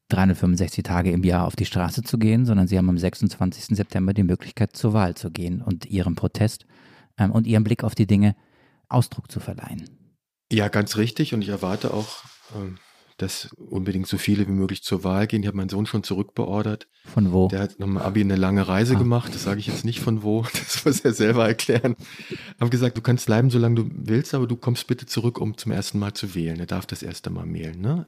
365 0.10 0.84
Tage 0.84 1.12
im 1.12 1.24
Jahr 1.24 1.46
auf 1.46 1.56
die 1.56 1.66
Straße 1.66 2.02
zu 2.02 2.18
gehen, 2.18 2.46
sondern 2.46 2.68
sie 2.68 2.78
haben 2.78 2.90
am 2.90 2.98
26. 2.98 3.78
September 3.78 4.14
die 4.14 4.24
Möglichkeit, 4.24 4.76
zur 4.76 4.94
Wahl 4.94 5.16
zu 5.16 5.30
gehen 5.30 5.62
und 5.62 5.86
ihrem 5.86 6.16
Protest 6.16 6.66
ähm, 7.20 7.32
und 7.32 7.46
ihrem 7.46 7.64
Blick 7.64 7.84
auf 7.84 7.94
die 7.94 8.08
Dinge 8.08 8.36
Ausdruck 8.88 9.32
zu 9.32 9.40
verleihen. 9.40 9.88
Ja, 10.52 10.68
ganz 10.68 10.98
richtig. 10.98 11.36
Und 11.36 11.44
ich 11.44 11.50
erwarte 11.50 11.94
auch, 11.94 12.24
ähm, 12.56 12.80
dass 13.22 13.50
unbedingt 13.70 14.08
so 14.08 14.18
viele 14.18 14.48
wie 14.48 14.52
möglich 14.52 14.84
zur 14.84 15.04
Wahl 15.04 15.28
gehen. 15.28 15.42
Ich 15.42 15.48
habe 15.48 15.58
meinen 15.58 15.70
Sohn 15.70 15.86
schon 15.86 16.04
zurückbeordert. 16.04 16.88
Von 17.06 17.32
wo? 17.32 17.48
Der 17.50 17.60
hat 17.60 17.80
nochmal 17.80 18.04
Abi 18.04 18.22
eine 18.22 18.36
lange 18.36 18.68
Reise 18.68 18.96
ah. 18.96 19.00
gemacht. 19.00 19.34
Das 19.36 19.44
sage 19.44 19.60
ich 19.60 19.68
jetzt 19.68 19.86
nicht 19.86 20.00
von 20.00 20.24
wo. 20.24 20.46
Das 20.54 20.86
muss 20.86 21.00
er 21.02 21.14
selber 21.14 21.48
erklären. 21.48 21.96
Haben 22.60 22.70
gesagt, 22.70 22.96
du 22.98 23.02
kannst 23.02 23.26
bleiben, 23.26 23.50
solange 23.50 23.76
du 23.76 23.90
willst, 23.92 24.34
aber 24.34 24.48
du 24.48 24.56
kommst 24.56 24.88
bitte 24.88 25.06
zurück, 25.06 25.40
um 25.40 25.58
zum 25.58 25.72
ersten 25.72 26.00
Mal 26.00 26.14
zu 26.14 26.36
wählen. 26.36 26.60
Er 26.60 26.66
darf 26.66 26.86
das 26.86 27.04
erste 27.04 27.30
Mal 27.30 27.52
wählen. 27.52 27.82
Ne? 27.82 28.08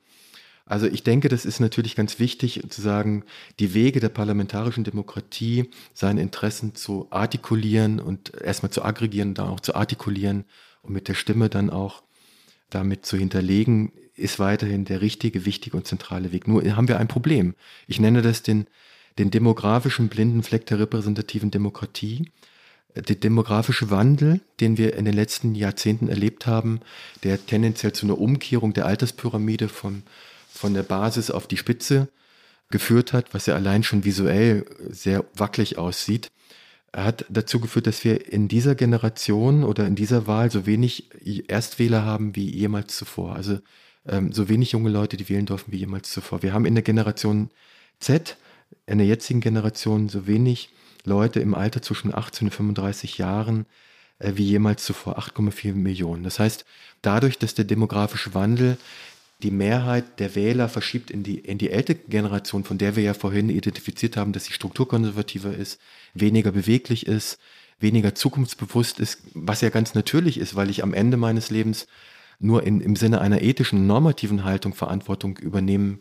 Also 0.66 0.88
ich 0.88 1.03
denke, 1.03 1.28
das 1.28 1.43
ist 1.43 1.59
natürlich 1.59 1.95
ganz 1.95 2.20
wichtig 2.20 2.64
zu 2.70 2.82
sagen, 2.82 3.24
die 3.59 3.74
Wege 3.74 3.99
der 3.99 4.09
parlamentarischen 4.09 4.84
Demokratie, 4.84 5.70
seine 5.93 6.22
Interessen 6.22 6.76
zu 6.76 7.07
artikulieren 7.09 7.99
und 7.99 8.34
erstmal 8.41 8.72
zu 8.72 8.84
aggregieren, 8.84 9.34
dann 9.34 9.47
auch 9.47 9.59
zu 9.59 9.76
artikulieren 9.76 10.45
und 10.82 10.93
mit 10.93 11.07
der 11.07 11.16
Stimme 11.16 11.49
dann 11.49 11.70
auch 11.70 12.03
damit 12.70 13.05
zu 13.05 13.18
hinterlegen, 13.18 13.91
ist 14.22 14.39
weiterhin 14.39 14.86
der 14.86 15.01
richtige, 15.01 15.45
wichtige 15.45 15.78
und 15.78 15.88
zentrale 15.88 16.32
Weg. 16.32 16.47
Nur 16.47 16.63
haben 16.76 16.88
wir 16.88 16.99
ein 16.99 17.07
Problem. 17.07 17.55
Ich 17.88 17.99
nenne 17.99 18.22
das 18.22 18.43
den, 18.43 18.67
den 19.17 19.32
demografischen 19.32 20.07
blinden 20.07 20.43
Fleck 20.43 20.65
der 20.67 20.80
repräsentativen 20.80 21.51
Demokratie. 21.51 22.30
Der 22.95 23.15
demografische 23.15 23.89
Wandel, 23.89 24.41
den 24.59 24.78
wir 24.78 24.95
in 24.95 25.05
den 25.05 25.13
letzten 25.13 25.55
Jahrzehnten 25.55 26.09
erlebt 26.09 26.45
haben, 26.45 26.82
der 27.24 27.45
tendenziell 27.45 27.93
zu 27.93 28.05
einer 28.05 28.19
Umkehrung 28.19 28.74
der 28.74 28.86
Alterspyramide 28.86 29.69
von, 29.69 30.03
von 30.49 30.74
der 30.74 30.84
Basis 30.84 31.32
auf 31.32 31.47
die 31.47 31.57
Spitze 31.57 32.09
geführt 32.69 33.13
hat, 33.13 33.34
was 33.34 33.45
ja 33.45 33.55
allein 33.55 33.84
schon 33.84 34.03
visuell 34.03 34.65
sehr 34.89 35.26
wackelig 35.36 35.78
aussieht, 35.78 36.32
hat 36.93 37.26
dazu 37.30 37.59
geführt, 37.59 37.88
dass 37.88 38.03
wir 38.03 38.32
in 38.32 38.47
dieser 38.47 38.76
Generation 38.76 39.63
oder 39.63 39.88
in 39.88 39.95
dieser 39.95 40.28
Wahl 40.28 40.51
so 40.51 40.65
wenig 40.65 41.09
Erstwähler 41.47 42.03
haben 42.03 42.36
wie 42.36 42.49
jemals 42.49 42.95
zuvor. 42.95 43.36
Also 43.36 43.59
ähm, 44.08 44.32
so 44.32 44.49
wenig 44.49 44.72
junge 44.72 44.89
Leute, 44.89 45.18
die 45.18 45.30
wählen 45.30 45.45
dürfen 45.45 45.72
wie 45.72 45.78
jemals 45.78 46.10
zuvor. 46.12 46.43
Wir 46.43 46.54
haben 46.54 46.66
in 46.66 46.76
der 46.76 46.84
Generation 46.84 47.49
Z, 47.99 48.38
in 48.86 48.97
der 48.97 49.08
jetzigen 49.08 49.41
Generation, 49.41 50.10
so 50.10 50.28
wenig 50.28 50.70
Leute 51.04 51.39
im 51.39 51.56
Alter 51.56 51.82
zwischen 51.82 52.14
18 52.14 52.47
und 52.47 52.54
35 52.54 53.18
Jahren 53.18 53.66
äh, 54.20 54.34
wie 54.36 54.43
jemals 54.43 54.84
zuvor, 54.84 55.20
8,4 55.20 55.74
Millionen. 55.74 56.24
Das 56.24 56.39
heißt, 56.39 56.66
dadurch, 57.02 57.38
dass 57.38 57.56
der 57.56 57.66
demografische 57.66 58.34
Wandel 58.34 58.78
die 59.41 59.52
Mehrheit 59.52 60.20
der 60.20 60.36
Wähler 60.36 60.70
verschiebt 60.70 61.10
in 61.10 61.24
die, 61.24 61.39
in 61.39 61.58
die 61.58 61.72
ältere 61.72 61.97
Generation, 62.08 62.64
von 62.64 62.78
der 62.78 62.95
wir 62.95 63.04
ja 63.04 63.16
vorhin 63.16 63.49
identifiziert 63.49 64.16
haben, 64.16 64.34
dass 64.34 64.45
sie 64.45 64.54
strukturkonservativer 64.54 65.56
ist, 65.56 65.80
weniger 66.14 66.52
beweglich 66.52 67.08
ist, 67.08 67.39
weniger 67.80 68.14
zukunftsbewusst 68.14 68.99
ist, 68.99 69.24
was 69.34 69.62
ja 69.62 69.70
ganz 69.70 69.95
natürlich 69.95 70.38
ist, 70.38 70.56
weil 70.56 70.70
ich 70.70 70.84
am 70.84 70.93
Ende 70.93 71.18
meines 71.18 71.49
Lebens 71.49 71.88
nur 72.42 72.64
in, 72.64 72.82
im 72.82 72.96
Sinne 72.96 73.22
einer 73.22 73.42
ethischen, 73.42 73.88
normativen 73.88 74.44
Haltung 74.44 74.74
Verantwortung 74.74 75.38
übernehmen 75.38 76.00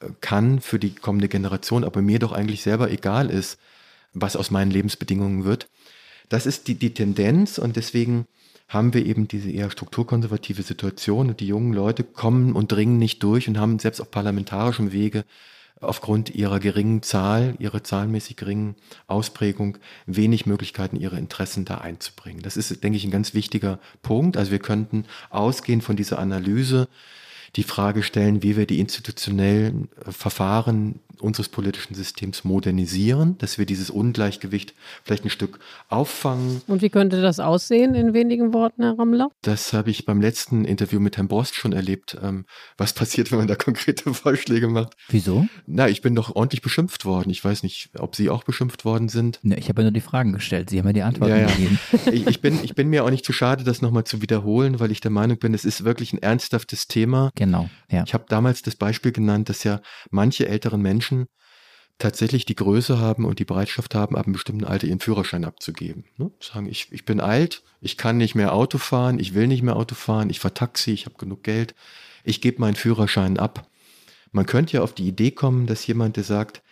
äh, 0.00 0.08
kann 0.20 0.60
für 0.60 0.78
die 0.78 0.94
kommende 0.94 1.28
Generation, 1.28 1.84
aber 1.84 2.02
mir 2.02 2.18
doch 2.18 2.32
eigentlich 2.32 2.62
selber 2.62 2.90
egal 2.90 3.30
ist, 3.30 3.58
was 4.12 4.36
aus 4.36 4.50
meinen 4.50 4.70
Lebensbedingungen 4.70 5.44
wird. 5.44 5.68
Das 6.28 6.46
ist 6.46 6.68
die, 6.68 6.74
die 6.74 6.94
Tendenz 6.94 7.58
und 7.58 7.76
deswegen 7.76 8.26
haben 8.68 8.92
wir 8.92 9.06
eben 9.06 9.28
diese 9.28 9.50
eher 9.50 9.70
strukturkonservative 9.70 10.62
Situation 10.62 11.30
und 11.30 11.40
die 11.40 11.46
jungen 11.46 11.72
Leute 11.72 12.04
kommen 12.04 12.52
und 12.52 12.70
dringen 12.70 12.98
nicht 12.98 13.22
durch 13.22 13.48
und 13.48 13.58
haben 13.58 13.78
selbst 13.78 14.00
auf 14.00 14.10
parlamentarischem 14.10 14.92
Wege 14.92 15.24
aufgrund 15.80 16.34
ihrer 16.34 16.60
geringen 16.60 17.02
Zahl, 17.02 17.54
ihrer 17.58 17.84
zahlenmäßig 17.84 18.36
geringen 18.36 18.76
Ausprägung 19.06 19.78
wenig 20.06 20.46
Möglichkeiten, 20.46 20.96
ihre 20.96 21.18
Interessen 21.18 21.64
da 21.64 21.78
einzubringen. 21.78 22.42
Das 22.42 22.56
ist, 22.56 22.82
denke 22.82 22.96
ich, 22.96 23.04
ein 23.04 23.10
ganz 23.10 23.34
wichtiger 23.34 23.78
Punkt. 24.02 24.36
Also 24.36 24.50
wir 24.50 24.58
könnten 24.58 25.04
ausgehend 25.30 25.84
von 25.84 25.96
dieser 25.96 26.18
Analyse 26.18 26.88
die 27.56 27.62
Frage 27.62 28.02
stellen, 28.02 28.42
wie 28.42 28.56
wir 28.56 28.66
die 28.66 28.80
institutionellen 28.80 29.88
Verfahren 30.08 31.00
unseres 31.20 31.48
politischen 31.48 31.94
Systems 31.94 32.44
modernisieren, 32.44 33.36
dass 33.38 33.58
wir 33.58 33.66
dieses 33.66 33.90
Ungleichgewicht 33.90 34.74
vielleicht 35.04 35.24
ein 35.24 35.30
Stück 35.30 35.58
auffangen. 35.88 36.62
Und 36.66 36.82
wie 36.82 36.90
könnte 36.90 37.20
das 37.22 37.40
aussehen 37.40 37.94
in 37.94 38.14
wenigen 38.14 38.52
Worten, 38.52 38.82
Herr 38.82 38.98
Rammler? 38.98 39.30
Das 39.42 39.72
habe 39.72 39.90
ich 39.90 40.04
beim 40.04 40.20
letzten 40.20 40.64
Interview 40.64 41.00
mit 41.00 41.16
Herrn 41.16 41.28
Borst 41.28 41.54
schon 41.54 41.72
erlebt. 41.72 42.16
Ähm, 42.22 42.44
was 42.76 42.92
passiert, 42.92 43.30
wenn 43.30 43.38
man 43.38 43.48
da 43.48 43.54
konkrete 43.54 44.12
Vorschläge 44.14 44.68
macht? 44.68 44.94
Wieso? 45.08 45.46
Na, 45.66 45.88
ich 45.88 46.02
bin 46.02 46.14
doch 46.14 46.34
ordentlich 46.34 46.62
beschimpft 46.62 47.04
worden. 47.04 47.30
Ich 47.30 47.44
weiß 47.44 47.62
nicht, 47.62 47.90
ob 47.98 48.16
Sie 48.16 48.30
auch 48.30 48.44
beschimpft 48.44 48.84
worden 48.84 49.08
sind. 49.08 49.40
Ne, 49.42 49.58
ich 49.58 49.68
habe 49.68 49.82
ja 49.82 49.84
nur 49.84 49.92
die 49.92 50.00
Fragen 50.00 50.32
gestellt. 50.32 50.70
Sie 50.70 50.78
haben 50.78 50.86
ja 50.86 50.92
die 50.92 51.02
Antworten 51.02 51.32
ja, 51.32 51.40
ja. 51.40 51.46
gegeben. 51.46 51.78
Ich, 52.12 52.26
ich, 52.26 52.40
bin, 52.40 52.58
ich 52.62 52.74
bin 52.74 52.88
mir 52.88 53.04
auch 53.04 53.10
nicht 53.10 53.24
zu 53.24 53.32
schade, 53.32 53.64
das 53.64 53.82
nochmal 53.82 54.04
zu 54.04 54.22
wiederholen, 54.22 54.80
weil 54.80 54.90
ich 54.90 55.00
der 55.00 55.10
Meinung 55.10 55.38
bin, 55.38 55.52
es 55.52 55.64
ist 55.64 55.84
wirklich 55.84 56.12
ein 56.12 56.22
ernsthaftes 56.22 56.88
Thema. 56.88 57.30
Genau. 57.34 57.68
Ja. 57.90 58.04
Ich 58.06 58.14
habe 58.14 58.24
damals 58.28 58.62
das 58.62 58.76
Beispiel 58.76 59.12
genannt, 59.12 59.48
dass 59.48 59.64
ja 59.64 59.80
manche 60.10 60.48
älteren 60.48 60.80
Menschen 60.80 61.07
tatsächlich 61.98 62.44
die 62.44 62.54
Größe 62.54 62.98
haben 62.98 63.24
und 63.24 63.40
die 63.40 63.44
Bereitschaft 63.44 63.94
haben, 63.94 64.16
ab 64.16 64.26
einem 64.26 64.32
bestimmten 64.32 64.64
Alter 64.64 64.86
ihren 64.86 65.00
Führerschein 65.00 65.44
abzugeben. 65.44 66.04
Ne? 66.16 66.30
Sagen, 66.40 66.68
ich, 66.68 66.88
ich 66.92 67.04
bin 67.04 67.20
alt, 67.20 67.62
ich 67.80 67.96
kann 67.96 68.16
nicht 68.16 68.34
mehr 68.34 68.54
Auto 68.54 68.78
fahren, 68.78 69.18
ich 69.18 69.34
will 69.34 69.48
nicht 69.48 69.62
mehr 69.62 69.76
Auto 69.76 69.94
fahren, 69.94 70.30
ich 70.30 70.38
fahre 70.38 70.54
Taxi, 70.54 70.92
ich 70.92 71.06
habe 71.06 71.16
genug 71.18 71.42
Geld, 71.42 71.74
ich 72.24 72.40
gebe 72.40 72.60
meinen 72.60 72.76
Führerschein 72.76 73.38
ab. 73.38 73.68
Man 74.30 74.46
könnte 74.46 74.74
ja 74.74 74.82
auf 74.82 74.94
die 74.94 75.08
Idee 75.08 75.32
kommen, 75.32 75.66
dass 75.66 75.86
jemand, 75.86 76.16
der 76.16 76.24
sagt, 76.24 76.62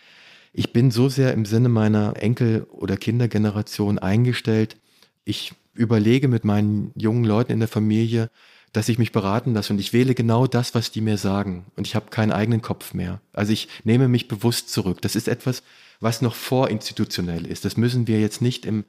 ich 0.53 0.71
bin 0.71 0.91
so 0.91 1.09
sehr 1.09 1.33
im 1.33 1.45
Sinne 1.45 1.69
meiner 1.69 2.15
Enkel- 2.17 2.63
oder 2.71 2.97
Kindergeneration 2.97 3.99
eingestellt, 3.99 4.77
ich 5.25 5.53
überlege 5.73 6.27
mit 6.27 6.45
meinen 6.45 6.91
jungen 6.95 7.25
Leuten 7.25 7.51
in 7.51 7.59
der 7.59 7.67
Familie, 7.67 8.31
dass 8.77 8.89
ich 8.89 8.99
mich 8.99 9.11
beraten 9.11 9.55
lasse 9.55 9.73
und 9.73 9.79
ich 9.79 9.91
wähle 9.91 10.13
genau 10.13 10.45
das, 10.45 10.75
was 10.75 10.91
die 10.91 11.01
mir 11.01 11.17
sagen 11.17 11.65
und 11.75 11.87
ich 11.87 11.95
habe 11.95 12.11
keinen 12.11 12.31
eigenen 12.31 12.61
Kopf 12.61 12.93
mehr. 12.93 13.21
Also 13.33 13.51
ich 13.51 13.67
nehme 13.83 14.07
mich 14.07 14.27
bewusst 14.27 14.69
zurück. 14.69 15.01
Das 15.01 15.15
ist 15.15 15.27
etwas, 15.27 15.63
was 15.99 16.21
noch 16.21 16.35
vorinstitutionell 16.35 17.47
ist. 17.47 17.65
Das 17.65 17.75
müssen 17.75 18.05
wir 18.05 18.19
jetzt 18.19 18.39
nicht 18.39 18.67
im, 18.67 18.85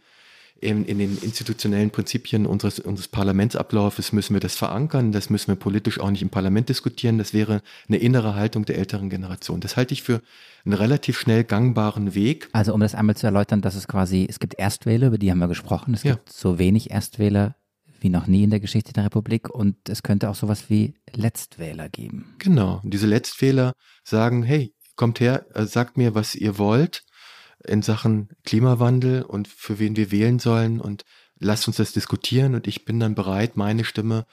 in, 0.60 0.84
in 0.84 0.98
den 0.98 1.16
institutionellen 1.22 1.88
Prinzipien 1.90 2.44
unseres, 2.44 2.80
unseres 2.80 3.08
Parlamentsablaufes 3.08 4.12
müssen 4.12 4.34
wir 4.34 4.40
das 4.40 4.56
verankern. 4.56 5.10
Das 5.10 5.30
müssen 5.30 5.48
wir 5.48 5.56
politisch 5.56 6.00
auch 6.00 6.10
nicht 6.10 6.20
im 6.20 6.28
Parlament 6.28 6.68
diskutieren. 6.68 7.16
Das 7.16 7.32
wäre 7.32 7.62
eine 7.88 7.96
innere 7.96 8.34
Haltung 8.34 8.66
der 8.66 8.76
älteren 8.76 9.08
Generation. 9.08 9.60
Das 9.60 9.78
halte 9.78 9.94
ich 9.94 10.02
für 10.02 10.20
einen 10.66 10.74
relativ 10.74 11.18
schnell 11.18 11.44
gangbaren 11.44 12.14
Weg. 12.14 12.50
Also 12.52 12.74
um 12.74 12.80
das 12.80 12.94
einmal 12.94 13.16
zu 13.16 13.24
erläutern, 13.24 13.62
dass 13.62 13.74
es 13.74 13.88
quasi, 13.88 14.26
es 14.28 14.38
gibt 14.38 14.58
Erstwähler, 14.58 15.06
über 15.06 15.16
die 15.16 15.30
haben 15.30 15.38
wir 15.38 15.48
gesprochen. 15.48 15.94
Es 15.94 16.02
ja. 16.02 16.12
gibt 16.12 16.30
so 16.30 16.58
wenig 16.58 16.90
Erstwähler 16.90 17.54
wie 18.00 18.08
noch 18.08 18.26
nie 18.26 18.44
in 18.44 18.50
der 18.50 18.60
Geschichte 18.60 18.92
der 18.92 19.04
Republik. 19.04 19.50
Und 19.50 19.76
es 19.88 20.02
könnte 20.02 20.30
auch 20.30 20.34
sowas 20.34 20.64
wie 20.68 20.94
Letztwähler 21.12 21.88
geben. 21.88 22.34
Genau, 22.38 22.80
diese 22.84 23.06
Letztwähler 23.06 23.72
sagen, 24.04 24.42
hey, 24.42 24.74
kommt 24.96 25.20
her, 25.20 25.46
äh, 25.54 25.64
sagt 25.64 25.96
mir, 25.96 26.14
was 26.14 26.34
ihr 26.34 26.58
wollt 26.58 27.04
in 27.64 27.82
Sachen 27.82 28.28
Klimawandel 28.44 29.22
und 29.22 29.48
für 29.48 29.78
wen 29.78 29.96
wir 29.96 30.10
wählen 30.10 30.38
sollen. 30.38 30.80
Und 30.80 31.04
lasst 31.38 31.66
uns 31.66 31.76
das 31.76 31.92
diskutieren. 31.92 32.54
Und 32.54 32.66
ich 32.66 32.84
bin 32.84 33.00
dann 33.00 33.14
bereit, 33.14 33.56
meine 33.56 33.84
Stimme 33.84 34.26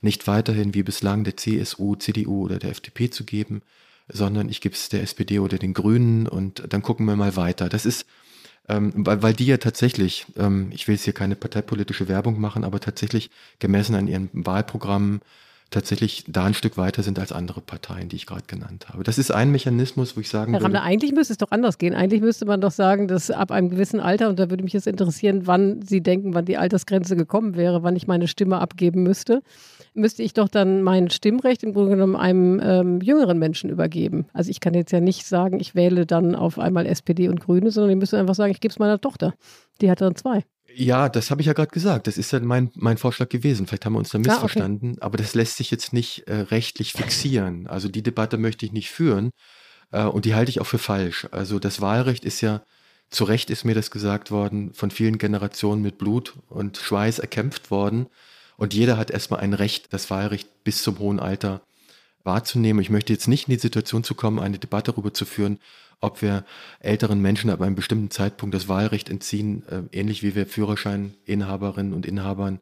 nicht 0.00 0.26
weiterhin 0.26 0.74
wie 0.74 0.82
bislang 0.82 1.24
der 1.24 1.36
CSU, 1.36 1.96
CDU 1.96 2.44
oder 2.44 2.58
der 2.58 2.70
FDP 2.70 3.10
zu 3.10 3.24
geben, 3.24 3.62
sondern 4.08 4.48
ich 4.48 4.60
gebe 4.60 4.74
es 4.74 4.88
der 4.88 5.02
SPD 5.02 5.38
oder 5.38 5.58
den 5.58 5.72
Grünen. 5.72 6.28
Und 6.28 6.62
dann 6.68 6.82
gucken 6.82 7.06
wir 7.06 7.16
mal 7.16 7.36
weiter. 7.36 7.68
Das 7.68 7.86
ist 7.86 8.06
ähm, 8.68 8.92
weil, 8.96 9.22
weil 9.22 9.32
die 9.34 9.46
ja 9.46 9.58
tatsächlich, 9.58 10.26
ähm, 10.36 10.68
ich 10.72 10.88
will 10.88 10.94
jetzt 10.94 11.04
hier 11.04 11.12
keine 11.12 11.36
parteipolitische 11.36 12.08
Werbung 12.08 12.40
machen, 12.40 12.64
aber 12.64 12.80
tatsächlich 12.80 13.30
gemessen 13.58 13.94
an 13.94 14.08
ihren 14.08 14.30
Wahlprogrammen 14.32 15.20
tatsächlich 15.70 16.24
da 16.28 16.44
ein 16.44 16.54
Stück 16.54 16.76
weiter 16.76 17.02
sind 17.02 17.18
als 17.18 17.32
andere 17.32 17.60
Parteien, 17.60 18.08
die 18.08 18.16
ich 18.16 18.26
gerade 18.26 18.44
genannt 18.46 18.86
habe. 18.88 19.02
Das 19.02 19.18
ist 19.18 19.32
ein 19.32 19.50
Mechanismus, 19.50 20.16
wo 20.16 20.20
ich 20.20 20.28
sagen 20.28 20.52
Herr 20.52 20.62
würde. 20.62 20.82
Eigentlich 20.82 21.12
müsste 21.12 21.32
es 21.32 21.38
doch 21.38 21.50
anders 21.50 21.78
gehen. 21.78 21.94
Eigentlich 21.94 22.20
müsste 22.20 22.44
man 22.44 22.60
doch 22.60 22.70
sagen, 22.70 23.08
dass 23.08 23.30
ab 23.30 23.50
einem 23.50 23.70
gewissen 23.70 23.98
Alter, 23.98 24.28
und 24.28 24.38
da 24.38 24.50
würde 24.50 24.62
mich 24.62 24.72
jetzt 24.72 24.86
interessieren, 24.86 25.46
wann 25.46 25.82
Sie 25.82 26.00
denken, 26.00 26.34
wann 26.34 26.44
die 26.44 26.56
Altersgrenze 26.56 27.16
gekommen 27.16 27.56
wäre, 27.56 27.82
wann 27.82 27.96
ich 27.96 28.06
meine 28.06 28.28
Stimme 28.28 28.58
abgeben 28.58 29.02
müsste 29.02 29.42
müsste 29.94 30.22
ich 30.22 30.34
doch 30.34 30.48
dann 30.48 30.82
mein 30.82 31.10
Stimmrecht 31.10 31.62
im 31.62 31.72
Grunde 31.72 31.90
genommen 31.90 32.16
einem 32.16 32.60
ähm, 32.62 33.00
jüngeren 33.00 33.38
Menschen 33.38 33.70
übergeben. 33.70 34.26
Also 34.32 34.50
ich 34.50 34.60
kann 34.60 34.74
jetzt 34.74 34.92
ja 34.92 35.00
nicht 35.00 35.26
sagen, 35.26 35.60
ich 35.60 35.74
wähle 35.74 36.04
dann 36.04 36.34
auf 36.34 36.58
einmal 36.58 36.86
SPD 36.86 37.28
und 37.28 37.40
Grüne, 37.40 37.70
sondern 37.70 37.92
ich 37.92 37.96
müsste 37.96 38.18
einfach 38.18 38.34
sagen, 38.34 38.52
ich 38.52 38.60
gebe 38.60 38.72
es 38.72 38.78
meiner 38.78 39.00
Tochter. 39.00 39.34
Die 39.80 39.90
hat 39.90 40.00
dann 40.00 40.16
zwei. 40.16 40.44
Ja, 40.76 41.08
das 41.08 41.30
habe 41.30 41.40
ich 41.40 41.46
ja 41.46 41.52
gerade 41.52 41.70
gesagt. 41.70 42.08
Das 42.08 42.18
ist 42.18 42.32
ja 42.32 42.40
mein, 42.40 42.70
mein 42.74 42.98
Vorschlag 42.98 43.28
gewesen. 43.28 43.66
Vielleicht 43.66 43.86
haben 43.86 43.92
wir 43.92 44.00
uns 44.00 44.10
da 44.10 44.18
missverstanden, 44.18 44.90
ah, 44.90 44.92
okay. 44.92 45.02
aber 45.02 45.18
das 45.18 45.34
lässt 45.34 45.56
sich 45.56 45.70
jetzt 45.70 45.92
nicht 45.92 46.26
äh, 46.26 46.34
rechtlich 46.34 46.92
fixieren. 46.92 47.68
Also 47.68 47.88
die 47.88 48.02
Debatte 48.02 48.36
möchte 48.36 48.66
ich 48.66 48.72
nicht 48.72 48.90
führen 48.90 49.30
äh, 49.92 50.02
und 50.02 50.24
die 50.24 50.34
halte 50.34 50.50
ich 50.50 50.60
auch 50.60 50.66
für 50.66 50.78
falsch. 50.78 51.28
Also 51.30 51.60
das 51.60 51.80
Wahlrecht 51.80 52.24
ist 52.24 52.40
ja 52.40 52.62
zu 53.10 53.24
Recht 53.24 53.50
ist 53.50 53.64
mir 53.64 53.74
das 53.74 53.92
gesagt 53.92 54.32
worden, 54.32 54.72
von 54.74 54.90
vielen 54.90 55.18
Generationen 55.18 55.82
mit 55.82 55.98
Blut 55.98 56.34
und 56.48 56.78
Schweiß 56.78 57.20
erkämpft 57.20 57.70
worden. 57.70 58.06
Und 58.56 58.74
jeder 58.74 58.96
hat 58.96 59.10
erstmal 59.10 59.40
ein 59.40 59.54
Recht, 59.54 59.92
das 59.92 60.10
Wahlrecht 60.10 60.64
bis 60.64 60.82
zum 60.82 60.98
hohen 60.98 61.20
Alter 61.20 61.60
wahrzunehmen. 62.22 62.80
Ich 62.80 62.90
möchte 62.90 63.12
jetzt 63.12 63.28
nicht 63.28 63.48
in 63.48 63.54
die 63.54 63.60
Situation 63.60 64.04
zu 64.04 64.14
kommen, 64.14 64.38
eine 64.38 64.58
Debatte 64.58 64.92
darüber 64.92 65.12
zu 65.12 65.24
führen, 65.24 65.58
ob 66.00 66.22
wir 66.22 66.44
älteren 66.80 67.20
Menschen 67.20 67.50
ab 67.50 67.60
einem 67.60 67.74
bestimmten 67.74 68.10
Zeitpunkt 68.10 68.54
das 68.54 68.68
Wahlrecht 68.68 69.08
entziehen, 69.08 69.66
äh, 69.68 69.82
ähnlich 69.92 70.22
wie 70.22 70.34
wir 70.34 70.46
Führerscheininhaberinnen 70.46 71.94
und 71.94 72.06
Inhabern 72.06 72.60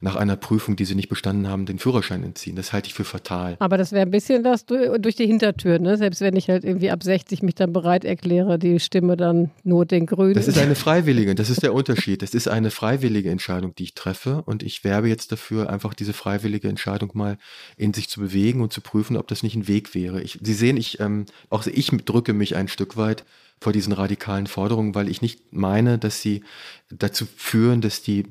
nach 0.00 0.16
einer 0.16 0.36
Prüfung, 0.36 0.76
die 0.76 0.84
sie 0.84 0.94
nicht 0.94 1.08
bestanden 1.08 1.48
haben, 1.48 1.66
den 1.66 1.78
Führerschein 1.78 2.22
entziehen. 2.22 2.56
Das 2.56 2.72
halte 2.72 2.88
ich 2.88 2.94
für 2.94 3.04
fatal. 3.04 3.56
Aber 3.58 3.76
das 3.76 3.92
wäre 3.92 4.02
ein 4.02 4.10
bisschen 4.10 4.42
das 4.42 4.64
durch 4.66 5.16
die 5.16 5.26
Hintertür, 5.26 5.78
ne? 5.78 5.96
Selbst 5.96 6.20
wenn 6.20 6.36
ich 6.36 6.48
halt 6.48 6.64
irgendwie 6.64 6.90
ab 6.90 7.02
60 7.02 7.42
mich 7.42 7.54
dann 7.54 7.72
bereit 7.72 8.04
erkläre, 8.04 8.58
die 8.58 8.80
Stimme 8.80 9.16
dann 9.16 9.50
nur 9.64 9.86
den 9.86 10.06
Grünen. 10.06 10.34
Das 10.34 10.48
ist 10.48 10.58
eine 10.58 10.74
freiwillige, 10.74 11.34
das 11.34 11.50
ist 11.50 11.62
der 11.62 11.74
Unterschied. 11.74 12.22
Das 12.22 12.34
ist 12.34 12.48
eine 12.48 12.70
freiwillige 12.70 13.30
Entscheidung, 13.30 13.74
die 13.74 13.84
ich 13.84 13.94
treffe. 13.94 14.42
Und 14.46 14.62
ich 14.62 14.84
werbe 14.84 15.08
jetzt 15.08 15.32
dafür, 15.32 15.70
einfach 15.70 15.94
diese 15.94 16.12
freiwillige 16.12 16.68
Entscheidung 16.68 17.10
mal 17.14 17.38
in 17.76 17.92
sich 17.94 18.08
zu 18.08 18.20
bewegen 18.20 18.60
und 18.60 18.72
zu 18.72 18.80
prüfen, 18.80 19.16
ob 19.16 19.28
das 19.28 19.42
nicht 19.42 19.56
ein 19.56 19.68
Weg 19.68 19.94
wäre. 19.94 20.22
Ich, 20.22 20.38
sie 20.42 20.54
sehen, 20.54 20.76
ich, 20.76 21.00
ähm, 21.00 21.26
auch 21.50 21.66
ich 21.66 21.90
drücke 22.04 22.32
mich 22.32 22.56
ein 22.56 22.68
Stück 22.68 22.96
weit 22.96 23.24
vor 23.60 23.72
diesen 23.72 23.92
radikalen 23.92 24.46
Forderungen, 24.46 24.94
weil 24.94 25.08
ich 25.08 25.22
nicht 25.22 25.52
meine, 25.52 25.98
dass 25.98 26.22
sie 26.22 26.42
dazu 26.90 27.26
führen, 27.36 27.80
dass 27.80 28.02
die 28.02 28.24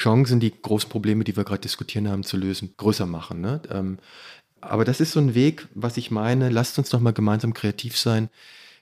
Chancen, 0.00 0.40
die 0.40 0.50
großen 0.50 0.88
Probleme, 0.88 1.24
die 1.24 1.36
wir 1.36 1.44
gerade 1.44 1.60
diskutieren 1.60 2.08
haben, 2.08 2.24
zu 2.24 2.36
lösen, 2.36 2.74
größer 2.76 3.06
machen. 3.06 3.40
Ne? 3.40 3.60
Ähm, 3.70 3.98
aber 4.60 4.84
das 4.84 5.00
ist 5.00 5.12
so 5.12 5.20
ein 5.20 5.34
Weg, 5.34 5.68
was 5.74 5.96
ich 5.96 6.10
meine, 6.10 6.48
lasst 6.48 6.78
uns 6.78 6.88
doch 6.88 7.00
mal 7.00 7.12
gemeinsam 7.12 7.52
kreativ 7.52 7.98
sein, 7.98 8.30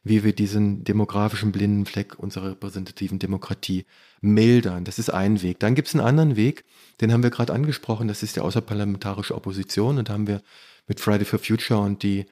wie 0.05 0.23
wir 0.23 0.33
diesen 0.33 0.85
demografischen 0.85 1.51
blinden 1.51 1.87
Fleck 1.87 2.19
unserer 2.19 2.51
repräsentativen 2.51 3.19
Demokratie 3.19 3.85
mildern. 4.21 4.85
Das 4.85 4.99
ist 4.99 5.11
ein 5.11 5.43
Weg. 5.43 5.59
Dann 5.59 5.75
gibt 5.75 5.89
es 5.89 5.95
einen 5.95 6.07
anderen 6.07 6.37
Weg, 6.37 6.65
den 7.01 7.13
haben 7.13 7.23
wir 7.23 7.31
gerade 7.31 7.53
angesprochen, 7.53 8.09
das 8.09 8.23
ist 8.23 8.37
die 8.37 8.41
außerparlamentarische 8.41 9.35
Opposition. 9.35 9.99
Und 9.99 10.09
da 10.09 10.13
haben 10.13 10.29
wir 10.29 10.41
mit 10.87 11.01
Friday 11.01 11.25
for 11.25 11.39
Future 11.41 11.81
und 11.81 12.03
die 12.03 12.27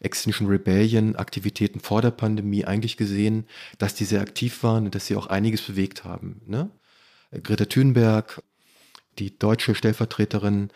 Extinction 0.00 0.46
Rebellion 0.46 1.14
Aktivitäten 1.16 1.80
vor 1.80 2.00
der 2.00 2.10
Pandemie 2.10 2.64
eigentlich 2.64 2.96
gesehen, 2.96 3.44
dass 3.76 3.94
die 3.94 4.06
sehr 4.06 4.22
aktiv 4.22 4.62
waren 4.62 4.86
und 4.86 4.94
dass 4.94 5.06
sie 5.06 5.16
auch 5.16 5.26
einiges 5.26 5.60
bewegt 5.60 6.04
haben. 6.04 6.40
Ne? 6.46 6.70
Greta 7.30 7.64
Thunberg, 7.64 8.42
die 9.18 9.38
deutsche 9.38 9.74
Stellvertreterin 9.74 10.70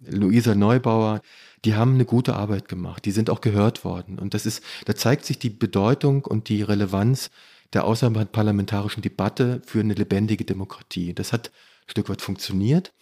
Luisa 0.00 0.54
Neubauer, 0.54 1.20
die 1.64 1.74
haben 1.74 1.94
eine 1.94 2.06
gute 2.06 2.34
Arbeit 2.34 2.68
gemacht. 2.68 3.04
Die 3.04 3.10
sind 3.10 3.28
auch 3.28 3.40
gehört 3.40 3.84
worden. 3.84 4.18
Und 4.18 4.32
das 4.32 4.46
ist, 4.46 4.62
da 4.86 4.94
zeigt 4.94 5.26
sich 5.26 5.38
die 5.38 5.50
Bedeutung 5.50 6.24
und 6.24 6.48
die 6.48 6.62
Relevanz 6.62 7.30
der 7.72 7.84
außerparlamentarischen 7.84 9.02
Debatte 9.02 9.60
für 9.66 9.80
eine 9.80 9.94
lebendige 9.94 10.44
Demokratie. 10.44 11.14
Das 11.14 11.32
hat 11.32 11.48
ein 11.48 11.90
Stück 11.90 12.08
weit 12.08 12.22
funktioniert, 12.22 12.92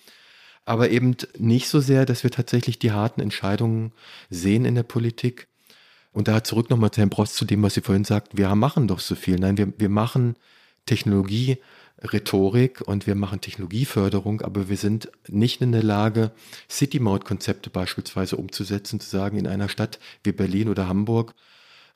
aber 0.64 0.90
eben 0.90 1.16
nicht 1.38 1.68
so 1.68 1.80
sehr, 1.80 2.05
dass 2.05 2.22
wir 2.22 2.30
tatsächlich 2.30 2.78
die 2.78 2.92
harten 2.92 3.20
Entscheidungen 3.20 3.92
sehen 4.28 4.64
in 4.64 4.74
der 4.74 4.82
Politik. 4.82 5.49
Und 6.12 6.28
da 6.28 6.42
zurück 6.42 6.68
nochmal 6.68 6.90
zu 6.90 7.01
Herrn 7.01 7.11
Brost 7.11 7.36
zu 7.36 7.44
dem, 7.44 7.62
was 7.62 7.74
Sie 7.74 7.80
vorhin 7.80 8.05
sagten, 8.05 8.36
wir 8.36 8.53
machen 8.55 8.88
doch 8.88 8.99
so 8.99 9.14
viel. 9.14 9.36
Nein, 9.38 9.57
wir, 9.57 9.72
wir 9.78 9.88
machen 9.88 10.36
Technologie 10.84 11.59
Rhetorik 12.03 12.80
und 12.82 13.07
wir 13.07 13.14
machen 13.14 13.40
Technologieförderung, 13.40 14.40
aber 14.42 14.68
wir 14.68 14.76
sind 14.76 15.11
nicht 15.28 15.61
in 15.61 15.72
der 15.72 15.82
Lage, 15.82 16.30
City-Mode-Konzepte 16.70 17.70
beispielsweise 17.70 18.36
umzusetzen, 18.36 19.01
zu 19.01 19.09
sagen, 19.09 19.36
in 19.36 19.46
einer 19.46 19.68
Stadt 19.68 19.99
wie 20.22 20.32
Berlin 20.32 20.68
oder 20.68 20.88
Hamburg 20.88 21.34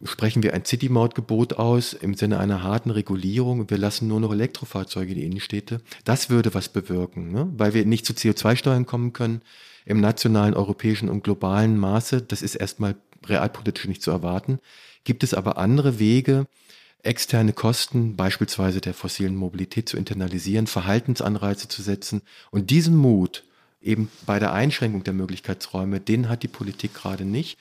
sprechen 0.04 0.42
wir 0.42 0.54
ein 0.54 0.64
City-Mode-Gebot 0.64 1.54
aus 1.54 1.92
im 1.92 2.14
Sinne 2.14 2.38
einer 2.38 2.62
harten 2.62 2.90
Regulierung 2.90 3.60
und 3.60 3.70
wir 3.70 3.78
lassen 3.78 4.08
nur 4.08 4.20
noch 4.20 4.32
Elektrofahrzeuge 4.32 5.12
in 5.12 5.18
die 5.18 5.26
Innenstädte. 5.26 5.80
Das 6.04 6.30
würde 6.30 6.54
was 6.54 6.68
bewirken, 6.68 7.30
ne? 7.30 7.48
weil 7.56 7.74
wir 7.74 7.86
nicht 7.86 8.06
zu 8.06 8.12
CO2-Steuern 8.12 8.86
kommen 8.86 9.12
können 9.12 9.42
im 9.84 10.00
nationalen, 10.00 10.54
europäischen 10.54 11.08
und 11.08 11.24
globalen 11.24 11.78
Maße. 11.78 12.22
Das 12.22 12.42
ist 12.42 12.56
erstmal 12.56 12.96
realpolitisch 13.26 13.86
nicht 13.86 14.02
zu 14.02 14.10
erwarten. 14.10 14.58
Gibt 15.04 15.22
es 15.22 15.34
aber 15.34 15.58
andere 15.58 15.98
Wege, 15.98 16.46
externe 17.02 17.52
Kosten, 17.52 18.16
beispielsweise 18.16 18.80
der 18.80 18.94
fossilen 18.94 19.36
Mobilität, 19.36 19.88
zu 19.88 19.96
internalisieren, 19.96 20.66
Verhaltensanreize 20.66 21.68
zu 21.68 21.82
setzen. 21.82 22.22
Und 22.50 22.70
diesen 22.70 22.96
Mut, 22.96 23.44
eben 23.80 24.08
bei 24.26 24.38
der 24.38 24.52
Einschränkung 24.52 25.02
der 25.04 25.12
Möglichkeitsräume, 25.12 26.00
den 26.00 26.28
hat 26.28 26.42
die 26.42 26.48
Politik 26.48 26.94
gerade 26.94 27.24
nicht. 27.24 27.58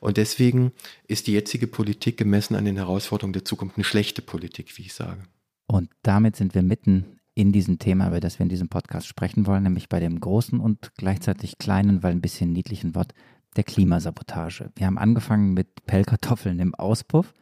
Und 0.00 0.16
deswegen 0.16 0.72
ist 1.06 1.26
die 1.26 1.32
jetzige 1.32 1.66
Politik 1.66 2.16
gemessen 2.16 2.54
an 2.54 2.64
den 2.64 2.76
Herausforderungen 2.76 3.32
der 3.32 3.44
Zukunft 3.44 3.76
eine 3.76 3.84
schlechte 3.84 4.20
Politik, 4.20 4.76
wie 4.76 4.82
ich 4.82 4.94
sage. 4.94 5.22
Und 5.66 5.90
damit 6.02 6.36
sind 6.36 6.54
wir 6.54 6.62
mitten 6.62 7.18
in 7.34 7.52
diesem 7.52 7.78
Thema, 7.78 8.08
über 8.08 8.20
das 8.20 8.38
wir 8.38 8.44
in 8.44 8.50
diesem 8.50 8.68
Podcast 8.68 9.06
sprechen 9.06 9.46
wollen, 9.46 9.62
nämlich 9.62 9.88
bei 9.88 10.00
dem 10.00 10.20
großen 10.20 10.60
und 10.60 10.92
gleichzeitig 10.96 11.56
kleinen, 11.56 12.02
weil 12.02 12.12
ein 12.12 12.20
bisschen 12.20 12.52
niedlichen 12.52 12.94
Wort 12.94 13.14
der 13.56 13.64
Klimasabotage. 13.64 14.70
Wir 14.76 14.86
haben 14.86 14.98
angefangen 14.98 15.54
mit 15.54 15.86
Pellkartoffeln 15.86 16.58
im 16.58 16.74
Auspuff 16.74 17.32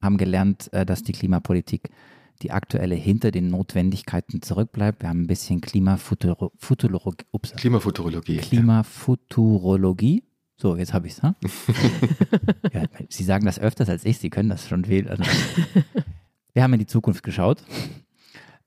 haben 0.00 0.16
gelernt, 0.16 0.72
äh, 0.72 0.84
dass 0.86 1.02
die 1.02 1.12
Klimapolitik 1.12 1.90
die 2.42 2.50
aktuelle 2.50 2.94
hinter 2.94 3.30
den 3.30 3.48
Notwendigkeiten 3.48 4.42
zurückbleibt. 4.42 5.02
Wir 5.02 5.08
haben 5.08 5.22
ein 5.22 5.26
bisschen 5.26 5.60
Klimafuturologie. 5.60 7.24
Ups. 7.30 7.52
Klimafuturologie. 7.54 8.38
Klimafuturologie. 8.38 10.24
So, 10.56 10.76
jetzt 10.76 10.92
habe 10.92 11.06
ich 11.06 11.14
es. 11.14 11.22
Ne? 11.22 11.34
ja, 12.72 12.84
Sie 13.08 13.24
sagen 13.24 13.44
das 13.44 13.58
öfters 13.58 13.88
als 13.88 14.04
ich, 14.04 14.18
Sie 14.18 14.30
können 14.30 14.48
das 14.48 14.68
schon 14.68 14.88
wählen. 14.88 15.08
Also, 15.08 15.24
wir 16.52 16.62
haben 16.62 16.72
in 16.72 16.78
die 16.78 16.86
Zukunft 16.86 17.22
geschaut, 17.22 17.62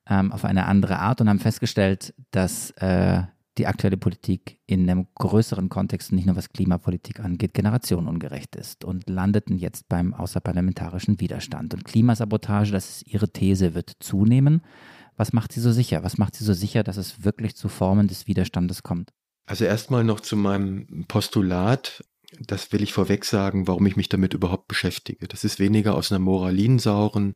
ähm, 0.09 0.31
auf 0.31 0.45
eine 0.45 0.65
andere 0.65 0.99
Art 0.99 1.21
und 1.21 1.29
haben 1.29 1.39
festgestellt, 1.39 2.13
dass 2.31 2.71
äh, 2.71 3.23
die 3.57 3.67
aktuelle 3.67 3.97
Politik 3.97 4.59
in 4.65 4.89
einem 4.89 5.07
größeren 5.15 5.69
Kontext, 5.69 6.11
nicht 6.11 6.25
nur 6.25 6.35
was 6.35 6.49
Klimapolitik 6.49 7.19
angeht, 7.19 7.53
generationenungerecht 7.53 8.55
ist 8.55 8.85
und 8.85 9.09
landeten 9.09 9.57
jetzt 9.57 9.89
beim 9.89 10.13
außerparlamentarischen 10.13 11.19
Widerstand. 11.19 11.73
Und 11.73 11.85
Klimasabotage, 11.85 12.71
das 12.71 12.89
ist 12.89 13.07
Ihre 13.07 13.29
These, 13.29 13.73
wird 13.73 13.93
zunehmen. 13.99 14.61
Was 15.15 15.33
macht 15.33 15.51
Sie 15.51 15.61
so 15.61 15.71
sicher? 15.71 16.03
Was 16.03 16.17
macht 16.17 16.35
Sie 16.35 16.43
so 16.43 16.53
sicher, 16.53 16.83
dass 16.83 16.97
es 16.97 17.23
wirklich 17.23 17.55
zu 17.55 17.69
Formen 17.69 18.07
des 18.07 18.27
Widerstandes 18.27 18.83
kommt? 18.83 19.11
Also 19.47 19.65
erstmal 19.65 20.03
noch 20.03 20.19
zu 20.19 20.35
meinem 20.35 21.05
Postulat. 21.07 22.03
Das 22.39 22.71
will 22.71 22.83
ich 22.83 22.93
vorweg 22.93 23.25
sagen, 23.25 23.67
warum 23.67 23.85
ich 23.87 23.95
mich 23.95 24.09
damit 24.09 24.33
überhaupt 24.33 24.67
beschäftige. 24.67 25.27
Das 25.27 25.43
ist 25.43 25.59
weniger 25.59 25.95
aus 25.95 26.11
einer 26.11 26.19
moralinsauren, 26.19 27.33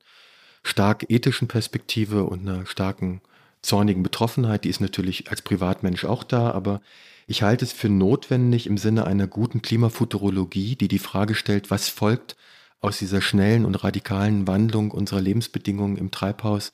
stark 0.63 1.05
ethischen 1.09 1.47
Perspektive 1.47 2.25
und 2.25 2.47
einer 2.47 2.65
starken 2.65 3.21
zornigen 3.61 4.03
Betroffenheit, 4.03 4.63
die 4.63 4.69
ist 4.69 4.81
natürlich 4.81 5.29
als 5.29 5.41
Privatmensch 5.41 6.05
auch 6.05 6.23
da, 6.23 6.51
aber 6.51 6.81
ich 7.27 7.43
halte 7.43 7.63
es 7.63 7.71
für 7.71 7.89
notwendig 7.89 8.67
im 8.67 8.77
Sinne 8.77 9.05
einer 9.05 9.27
guten 9.27 9.61
Klimafuturologie, 9.61 10.75
die 10.75 10.87
die 10.87 10.99
Frage 10.99 11.35
stellt, 11.35 11.71
was 11.71 11.87
folgt 11.87 12.35
aus 12.81 12.97
dieser 12.97 13.21
schnellen 13.21 13.63
und 13.63 13.83
radikalen 13.83 14.47
Wandlung 14.47 14.91
unserer 14.91 15.21
Lebensbedingungen 15.21 15.97
im 15.97 16.11
Treibhaus, 16.11 16.73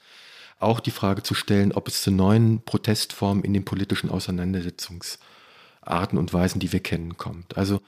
auch 0.60 0.80
die 0.80 0.92
Frage 0.92 1.22
zu 1.22 1.36
stellen, 1.36 1.74
ob 1.74 1.88
es 1.88 2.02
zu 2.02 2.10
neuen 2.10 2.64
Protestformen 2.64 3.44
in 3.44 3.54
den 3.54 3.66
politischen 3.66 4.10
Auseinandersetzungsarten 4.10 6.18
und 6.18 6.34
Weisen, 6.34 6.60
die 6.60 6.72
wir 6.72 6.80
kennen, 6.80 7.18
kommt. 7.18 7.58
Also 7.58 7.82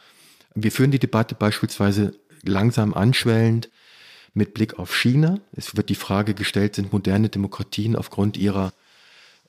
wir 0.53 0.71
führen 0.71 0.91
die 0.91 0.99
Debatte 0.99 1.33
beispielsweise 1.33 2.13
langsam 2.43 2.93
anschwellend 2.93 3.69
mit 4.33 4.53
Blick 4.53 4.77
auf 4.77 4.95
China. 4.95 5.39
Es 5.53 5.75
wird 5.75 5.89
die 5.89 5.95
Frage 5.95 6.33
gestellt, 6.33 6.75
sind 6.75 6.93
moderne 6.93 7.29
Demokratien 7.29 7.95
aufgrund 7.95 8.37
ihrer 8.37 8.73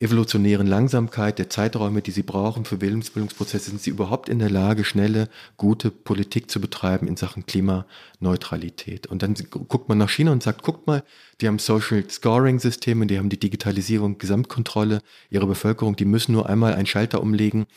evolutionären 0.01 0.65
Langsamkeit 0.65 1.37
der 1.37 1.49
Zeiträume, 1.49 2.01
die 2.01 2.11
sie 2.11 2.23
brauchen 2.23 2.65
für 2.65 2.81
Willensbildungsprozesse, 2.81 3.69
sind 3.69 3.81
sie 3.81 3.91
überhaupt 3.91 4.29
in 4.29 4.39
der 4.39 4.49
Lage, 4.49 4.83
schnelle, 4.83 5.29
gute 5.57 5.91
Politik 5.91 6.49
zu 6.49 6.59
betreiben 6.59 7.07
in 7.07 7.17
Sachen 7.17 7.45
Klimaneutralität. 7.45 9.05
Und 9.05 9.21
dann 9.21 9.35
guckt 9.49 9.89
man 9.89 9.99
nach 9.99 10.09
China 10.09 10.31
und 10.31 10.41
sagt, 10.41 10.63
guckt 10.63 10.87
mal, 10.87 11.03
die 11.39 11.47
haben 11.47 11.59
Social 11.59 12.03
Scoring 12.09 12.59
Systeme, 12.59 13.05
die 13.05 13.19
haben 13.19 13.29
die 13.29 13.39
Digitalisierung, 13.39 14.17
Gesamtkontrolle 14.17 15.01
ihrer 15.29 15.47
Bevölkerung, 15.47 15.95
die 15.95 16.05
müssen 16.05 16.31
nur 16.31 16.49
einmal 16.49 16.73
einen 16.73 16.87
Schalter 16.87 17.21
umlegen 17.21 17.67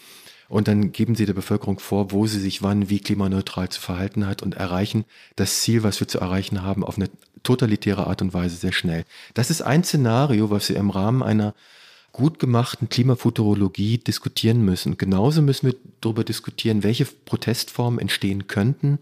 und 0.49 0.69
dann 0.69 0.93
geben 0.93 1.15
sie 1.15 1.27
der 1.27 1.35
Bevölkerung 1.35 1.79
vor, 1.79 2.11
wo 2.11 2.27
sie 2.27 2.41
sich 2.41 2.63
wann 2.63 2.89
wie 2.89 3.01
klimaneutral 3.01 3.69
zu 3.69 3.81
verhalten 3.81 4.27
hat 4.27 4.43
und 4.43 4.55
erreichen 4.55 5.05
das 5.37 5.61
Ziel, 5.61 5.83
was 5.83 6.01
wir 6.01 6.09
zu 6.09 6.21
erreichen 6.21 6.63
haben, 6.63 6.85
auf 6.85 6.97
eine 6.97 7.11
totalitäre 7.43 8.07
Art 8.07 8.23
und 8.23 8.35
Weise 8.35 8.57
sehr 8.57 8.73
schnell. 8.73 9.05
Das 9.35 9.51
ist 9.51 9.63
ein 9.63 9.85
Szenario, 9.85 10.51
was 10.51 10.69
wir 10.69 10.77
im 10.77 10.91
Rahmen 10.91 11.23
einer 11.23 11.55
gut 12.15 12.39
gemachten 12.39 12.89
Klimafuturologie 12.89 13.99
diskutieren 13.99 14.65
müssen. 14.65 14.97
Genauso 14.97 15.43
müssen 15.43 15.67
wir 15.67 15.77
darüber 16.01 16.23
diskutieren, 16.23 16.85
welche 16.85 17.07
Protestformen 17.07 17.99
entstehen 17.99 18.47
könnten, 18.47 19.01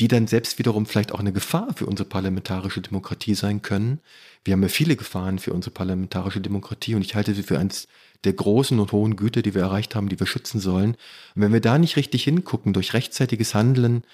die 0.00 0.08
dann 0.08 0.26
selbst 0.26 0.58
wiederum 0.58 0.86
vielleicht 0.86 1.12
auch 1.12 1.20
eine 1.20 1.34
Gefahr 1.34 1.74
für 1.76 1.84
unsere 1.84 2.08
parlamentarische 2.08 2.80
Demokratie 2.80 3.34
sein 3.34 3.60
können. 3.60 4.00
Wir 4.44 4.52
haben 4.52 4.62
ja 4.62 4.68
viele 4.68 4.96
Gefahren 4.96 5.38
für 5.38 5.52
unsere 5.52 5.72
parlamentarische 5.72 6.40
Demokratie 6.40 6.94
und 6.94 7.02
ich 7.02 7.14
halte 7.14 7.34
sie 7.34 7.42
für 7.42 7.58
eines 7.58 7.86
der 8.24 8.32
großen 8.32 8.80
und 8.80 8.92
hohen 8.92 9.16
Güter, 9.16 9.42
die 9.42 9.54
wir 9.54 9.60
erreicht 9.60 9.94
haben, 9.94 10.08
die 10.08 10.18
wir 10.18 10.26
schützen 10.26 10.58
sollen. 10.58 10.96
Und 11.34 11.42
wenn 11.42 11.52
wir 11.52 11.60
da 11.60 11.76
nicht 11.78 11.96
richtig 11.96 12.24
hingucken, 12.24 12.72
durch 12.72 12.94
rechtzeitiges 12.94 13.54
Handeln, 13.54 14.04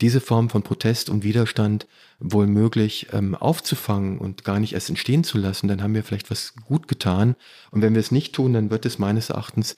diese 0.00 0.20
Form 0.20 0.50
von 0.50 0.62
Protest 0.62 1.08
und 1.08 1.24
Widerstand 1.24 1.86
wohl 2.18 2.46
möglich 2.46 3.08
ähm, 3.12 3.34
aufzufangen 3.34 4.18
und 4.18 4.44
gar 4.44 4.58
nicht 4.58 4.72
erst 4.72 4.88
entstehen 4.88 5.24
zu 5.24 5.38
lassen, 5.38 5.68
dann 5.68 5.82
haben 5.82 5.94
wir 5.94 6.04
vielleicht 6.04 6.30
was 6.30 6.54
gut 6.56 6.88
getan. 6.88 7.36
Und 7.70 7.82
wenn 7.82 7.94
wir 7.94 8.00
es 8.00 8.10
nicht 8.10 8.34
tun, 8.34 8.52
dann 8.52 8.70
wird 8.70 8.86
es 8.86 8.98
meines 8.98 9.30
Erachtens 9.30 9.76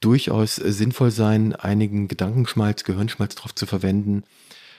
durchaus 0.00 0.56
sinnvoll 0.56 1.10
sein, 1.10 1.54
einigen 1.54 2.08
Gedankenschmalz, 2.08 2.84
Gehirnschmalz 2.84 3.34
darauf 3.34 3.54
zu 3.54 3.66
verwenden, 3.66 4.24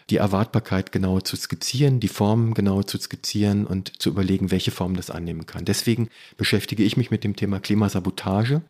die 0.10 0.18
Erwartbarkeit 0.18 0.92
genauer 0.92 1.24
zu 1.24 1.36
skizzieren, 1.36 2.00
die 2.00 2.08
Formen 2.08 2.54
genauer 2.54 2.88
zu 2.88 2.98
skizzieren 2.98 3.66
und 3.66 4.02
zu 4.02 4.10
überlegen, 4.10 4.52
welche 4.52 4.72
Form 4.72 4.96
das 4.96 5.10
annehmen 5.10 5.46
kann. 5.46 5.66
Deswegen 5.66 6.10
beschäftige 6.38 6.84
ich 6.84 6.96
mich 6.96 7.12
mit 7.12 7.24
dem 7.24 7.36
Thema 7.36 7.60
Klimasabotage. 7.60 8.62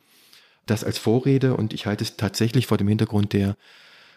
Das 0.66 0.84
als 0.84 0.98
Vorrede 0.98 1.56
und 1.56 1.74
ich 1.74 1.86
halte 1.86 2.04
es 2.04 2.18
tatsächlich 2.18 2.68
vor 2.68 2.78
dem 2.78 2.88
Hintergrund 2.88 3.34
der 3.34 3.56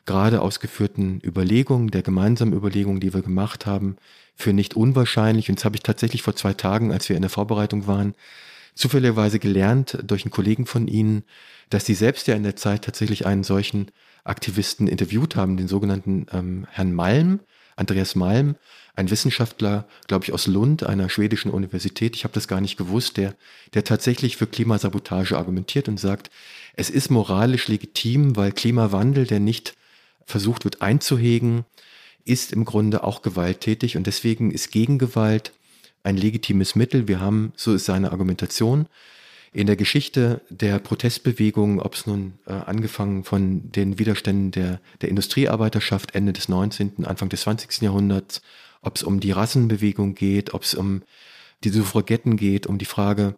gerade 0.06 0.40
ausgeführten 0.40 1.20
Überlegungen, 1.24 1.90
der 1.90 2.02
gemeinsamen 2.02 2.52
Überlegungen, 2.52 3.00
die 3.00 3.14
wir 3.14 3.22
gemacht 3.22 3.66
haben, 3.66 3.96
für 4.34 4.52
nicht 4.52 4.74
unwahrscheinlich. 4.74 5.48
Und 5.48 5.58
das 5.58 5.64
habe 5.64 5.76
ich 5.76 5.82
tatsächlich 5.82 6.22
vor 6.22 6.36
zwei 6.36 6.54
Tagen, 6.54 6.92
als 6.92 7.08
wir 7.08 7.16
in 7.16 7.22
der 7.22 7.30
Vorbereitung 7.30 7.86
waren, 7.86 8.14
zufälligerweise 8.74 9.38
gelernt 9.38 9.98
durch 10.02 10.24
einen 10.24 10.30
Kollegen 10.30 10.66
von 10.66 10.88
Ihnen, 10.88 11.24
dass 11.68 11.86
Sie 11.86 11.94
selbst 11.94 12.26
ja 12.26 12.34
in 12.34 12.42
der 12.42 12.56
Zeit 12.56 12.84
tatsächlich 12.84 13.26
einen 13.26 13.44
solchen 13.44 13.90
Aktivisten 14.24 14.86
interviewt 14.86 15.36
haben, 15.36 15.56
den 15.56 15.68
sogenannten 15.68 16.26
ähm, 16.32 16.66
Herrn 16.70 16.92
Malm, 16.94 17.40
Andreas 17.76 18.14
Malm, 18.14 18.56
ein 18.94 19.10
Wissenschaftler, 19.10 19.86
glaube 20.08 20.24
ich, 20.24 20.32
aus 20.32 20.46
Lund, 20.46 20.82
einer 20.82 21.08
schwedischen 21.08 21.50
Universität, 21.50 22.16
ich 22.16 22.24
habe 22.24 22.34
das 22.34 22.48
gar 22.48 22.60
nicht 22.60 22.76
gewusst, 22.76 23.16
der, 23.16 23.34
der 23.72 23.84
tatsächlich 23.84 24.36
für 24.36 24.46
Klimasabotage 24.46 25.36
argumentiert 25.38 25.88
und 25.88 25.98
sagt, 25.98 26.30
es 26.74 26.90
ist 26.90 27.10
moralisch 27.10 27.68
legitim, 27.68 28.36
weil 28.36 28.52
Klimawandel, 28.52 29.26
der 29.26 29.40
nicht 29.40 29.74
versucht 30.30 30.64
wird 30.64 30.80
einzuhegen, 30.82 31.64
ist 32.24 32.52
im 32.52 32.64
Grunde 32.64 33.04
auch 33.04 33.22
gewalttätig 33.22 33.96
und 33.96 34.06
deswegen 34.06 34.50
ist 34.50 34.70
Gegengewalt 34.70 35.52
ein 36.02 36.16
legitimes 36.16 36.74
Mittel. 36.74 37.08
Wir 37.08 37.20
haben, 37.20 37.52
so 37.56 37.74
ist 37.74 37.84
seine 37.84 38.12
Argumentation, 38.12 38.86
in 39.52 39.66
der 39.66 39.76
Geschichte 39.76 40.42
der 40.48 40.78
Protestbewegung, 40.78 41.80
ob 41.80 41.94
es 41.94 42.06
nun 42.06 42.34
äh, 42.46 42.52
angefangen 42.52 43.24
von 43.24 43.72
den 43.72 43.98
Widerständen 43.98 44.52
der, 44.52 44.80
der 45.00 45.08
Industriearbeiterschaft 45.08 46.14
Ende 46.14 46.32
des 46.32 46.48
19., 46.48 47.04
Anfang 47.04 47.28
des 47.28 47.42
20. 47.42 47.82
Jahrhunderts, 47.82 48.42
ob 48.80 48.96
es 48.96 49.02
um 49.02 49.18
die 49.18 49.32
Rassenbewegung 49.32 50.14
geht, 50.14 50.54
ob 50.54 50.62
es 50.62 50.74
um 50.74 51.02
die 51.64 51.70
Suffragetten 51.70 52.36
geht, 52.36 52.66
um 52.66 52.78
die 52.78 52.84
Frage 52.84 53.36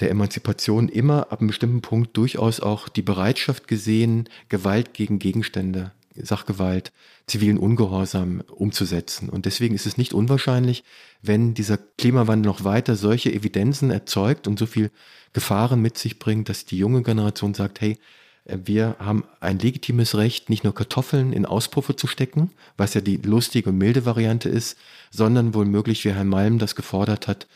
der 0.00 0.10
Emanzipation, 0.10 0.88
immer 0.88 1.30
ab 1.30 1.38
einem 1.38 1.48
bestimmten 1.48 1.82
Punkt 1.82 2.16
durchaus 2.16 2.58
auch 2.58 2.88
die 2.88 3.02
Bereitschaft 3.02 3.68
gesehen, 3.68 4.28
Gewalt 4.48 4.92
gegen 4.92 5.20
Gegenstände 5.20 5.92
Sachgewalt, 6.16 6.92
zivilen 7.26 7.58
Ungehorsam 7.58 8.42
umzusetzen. 8.48 9.28
Und 9.28 9.46
deswegen 9.46 9.74
ist 9.74 9.86
es 9.86 9.96
nicht 9.96 10.12
unwahrscheinlich, 10.12 10.84
wenn 11.22 11.54
dieser 11.54 11.76
Klimawandel 11.76 12.50
noch 12.50 12.64
weiter 12.64 12.96
solche 12.96 13.32
Evidenzen 13.32 13.90
erzeugt 13.90 14.46
und 14.46 14.58
so 14.58 14.66
viel 14.66 14.90
Gefahren 15.32 15.80
mit 15.80 15.98
sich 15.98 16.18
bringt, 16.18 16.48
dass 16.48 16.64
die 16.64 16.78
junge 16.78 17.02
Generation 17.02 17.54
sagt, 17.54 17.80
hey, 17.80 17.98
äh, 18.44 18.58
wir 18.64 18.96
haben 18.98 19.24
ein 19.40 19.58
legitimes 19.58 20.16
Recht, 20.16 20.50
nicht 20.50 20.64
nur 20.64 20.74
Kartoffeln 20.74 21.32
in 21.32 21.46
Auspuffe 21.46 21.96
zu 21.96 22.06
stecken, 22.06 22.50
was 22.76 22.94
ja 22.94 23.00
die 23.00 23.16
lustige 23.16 23.70
und 23.70 23.78
milde 23.78 24.06
Variante 24.06 24.48
ist, 24.48 24.78
sondern 25.10 25.54
wohl 25.54 25.66
möglich, 25.66 26.04
wie 26.04 26.12
Herr 26.12 26.24
Malm 26.24 26.58
das 26.58 26.74
gefordert 26.74 27.26
hat, 27.26 27.46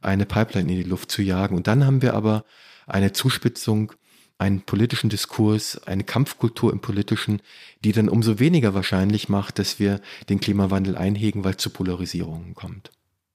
eine 0.00 0.26
Pipeline 0.26 0.70
in 0.70 0.78
die 0.78 0.88
Luft 0.88 1.10
zu 1.10 1.22
jagen. 1.22 1.56
Und 1.56 1.66
dann 1.66 1.84
haben 1.84 2.02
wir 2.02 2.14
aber 2.14 2.44
eine 2.86 3.12
Zuspitzung 3.12 3.92
einen 4.38 4.60
politischen 4.60 5.10
Diskurs, 5.10 5.80
eine 5.86 6.04
Kampfkultur 6.04 6.72
im 6.72 6.80
Politischen, 6.80 7.40
die 7.84 7.92
dann 7.92 8.08
umso 8.08 8.38
weniger 8.38 8.74
wahrscheinlich 8.74 9.28
macht, 9.28 9.58
dass 9.58 9.78
wir 9.78 10.00
den 10.28 10.40
Klimawandel 10.40 10.96
einhegen, 10.96 11.44
weil 11.44 11.52
es 11.52 11.58
zu 11.58 11.70
Polarisierungen 11.70 12.54
kommt. 12.54 12.90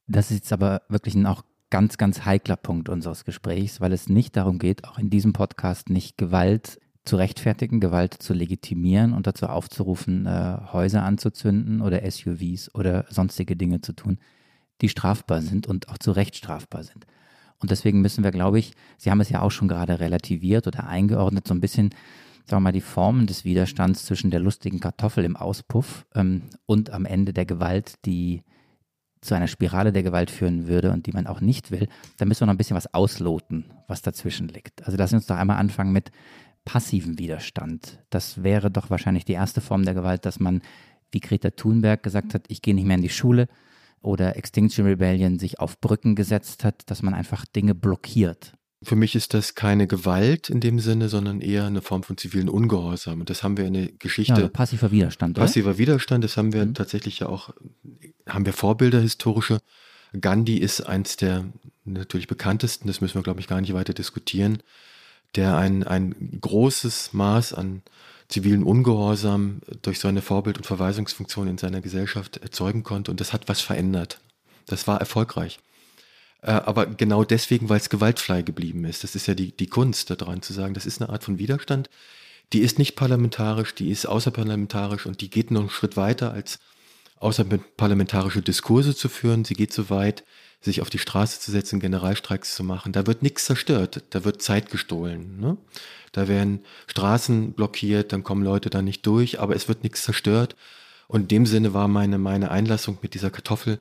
Das 0.08 0.30
ist 0.30 0.38
jetzt 0.38 0.54
aber 0.54 0.84
wirklich 0.90 1.16
ein 1.16 1.26
auch 1.26 1.44
ganz, 1.70 1.98
ganz 1.98 2.26
heikler 2.26 2.58
Punkt 2.58 2.90
unseres 2.90 3.26
Gesprächs, 3.26 3.82
weil 3.82 3.94
es 3.94 4.10
nicht 4.10 4.36
darum 4.36 4.60
geht, 4.60 4.84
auch 4.86 5.00
in 5.00 5.10
diesem 5.10 5.34
Podcast 5.34 5.90
nicht 5.90 6.18
Gewalt 6.18 6.80
zu 7.04 7.16
rechtfertigen, 7.16 7.80
Gewalt 7.80 8.14
zu 8.14 8.34
legitimieren 8.34 9.14
und 9.14 9.26
dazu 9.26 9.48
aufzurufen, 9.48 10.28
äh, 10.28 10.58
Häuser 10.72 11.04
anzuzünden 11.04 11.82
oder 11.82 12.10
SUVs 12.10 12.76
oder 12.76 13.06
sonstige 13.10 13.56
Dinge 13.56 13.82
zu 13.82 13.94
tun, 13.94 14.20
die 14.82 14.90
strafbar 14.90 15.42
sind 15.42 15.66
und 15.66 15.90
auch 15.90 15.98
zu 15.98 16.12
Recht 16.12 16.36
strafbar 16.36 16.84
sind. 16.84 17.08
Und 17.62 17.72
deswegen 17.72 18.02
müssen 18.02 18.24
wir, 18.24 18.32
glaube 18.32 18.60
ich, 18.60 18.74
Sie 18.98 19.12
haben 19.12 19.22
es 19.22 19.30
ja 19.30 19.42
auch 19.42 19.52
schon 19.52 19.68
gerade 19.68 20.00
relativiert 20.00 20.68
oder 20.68 20.88
eingeordnet, 20.88 21.48
so 21.48 21.54
ein 21.54 21.62
bisschen, 21.62 21.92
sagen 22.46 22.58
wir 22.58 22.60
mal, 22.62 22.72
die 22.72 22.82
Formen 22.82 23.28
des 23.28 23.46
Widerstands 23.46 24.06
zwischen 24.06 24.32
der 24.32 24.40
lustigen 24.40 24.80
Kartoffel 24.80 25.24
im 25.24 25.36
Auspuff 25.36 26.06
ähm, 26.16 26.44
und 26.66 26.90
am 26.90 27.06
Ende 27.06 27.34
der 27.34 27.46
Gewalt, 27.46 27.94
die 28.06 28.44
zu 29.22 29.36
einer 29.36 29.48
Spirale 29.48 29.92
der 29.92 30.02
Gewalt 30.02 30.32
führen 30.32 30.68
würde 30.68 30.92
und 30.92 31.06
die 31.06 31.12
man 31.12 31.28
auch 31.28 31.42
nicht 31.42 31.70
will, 31.70 31.88
da 32.18 32.26
müssen 32.26 32.42
wir 32.42 32.48
noch 32.48 32.56
ein 32.56 32.58
bisschen 32.58 32.76
was 32.76 32.92
ausloten, 32.94 33.66
was 33.88 34.02
dazwischen 34.02 34.48
liegt. 34.48 34.84
Also 34.86 34.98
lassen 34.98 35.12
Sie 35.12 35.16
uns 35.18 35.28
doch 35.28 35.36
einmal 35.36 35.58
anfangen 35.58 35.94
mit 35.94 36.12
passiven 36.66 37.20
Widerstand. 37.20 38.00
Das 38.10 38.44
wäre 38.44 38.72
doch 38.72 38.90
wahrscheinlich 38.90 39.26
die 39.26 39.34
erste 39.34 39.62
Form 39.62 39.86
der 39.86 39.94
Gewalt, 39.94 40.26
dass 40.26 40.40
man, 40.40 40.62
wie 41.12 41.20
Greta 41.20 41.52
Thunberg 41.52 42.02
gesagt 42.02 42.34
hat, 42.34 42.46
ich 42.48 42.64
gehe 42.64 42.74
nicht 42.74 42.86
mehr 42.86 42.96
in 42.96 43.04
die 43.04 43.10
Schule, 43.10 43.48
oder 44.02 44.36
Extinction 44.36 44.86
Rebellion 44.86 45.40
sich 45.40 45.60
auf 45.60 45.80
Brücken 45.80 46.16
gesetzt 46.16 46.64
hat, 46.64 46.84
dass 46.88 47.02
man 47.02 47.14
einfach 47.14 47.46
Dinge 47.46 47.76
blockiert. 47.76 48.54
Für 48.84 48.96
mich 48.96 49.14
ist 49.14 49.36
das 49.36 49.54
keine 49.54 49.86
Gewalt 49.86 50.50
in 50.50 50.60
dem 50.60 50.80
Sinne, 50.80 51.08
sondern 51.08 51.40
eher 51.40 51.66
eine 51.66 51.82
Form 51.82 52.02
von 52.02 52.18
zivilen 52.18 52.50
Ungehorsam. 52.50 53.20
Und 53.20 53.30
das 53.30 53.44
haben 53.44 53.56
wir 53.56 53.66
in 53.66 53.74
der 53.74 53.92
Geschichte. 53.92 54.42
Ja, 54.42 54.48
passiver 54.48 54.90
Widerstand. 54.90 55.38
Passiver 55.38 55.70
oder? 55.70 55.78
Widerstand, 55.78 56.24
das 56.24 56.36
haben 56.36 56.52
wir 56.52 56.66
mhm. 56.66 56.74
tatsächlich 56.74 57.20
ja 57.20 57.30
auch, 57.30 57.54
haben 58.28 58.46
wir 58.46 58.54
Vorbilder 58.54 59.00
historische. 59.00 59.60
Gandhi 60.20 60.58
ist 60.58 60.82
eins 60.82 61.16
der 61.16 61.46
natürlich 61.86 62.28
bekanntesten, 62.28 62.88
das 62.88 63.02
müssen 63.02 63.16
wir, 63.16 63.24
glaube 63.24 63.40
ich, 63.40 63.48
gar 63.48 63.62
nicht 63.62 63.74
weiter 63.74 63.94
diskutieren, 63.94 64.64
der 65.36 65.58
ein, 65.58 65.84
ein 65.84 66.40
großes 66.42 67.14
Maß 67.14 67.54
an 67.54 67.84
zivilen 68.32 68.64
Ungehorsam 68.64 69.62
durch 69.82 70.00
seine 70.00 70.22
Vorbild- 70.22 70.58
und 70.58 70.66
Verweisungsfunktion 70.66 71.48
in 71.48 71.58
seiner 71.58 71.82
Gesellschaft 71.82 72.38
erzeugen 72.38 72.84
konnte. 72.84 73.12
Und 73.12 73.20
das 73.20 73.34
hat 73.34 73.48
was 73.48 73.62
verändert. 73.62 74.20
Das 74.66 74.88
war 74.88 75.00
erfolgreich. 75.00 75.60
Äh, 76.42 76.52
aber 76.52 76.86
genau 76.88 77.24
deswegen, 77.24 77.70
weil 77.70 77.78
es 77.78 77.90
gewaltfrei 77.90 78.42
geblieben 78.42 78.86
ist. 78.86 79.04
Das 79.04 79.16
ist 79.16 79.28
ja 79.28 79.36
die, 79.36 79.52
die 79.52 79.68
Kunst 79.68 80.10
daran 80.10 80.42
zu 80.42 80.54
sagen, 80.54 80.74
das 80.74 80.86
ist 80.86 81.02
eine 81.02 81.12
Art 81.12 81.24
von 81.24 81.38
Widerstand. 81.38 81.90
Die 82.54 82.60
ist 82.60 82.80
nicht 82.80 82.96
parlamentarisch, 82.96 83.76
die 83.76 83.92
ist 83.92 84.06
außerparlamentarisch 84.06 85.06
und 85.06 85.22
die 85.22 85.30
geht 85.30 85.52
noch 85.52 85.62
einen 85.62 85.70
Schritt 85.70 85.96
weiter 85.96 86.32
als 86.32 86.60
außerparlamentarische 87.18 88.42
Diskurse 88.42 88.96
zu 88.96 89.08
führen. 89.08 89.46
Sie 89.46 89.54
geht 89.54 89.72
so 89.72 89.90
weit, 89.90 90.24
sich 90.62 90.82
auf 90.82 90.90
die 90.90 91.00
Straße 91.00 91.40
zu 91.40 91.52
setzen, 91.52 91.80
Generalstreiks 91.80 92.56
zu 92.56 92.64
machen. 92.64 92.94
Da 92.94 93.08
wird 93.08 93.24
nichts 93.24 93.46
zerstört, 93.46 94.04
da 94.12 94.24
wird 94.24 94.42
Zeit 94.42 94.70
gestohlen. 94.70 95.40
Ne? 95.40 95.58
Da 96.12 96.28
werden 96.28 96.64
Straßen 96.88 97.54
blockiert, 97.54 98.14
dann 98.14 98.24
kommen 98.24 98.44
Leute 98.44 98.70
da 98.70 98.82
nicht 98.82 99.06
durch, 99.08 99.40
aber 99.40 99.56
es 99.56 99.68
wird 99.68 99.84
nichts 99.84 100.04
zerstört. 100.04 100.56
Und 101.08 101.24
in 101.24 101.28
dem 101.30 101.46
Sinne 101.46 101.74
war 101.74 101.88
meine, 101.88 102.20
meine 102.20 102.52
Einlassung 102.52 103.00
mit 103.02 103.16
dieser 103.16 103.32
Kartoffel, 103.32 103.80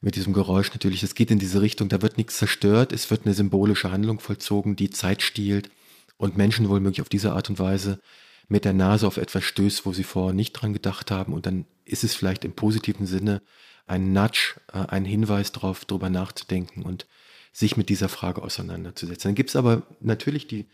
mit 0.00 0.16
diesem 0.16 0.32
Geräusch 0.32 0.72
natürlich, 0.72 1.02
es 1.02 1.14
geht 1.14 1.30
in 1.30 1.38
diese 1.38 1.60
Richtung, 1.60 1.88
da 1.88 2.02
wird 2.02 2.16
nichts 2.16 2.38
zerstört, 2.38 2.92
es 2.92 3.10
wird 3.10 3.26
eine 3.26 3.34
symbolische 3.34 3.90
Handlung 3.90 4.18
vollzogen, 4.18 4.76
die 4.76 4.90
Zeit 4.90 5.22
stiehlt 5.22 5.70
und 6.16 6.36
Menschen 6.36 6.68
wohl 6.68 6.86
auf 7.00 7.08
diese 7.08 7.32
Art 7.32 7.50
und 7.50 7.58
Weise 7.58 8.00
mit 8.48 8.64
der 8.64 8.72
Nase 8.72 9.06
auf 9.06 9.16
etwas 9.16 9.44
stößt, 9.44 9.86
wo 9.86 9.92
sie 9.92 10.04
vorher 10.04 10.34
nicht 10.34 10.52
dran 10.52 10.72
gedacht 10.72 11.10
haben. 11.10 11.32
Und 11.32 11.46
dann 11.46 11.64
ist 11.84 12.04
es 12.04 12.14
vielleicht 12.14 12.44
im 12.44 12.52
positiven 12.52 13.06
Sinne 13.06 13.42
ein 13.86 14.12
Nudge, 14.12 14.54
äh, 14.72 14.78
ein 14.88 15.04
Hinweis 15.04 15.52
darauf, 15.52 15.84
darüber 15.84 16.10
nachzudenken 16.10 16.82
und 16.82 17.06
sich 17.52 17.76
mit 17.76 17.88
dieser 17.88 18.08
Frage 18.08 18.42
auseinanderzusetzen. 18.42 19.28
Dann 19.28 19.34
gibt 19.34 19.50
es 19.50 19.56
aber 19.56 19.82
natürlich 20.00 20.46
die, 20.46 20.66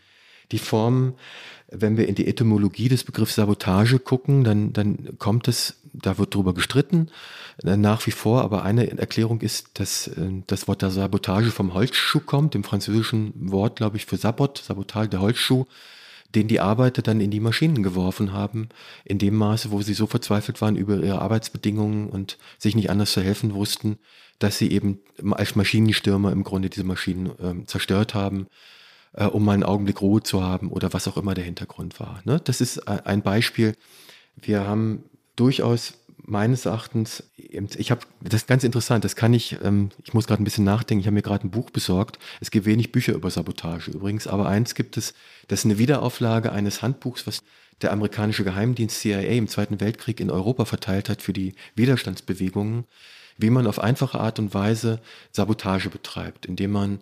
die 0.51 0.59
Form, 0.59 1.15
wenn 1.69 1.97
wir 1.97 2.09
in 2.09 2.15
die 2.15 2.27
Etymologie 2.27 2.89
des 2.89 3.05
Begriffs 3.05 3.35
Sabotage 3.37 3.99
gucken, 3.99 4.45
dann, 4.45 4.73
dann 4.73 5.19
kommt 5.19 5.47
es, 5.47 5.77
da 5.93 6.19
wird 6.19 6.35
drüber 6.35 6.55
gestritten, 6.55 7.11
äh, 7.65 7.77
nach 7.77 8.07
wie 8.07 8.11
vor, 8.13 8.43
aber 8.43 8.63
eine 8.63 8.99
Erklärung 8.99 9.41
ist, 9.41 9.79
dass 9.79 10.09
äh, 10.09 10.43
das 10.47 10.69
Wort 10.69 10.83
der 10.83 10.91
Sabotage 10.91 11.51
vom 11.51 11.75
Holzschuh 11.75 12.21
kommt, 12.21 12.55
dem 12.55 12.65
französischen 12.65 13.33
Wort, 13.51 13.77
glaube 13.77 13.97
ich, 13.97 14.07
für 14.07 14.17
Sabot, 14.17 14.59
Sabotage, 14.59 15.11
der 15.11 15.21
Holzschuh, 15.21 15.67
den 16.35 16.49
die 16.49 16.61
Arbeiter 16.61 17.03
dann 17.03 17.21
in 17.21 17.31
die 17.31 17.41
Maschinen 17.41 17.83
geworfen 17.83 18.33
haben, 18.33 18.69
in 19.05 19.19
dem 19.19 19.35
Maße, 19.35 19.71
wo 19.71 19.83
sie 19.83 19.95
so 19.95 20.07
verzweifelt 20.07 20.61
waren 20.61 20.77
über 20.77 20.97
ihre 20.97 21.21
Arbeitsbedingungen 21.21 22.09
und 22.09 22.39
sich 22.59 22.77
nicht 22.77 22.91
anders 22.91 23.13
zu 23.13 23.21
helfen 23.21 23.55
wussten, 23.55 23.99
dass 24.39 24.59
sie 24.59 24.71
eben 24.71 25.01
als 25.33 25.55
Maschinenstürmer 25.57 26.33
im 26.33 26.45
Grunde 26.45 26.71
diese 26.71 26.85
Maschinen 26.85 27.27
äh, 27.27 27.67
zerstört 27.67 28.15
haben, 28.15 28.47
äh, 29.13 29.27
um 29.27 29.45
mal 29.45 29.53
einen 29.53 29.65
Augenblick 29.65 30.01
Ruhe 30.01 30.23
zu 30.23 30.43
haben 30.43 30.71
oder 30.71 30.93
was 30.93 31.09
auch 31.09 31.17
immer 31.17 31.35
der 31.35 31.45
Hintergrund 31.45 32.01
war. 32.01 32.23
Ne? 32.25 32.41
Das 32.43 32.61
ist 32.61 32.89
ein 32.89 33.23
Beispiel. 33.23 33.75
Wir 34.37 34.67
haben 34.67 35.05
durchaus 35.37 35.95
meines 36.31 36.65
Erachtens, 36.65 37.25
ich 37.37 37.91
habe, 37.91 38.03
das 38.21 38.43
ist 38.43 38.47
ganz 38.47 38.65
interessant, 38.65 39.05
das 39.05 39.17
kann 39.17 39.35
ich, 39.35 39.59
ähm, 39.63 39.91
ich 40.05 40.15
muss 40.15 40.27
gerade 40.27 40.43
ein 40.43 40.45
bisschen 40.45 40.65
nachdenken, 40.65 41.01
ich 41.01 41.07
habe 41.07 41.15
mir 41.15 41.23
gerade 41.23 41.47
ein 41.47 41.51
Buch 41.51 41.71
besorgt. 41.71 42.19
Es 42.41 42.51
gibt 42.51 42.67
wenig 42.67 42.93
Bücher 42.93 43.15
über 43.15 43.31
Sabotage 43.31 43.91
übrigens, 43.91 44.27
aber 44.27 44.49
eins 44.49 44.75
gibt 44.75 44.97
es, 44.97 45.15
das 45.49 45.61
ist 45.61 45.65
eine 45.67 45.79
Wiederauflage 45.79 46.53
eines 46.53 46.83
Handbuchs, 46.83 47.27
was 47.27 47.43
der 47.83 47.93
amerikanische 47.93 48.45
Geheimdienst 48.45 49.01
CIA 49.01 49.21
im 49.21 49.49
Zweiten 49.49 49.81
Weltkrieg 49.81 50.21
in 50.21 50.31
Europa 50.31 50.65
verteilt 50.65 51.09
hat 51.09 51.23
für 51.23 51.33
die 51.33 51.55
Widerstandsbewegungen, 51.75 52.85
wie 53.37 53.51
man 53.51 53.67
auf 53.67 53.81
einfache 53.81 54.21
Art 54.21 54.39
und 54.39 54.55
Weise 54.55 55.01
Sabotage 55.33 55.91
betreibt, 55.91 56.47
indem 56.47 56.73
man 56.73 57.01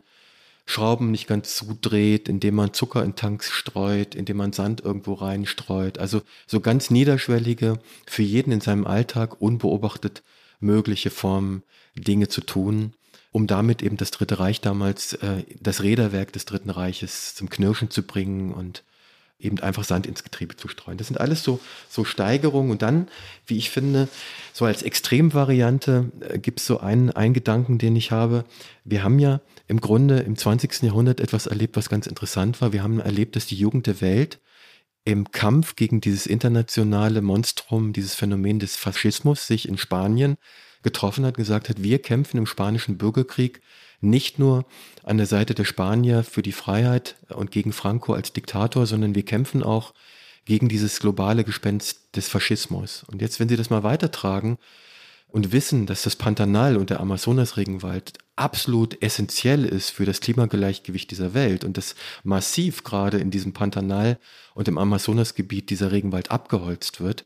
Schrauben 0.70 1.10
nicht 1.10 1.26
ganz 1.26 1.56
zudreht, 1.56 2.28
indem 2.28 2.56
man 2.56 2.74
Zucker 2.74 3.02
in 3.02 3.16
Tanks 3.16 3.50
streut, 3.50 4.14
indem 4.14 4.36
man 4.36 4.52
Sand 4.52 4.82
irgendwo 4.82 5.14
reinstreut. 5.14 5.96
Also 5.96 6.20
so 6.46 6.60
ganz 6.60 6.90
niederschwellige, 6.90 7.78
für 8.06 8.22
jeden 8.22 8.52
in 8.52 8.60
seinem 8.60 8.86
Alltag 8.86 9.40
unbeobachtet 9.40 10.22
mögliche 10.60 11.08
Formen, 11.08 11.62
Dinge 11.94 12.28
zu 12.28 12.42
tun, 12.42 12.92
um 13.32 13.46
damit 13.46 13.82
eben 13.82 13.96
das 13.96 14.10
Dritte 14.10 14.40
Reich 14.40 14.60
damals, 14.60 15.14
äh, 15.14 15.44
das 15.58 15.82
Räderwerk 15.82 16.34
des 16.34 16.44
Dritten 16.44 16.68
Reiches 16.68 17.34
zum 17.34 17.48
Knirschen 17.48 17.88
zu 17.90 18.02
bringen 18.02 18.52
und 18.52 18.84
eben 19.40 19.60
einfach 19.60 19.84
Sand 19.84 20.06
ins 20.06 20.22
Getriebe 20.22 20.56
zu 20.56 20.68
streuen. 20.68 20.98
Das 20.98 21.06
sind 21.06 21.18
alles 21.18 21.42
so, 21.42 21.60
so 21.88 22.04
Steigerungen. 22.04 22.70
Und 22.70 22.82
dann, 22.82 23.08
wie 23.46 23.56
ich 23.56 23.70
finde, 23.70 24.08
so 24.52 24.66
als 24.66 24.82
Extremvariante 24.82 26.12
äh, 26.28 26.38
gibt 26.38 26.60
es 26.60 26.66
so 26.66 26.80
einen, 26.80 27.10
einen 27.10 27.32
Gedanken, 27.32 27.78
den 27.78 27.96
ich 27.96 28.10
habe. 28.10 28.44
Wir 28.84 29.02
haben 29.02 29.18
ja 29.18 29.40
im 29.68 29.80
Grunde 29.80 30.20
im 30.20 30.36
20. 30.36 30.82
Jahrhundert 30.82 31.20
etwas 31.20 31.46
erlebt, 31.46 31.76
was 31.76 31.90
ganz 31.90 32.06
interessant 32.06 32.60
war. 32.60 32.72
Wir 32.72 32.82
haben 32.82 33.00
erlebt, 33.00 33.36
dass 33.36 33.46
die 33.46 33.56
Jugend 33.56 33.86
der 33.86 34.00
Welt 34.00 34.40
im 35.04 35.30
Kampf 35.30 35.76
gegen 35.76 36.00
dieses 36.00 36.26
internationale 36.26 37.22
Monstrum, 37.22 37.92
dieses 37.92 38.14
Phänomen 38.14 38.58
des 38.58 38.76
Faschismus 38.76 39.46
sich 39.46 39.68
in 39.68 39.78
Spanien 39.78 40.36
getroffen 40.82 41.24
hat, 41.24 41.36
gesagt 41.36 41.68
hat, 41.68 41.82
wir 41.82 42.00
kämpfen 42.00 42.38
im 42.38 42.46
spanischen 42.46 42.98
Bürgerkrieg 42.98 43.60
nicht 44.00 44.38
nur 44.38 44.64
an 45.02 45.18
der 45.18 45.26
Seite 45.26 45.54
der 45.54 45.64
Spanier 45.64 46.24
für 46.24 46.42
die 46.42 46.52
Freiheit 46.52 47.16
und 47.28 47.50
gegen 47.50 47.72
Franco 47.72 48.14
als 48.14 48.32
Diktator, 48.32 48.86
sondern 48.86 49.14
wir 49.14 49.24
kämpfen 49.24 49.62
auch 49.62 49.92
gegen 50.44 50.68
dieses 50.68 51.00
globale 51.00 51.44
Gespenst 51.44 52.16
des 52.16 52.28
Faschismus. 52.28 53.04
Und 53.04 53.20
jetzt, 53.20 53.38
wenn 53.38 53.48
Sie 53.48 53.56
das 53.56 53.70
mal 53.70 53.82
weitertragen 53.82 54.56
und 55.28 55.52
wissen, 55.52 55.86
dass 55.86 56.02
das 56.02 56.16
Pantanal 56.16 56.76
und 56.76 56.90
der 56.90 57.00
Amazonasregenwald 57.00 58.14
absolut 58.36 59.02
essentiell 59.02 59.64
ist 59.64 59.90
für 59.90 60.06
das 60.06 60.20
Klimagleichgewicht 60.20 61.10
dieser 61.10 61.34
Welt 61.34 61.64
und 61.64 61.76
dass 61.76 61.94
massiv 62.24 62.84
gerade 62.84 63.18
in 63.18 63.30
diesem 63.30 63.52
Pantanal 63.52 64.18
und 64.54 64.68
im 64.68 64.78
Amazonasgebiet 64.78 65.70
dieser 65.70 65.92
Regenwald 65.92 66.30
abgeholzt 66.30 67.00
wird, 67.00 67.24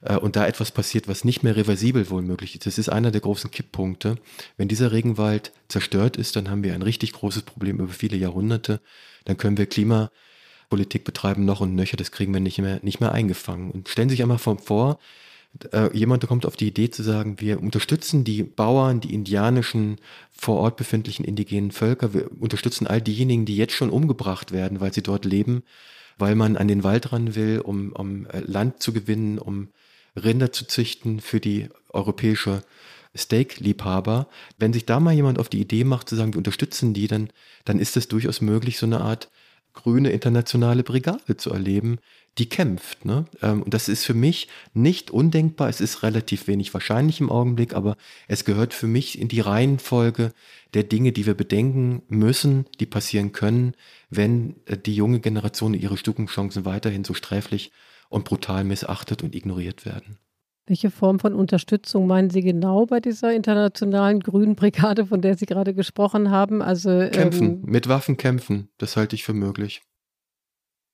äh, 0.00 0.16
und 0.16 0.36
da 0.36 0.46
etwas 0.46 0.70
passiert, 0.70 1.08
was 1.08 1.24
nicht 1.24 1.42
mehr 1.42 1.56
reversibel 1.56 2.10
wohl 2.10 2.22
möglich 2.22 2.54
ist. 2.54 2.66
Das 2.66 2.78
ist 2.78 2.88
einer 2.88 3.10
der 3.10 3.20
großen 3.20 3.50
Kipppunkte. 3.50 4.16
Wenn 4.56 4.68
dieser 4.68 4.92
Regenwald 4.92 5.52
zerstört 5.68 6.16
ist, 6.16 6.36
dann 6.36 6.50
haben 6.50 6.62
wir 6.62 6.74
ein 6.74 6.82
richtig 6.82 7.12
großes 7.12 7.42
Problem 7.42 7.78
über 7.78 7.92
viele 7.92 8.16
Jahrhunderte. 8.16 8.80
Dann 9.24 9.36
können 9.36 9.58
wir 9.58 9.66
Klimapolitik 9.66 11.04
betreiben 11.04 11.44
noch 11.44 11.60
und 11.60 11.74
nöcher. 11.74 11.96
Das 11.96 12.12
kriegen 12.12 12.32
wir 12.32 12.40
nicht 12.40 12.58
mehr, 12.58 12.80
nicht 12.82 13.00
mehr 13.00 13.12
eingefangen. 13.12 13.70
Und 13.70 13.88
stellen 13.88 14.08
Sie 14.08 14.14
sich 14.14 14.22
einmal 14.22 14.38
vor, 14.38 14.98
äh, 15.72 15.96
jemand 15.96 16.26
kommt 16.26 16.46
auf 16.46 16.56
die 16.56 16.68
Idee 16.68 16.90
zu 16.90 17.02
sagen, 17.02 17.40
wir 17.40 17.60
unterstützen 17.60 18.24
die 18.24 18.42
Bauern, 18.42 19.00
die 19.00 19.14
indianischen, 19.14 19.96
vor 20.30 20.58
Ort 20.58 20.76
befindlichen 20.76 21.24
indigenen 21.24 21.72
Völker, 21.72 22.14
wir 22.14 22.30
unterstützen 22.40 22.86
all 22.86 23.00
diejenigen, 23.00 23.44
die 23.44 23.56
jetzt 23.56 23.74
schon 23.74 23.90
umgebracht 23.90 24.52
werden, 24.52 24.80
weil 24.80 24.92
sie 24.92 25.02
dort 25.02 25.24
leben, 25.24 25.62
weil 26.16 26.34
man 26.34 26.56
an 26.56 26.68
den 26.68 26.84
Wald 26.84 27.12
ran 27.12 27.34
will, 27.34 27.60
um, 27.60 27.92
um 27.92 28.26
äh, 28.26 28.40
Land 28.40 28.82
zu 28.82 28.92
gewinnen, 28.92 29.38
um 29.38 29.68
Rinder 30.16 30.52
zu 30.52 30.66
züchten 30.66 31.20
für 31.20 31.40
die 31.40 31.68
europäische 31.90 32.62
Steak-Liebhaber. 33.16 34.28
Wenn 34.58 34.72
sich 34.72 34.86
da 34.86 35.00
mal 35.00 35.14
jemand 35.14 35.38
auf 35.38 35.48
die 35.48 35.60
Idee 35.60 35.84
macht, 35.84 36.08
zu 36.08 36.16
sagen, 36.16 36.34
wir 36.34 36.38
unterstützen 36.38 36.94
die, 36.94 37.06
dann, 37.06 37.30
dann 37.64 37.78
ist 37.78 37.96
es 37.96 38.08
durchaus 38.08 38.40
möglich, 38.40 38.78
so 38.78 38.86
eine 38.86 39.00
Art 39.00 39.30
grüne 39.74 40.10
internationale 40.10 40.82
Brigade 40.82 41.36
zu 41.36 41.50
erleben, 41.50 41.98
die 42.38 42.48
kämpft. 42.48 43.04
Ne? 43.04 43.26
Ähm, 43.42 43.62
und 43.62 43.74
das 43.74 43.88
ist 43.88 44.04
für 44.04 44.14
mich 44.14 44.48
nicht 44.74 45.10
undenkbar. 45.10 45.68
Es 45.68 45.80
ist 45.80 46.02
relativ 46.02 46.46
wenig 46.46 46.72
wahrscheinlich 46.72 47.20
im 47.20 47.30
Augenblick, 47.30 47.74
aber 47.74 47.96
es 48.28 48.44
gehört 48.44 48.74
für 48.74 48.86
mich 48.86 49.18
in 49.18 49.28
die 49.28 49.40
Reihenfolge 49.40 50.32
der 50.74 50.84
Dinge, 50.84 51.12
die 51.12 51.26
wir 51.26 51.34
bedenken 51.34 52.02
müssen, 52.08 52.66
die 52.80 52.86
passieren 52.86 53.32
können, 53.32 53.74
wenn 54.10 54.56
äh, 54.66 54.76
die 54.76 54.94
junge 54.94 55.20
Generation 55.20 55.74
ihre 55.74 55.96
Stukenchancen 55.96 56.64
weiterhin 56.64 57.04
so 57.04 57.14
sträflich 57.14 57.72
und 58.08 58.24
brutal 58.24 58.64
missachtet 58.64 59.22
und 59.22 59.34
ignoriert 59.34 59.84
werden. 59.84 60.18
Welche 60.66 60.90
Form 60.90 61.18
von 61.18 61.34
Unterstützung 61.34 62.06
meinen 62.06 62.28
Sie 62.28 62.42
genau 62.42 62.84
bei 62.84 63.00
dieser 63.00 63.32
internationalen 63.32 64.20
Grünen 64.20 64.54
Brigade, 64.54 65.06
von 65.06 65.22
der 65.22 65.36
Sie 65.36 65.46
gerade 65.46 65.72
gesprochen 65.72 66.30
haben? 66.30 66.60
Also 66.60 66.90
kämpfen, 67.10 67.46
ähm, 67.46 67.62
mit 67.64 67.88
Waffen 67.88 68.18
kämpfen, 68.18 68.68
das 68.76 68.96
halte 68.96 69.16
ich 69.16 69.24
für 69.24 69.32
möglich. 69.32 69.80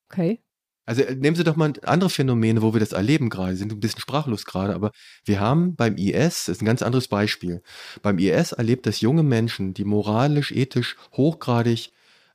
Okay. 0.09 0.39
Also 0.87 1.03
äh, 1.03 1.15
nehmen 1.15 1.37
Sie 1.37 1.45
doch 1.45 1.57
mal 1.57 1.73
andere 1.85 2.11
Phänomene, 2.11 2.63
wo 2.63 2.73
wir 2.73 2.81
das 2.81 2.93
erleben 2.93 3.31
gerade, 3.31 3.53
Sie 3.53 3.59
sind 3.59 3.73
ein 3.73 3.81
bisschen 3.81 4.01
sprachlos 4.01 4.45
gerade, 4.45 4.75
aber 4.75 4.93
wir 5.25 5.41
haben 5.41 5.77
beim 5.77 5.97
IS, 5.97 6.45
das 6.45 6.49
ist 6.49 6.63
ein 6.63 6.67
ganz 6.67 6.83
anderes 6.83 7.09
Beispiel, 7.09 7.63
beim 8.03 8.19
IS 8.19 8.53
erlebt, 8.53 8.87
dass 8.87 9.01
junge 9.01 9.23
Menschen, 9.23 9.75
die 9.75 9.85
moralisch, 9.85 10.53
ethisch 10.53 10.97
hochgradig 11.13 11.93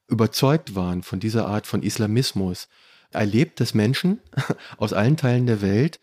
überzeugt 0.08 0.76
waren 0.76 1.04
von 1.04 1.20
dieser 1.20 1.47
Art 1.47 1.68
von 1.68 1.84
Islamismus, 1.84 2.68
erlebt, 3.12 3.60
dass 3.60 3.74
Menschen 3.74 4.20
aus 4.78 4.93
allen 4.93 5.18
Teilen 5.18 5.45
der 5.45 5.62
Welt 5.62 6.00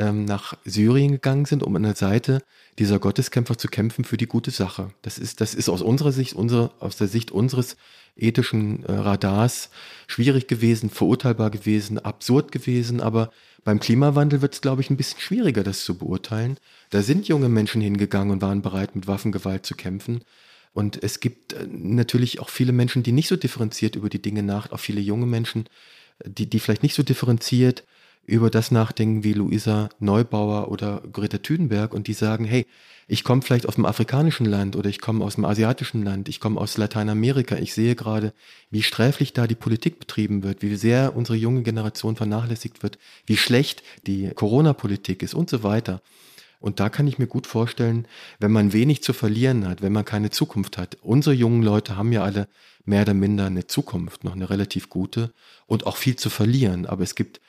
ähm, 0.00 0.24
nach 0.24 0.56
Syrien 0.64 1.12
gegangen 1.12 1.44
sind, 1.44 1.62
um 1.62 1.76
an 1.76 1.82
der 1.82 1.94
Seite 1.94 2.42
dieser 2.78 2.98
Gotteskämpfer 2.98 3.58
zu 3.58 3.68
kämpfen 3.68 4.04
für 4.04 4.16
die 4.16 4.26
gute 4.26 4.50
Sache. 4.50 4.90
Das 5.02 5.18
ist, 5.18 5.40
das 5.40 5.54
ist 5.54 5.68
aus 5.68 5.82
unserer 5.82 6.12
Sicht, 6.12 6.34
unsere, 6.34 6.70
aus 6.80 6.96
der 6.96 7.06
Sicht 7.06 7.30
unseres 7.30 7.76
ethischen 8.16 8.84
äh, 8.84 8.92
Radars 8.92 9.70
schwierig 10.06 10.48
gewesen, 10.48 10.90
verurteilbar 10.90 11.50
gewesen, 11.50 11.98
absurd 11.98 12.50
gewesen, 12.50 13.00
aber 13.00 13.30
beim 13.62 13.78
Klimawandel 13.78 14.40
wird 14.40 14.54
es, 14.54 14.62
glaube 14.62 14.80
ich, 14.80 14.88
ein 14.88 14.96
bisschen 14.96 15.20
schwieriger, 15.20 15.62
das 15.62 15.84
zu 15.84 15.98
beurteilen. 15.98 16.56
Da 16.88 17.02
sind 17.02 17.28
junge 17.28 17.50
Menschen 17.50 17.82
hingegangen 17.82 18.32
und 18.32 18.40
waren 18.40 18.62
bereit, 18.62 18.94
mit 18.96 19.06
Waffengewalt 19.06 19.66
zu 19.66 19.74
kämpfen. 19.74 20.24
Und 20.72 21.02
es 21.02 21.20
gibt 21.20 21.52
äh, 21.52 21.66
natürlich 21.70 22.40
auch 22.40 22.48
viele 22.48 22.72
Menschen, 22.72 23.02
die 23.02 23.12
nicht 23.12 23.28
so 23.28 23.36
differenziert 23.36 23.96
über 23.96 24.08
die 24.08 24.22
Dinge 24.22 24.42
nach, 24.42 24.72
auch 24.72 24.80
viele 24.80 25.00
junge 25.00 25.26
Menschen, 25.26 25.66
die, 26.24 26.48
die 26.48 26.60
vielleicht 26.60 26.82
nicht 26.82 26.94
so 26.94 27.02
differenziert 27.02 27.84
über 28.30 28.48
das 28.48 28.70
nachdenken 28.70 29.24
wie 29.24 29.32
Luisa 29.32 29.88
Neubauer 29.98 30.70
oder 30.70 31.02
Greta 31.12 31.38
Thunberg 31.38 31.92
und 31.92 32.06
die 32.06 32.12
sagen, 32.12 32.44
hey, 32.44 32.66
ich 33.08 33.24
komme 33.24 33.42
vielleicht 33.42 33.66
aus 33.66 33.74
dem 33.74 33.86
afrikanischen 33.86 34.46
Land 34.46 34.76
oder 34.76 34.88
ich 34.88 35.00
komme 35.00 35.24
aus 35.24 35.34
dem 35.34 35.44
asiatischen 35.44 36.04
Land, 36.04 36.28
ich 36.28 36.38
komme 36.38 36.60
aus 36.60 36.78
Lateinamerika, 36.78 37.56
ich 37.56 37.74
sehe 37.74 37.96
gerade, 37.96 38.32
wie 38.70 38.84
sträflich 38.84 39.32
da 39.32 39.48
die 39.48 39.56
Politik 39.56 39.98
betrieben 39.98 40.44
wird, 40.44 40.62
wie 40.62 40.76
sehr 40.76 41.16
unsere 41.16 41.36
junge 41.36 41.62
Generation 41.62 42.14
vernachlässigt 42.14 42.84
wird, 42.84 42.98
wie 43.26 43.36
schlecht 43.36 43.82
die 44.06 44.30
Corona-Politik 44.30 45.24
ist 45.24 45.34
und 45.34 45.50
so 45.50 45.64
weiter. 45.64 46.00
Und 46.60 46.78
da 46.78 46.88
kann 46.88 47.08
ich 47.08 47.18
mir 47.18 47.26
gut 47.26 47.48
vorstellen, 47.48 48.06
wenn 48.38 48.52
man 48.52 48.72
wenig 48.72 49.02
zu 49.02 49.12
verlieren 49.12 49.66
hat, 49.66 49.82
wenn 49.82 49.92
man 49.92 50.04
keine 50.04 50.30
Zukunft 50.30 50.78
hat. 50.78 50.98
Unsere 51.02 51.34
jungen 51.34 51.62
Leute 51.62 51.96
haben 51.96 52.12
ja 52.12 52.22
alle 52.22 52.46
mehr 52.84 53.02
oder 53.02 53.14
minder 53.14 53.46
eine 53.46 53.66
Zukunft, 53.66 54.22
noch 54.22 54.36
eine 54.36 54.50
relativ 54.50 54.88
gute 54.88 55.32
und 55.66 55.86
auch 55.86 55.96
viel 55.96 56.14
zu 56.16 56.30
verlieren. 56.30 56.86
Aber 56.86 57.02
es 57.02 57.16
gibt 57.16 57.40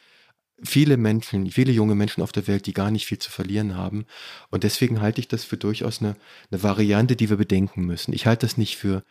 viele 0.63 0.97
Menschen, 0.97 1.49
viele 1.49 1.71
junge 1.71 1.95
Menschen 1.95 2.21
auf 2.21 2.31
der 2.31 2.47
Welt, 2.47 2.65
die 2.65 2.73
gar 2.73 2.91
nicht 2.91 3.05
viel 3.05 3.19
zu 3.19 3.31
verlieren 3.31 3.75
haben. 3.75 4.05
Und 4.49 4.63
deswegen 4.63 5.01
halte 5.01 5.19
ich 5.19 5.27
das 5.27 5.43
für 5.43 5.57
durchaus 5.57 6.01
eine, 6.01 6.15
eine 6.51 6.63
Variante, 6.63 7.15
die 7.15 7.29
wir 7.29 7.37
bedenken 7.37 7.85
müssen. 7.85 8.13
Ich 8.13 8.25
halte 8.25 8.45
das 8.45 8.57
nicht 8.57 8.77
für 8.77 9.03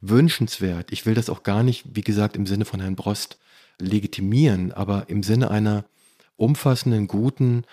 wünschenswert. 0.00 0.92
Ich 0.92 1.06
will 1.06 1.14
das 1.14 1.30
auch 1.30 1.42
gar 1.42 1.62
nicht, 1.62 1.84
wie 1.94 2.02
gesagt, 2.02 2.36
im 2.36 2.46
Sinne 2.46 2.64
von 2.64 2.80
Herrn 2.80 2.96
Brost 2.96 3.38
legitimieren, 3.80 4.72
aber 4.72 5.08
im 5.08 5.22
Sinne 5.22 5.50
einer 5.50 5.84
umfassenden, 6.36 7.08
guten 7.08 7.64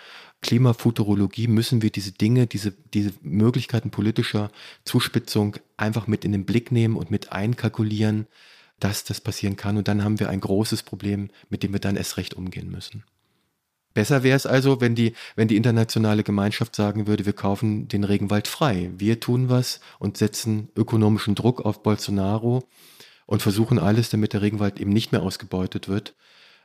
Klimafuturologie 0.41 1.47
müssen 1.47 1.81
wir 1.81 1.91
diese 1.91 2.11
Dinge, 2.11 2.47
diese, 2.47 2.71
diese 2.93 3.13
Möglichkeiten 3.21 3.89
politischer 3.89 4.51
Zuspitzung 4.83 5.57
einfach 5.77 6.07
mit 6.07 6.25
in 6.25 6.31
den 6.31 6.45
Blick 6.45 6.71
nehmen 6.71 6.95
und 6.95 7.09
mit 7.11 7.31
einkalkulieren, 7.31 8.27
dass 8.79 9.03
das 9.03 9.21
passieren 9.21 9.55
kann. 9.55 9.77
Und 9.77 9.87
dann 9.87 10.03
haben 10.03 10.19
wir 10.19 10.29
ein 10.29 10.41
großes 10.41 10.83
Problem, 10.83 11.29
mit 11.49 11.63
dem 11.63 11.73
wir 11.73 11.79
dann 11.79 11.95
erst 11.95 12.17
recht 12.17 12.33
umgehen 12.33 12.69
müssen. 12.69 13.03
Besser 13.95 14.23
wäre 14.23 14.35
es 14.35 14.45
also, 14.45 14.81
wenn 14.81 14.93
die, 14.93 15.13
wenn 15.37 15.47
die 15.47 15.55
internationale 15.55 16.23
Gemeinschaft 16.23 16.75
sagen 16.75 17.07
würde, 17.07 17.25
wir 17.25 17.33
kaufen 17.33 17.87
den 17.87 18.03
Regenwald 18.03 18.47
frei. 18.47 18.91
Wir 18.97 19.21
tun 19.21 19.49
was 19.49 19.79
und 19.99 20.17
setzen 20.17 20.69
ökonomischen 20.75 21.33
Druck 21.33 21.61
auf 21.61 21.81
Bolsonaro 21.81 22.67
und 23.25 23.41
versuchen 23.41 23.79
alles, 23.79 24.09
damit 24.09 24.33
der 24.33 24.41
Regenwald 24.41 24.81
eben 24.81 24.91
nicht 24.91 25.13
mehr 25.13 25.23
ausgebeutet 25.23 25.87
wird. 25.87 26.13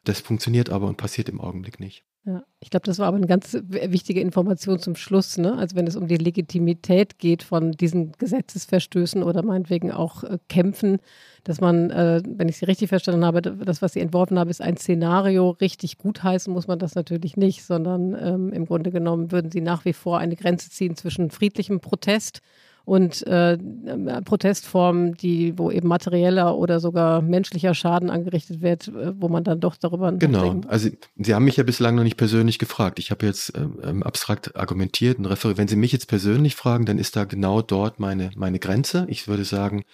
Das 0.03 0.20
funktioniert 0.20 0.70
aber 0.70 0.89
und 0.89 0.97
passiert 0.97 1.28
im 1.28 1.41
Augenblick 1.41 1.78
nicht. 1.78 2.05
Ja, 2.27 2.45
ich 2.61 2.68
glaube, 2.68 2.85
das 2.85 2.99
war 2.99 3.07
aber 3.07 3.16
eine 3.16 3.27
ganz 3.27 3.57
wichtige 3.62 4.21
Information 4.21 4.79
zum 4.79 4.95
Schluss. 4.95 5.39
Ne? 5.39 5.57
Also 5.57 5.75
wenn 5.75 5.87
es 5.87 5.97
um 5.97 6.07
die 6.07 6.18
Legitimität 6.18 7.18
geht 7.18 7.43
von 7.43 7.73
diesen 7.73 8.12
Gesetzesverstößen 8.12 9.23
oder 9.23 9.43
meinetwegen 9.43 9.91
auch 9.91 10.23
äh, 10.25 10.39
Kämpfen, 10.51 10.99
dass 11.45 11.62
man, 11.62 11.91
äh, 11.91 12.23
wenn 12.27 12.51
ich 12.51 12.59
Sie 12.59 12.66
richtig 12.66 12.91
verstanden 12.91 13.25
habe, 13.25 13.41
das, 13.41 13.81
was 13.81 13.95
Sie 13.95 14.01
entworfen 14.01 14.39
haben, 14.39 14.51
ist 14.51 14.61
ein 14.61 14.77
Szenario. 14.77 15.51
Richtig 15.51 15.97
gutheißen 15.97 16.53
muss 16.53 16.66
man 16.66 16.79
das 16.79 16.95
natürlich 16.95 17.39
nicht, 17.39 17.64
sondern 17.64 18.14
ähm, 18.14 18.53
im 18.53 18.66
Grunde 18.66 18.91
genommen 18.91 19.33
würden 19.33 19.51
Sie 19.51 19.62
nach 19.62 19.87
wie 19.87 19.95
vor 19.95 20.18
eine 20.18 20.37
Grenze 20.37 20.68
ziehen 20.68 20.97
zwischen 20.97 21.31
friedlichem 21.31 21.81
Protest 21.81 22.43
und 22.91 23.24
äh, 23.24 23.57
Protestformen, 24.24 25.14
die, 25.14 25.57
wo 25.57 25.70
eben 25.70 25.86
materieller 25.86 26.57
oder 26.57 26.80
sogar 26.80 27.22
menschlicher 27.22 27.72
Schaden 27.72 28.11
angerichtet 28.11 28.62
wird, 28.62 28.88
äh, 28.88 29.12
wo 29.16 29.28
man 29.28 29.45
dann 29.45 29.61
doch 29.61 29.76
darüber 29.76 30.11
Genau, 30.11 30.43
denkt. 30.43 30.68
also 30.68 30.88
Sie 31.14 31.32
haben 31.32 31.45
mich 31.45 31.57
ja 31.57 31.62
bislang 31.62 31.95
noch 31.95 32.03
nicht 32.03 32.16
persönlich 32.16 32.59
gefragt. 32.59 32.99
Ich 32.99 33.12
habe 33.12 33.26
jetzt 33.26 33.53
ähm, 33.57 34.03
abstrakt 34.03 34.57
argumentiert 34.57 35.20
und 35.20 35.26
referiert. 35.26 35.57
Wenn 35.57 35.68
Sie 35.68 35.76
mich 35.76 35.93
jetzt 35.93 36.09
persönlich 36.09 36.57
fragen, 36.57 36.84
dann 36.84 36.99
ist 36.99 37.14
da 37.14 37.22
genau 37.22 37.62
dort 37.62 38.01
meine, 38.01 38.32
meine 38.34 38.59
Grenze. 38.59 39.07
Ich 39.09 39.28
würde 39.28 39.45
sagen, 39.45 39.84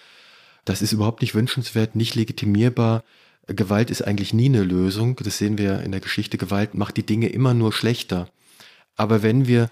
das 0.64 0.80
ist 0.80 0.92
überhaupt 0.92 1.20
nicht 1.20 1.34
wünschenswert, 1.34 1.96
nicht 1.96 2.14
legitimierbar. 2.14 3.04
Gewalt 3.46 3.90
ist 3.90 4.06
eigentlich 4.06 4.32
nie 4.32 4.46
eine 4.46 4.62
Lösung. 4.62 5.16
Das 5.22 5.36
sehen 5.36 5.58
wir 5.58 5.82
in 5.82 5.92
der 5.92 6.00
Geschichte. 6.00 6.38
Gewalt 6.38 6.72
macht 6.72 6.96
die 6.96 7.04
Dinge 7.04 7.28
immer 7.28 7.52
nur 7.52 7.74
schlechter. 7.74 8.30
Aber 8.96 9.22
wenn 9.22 9.46
wir 9.46 9.68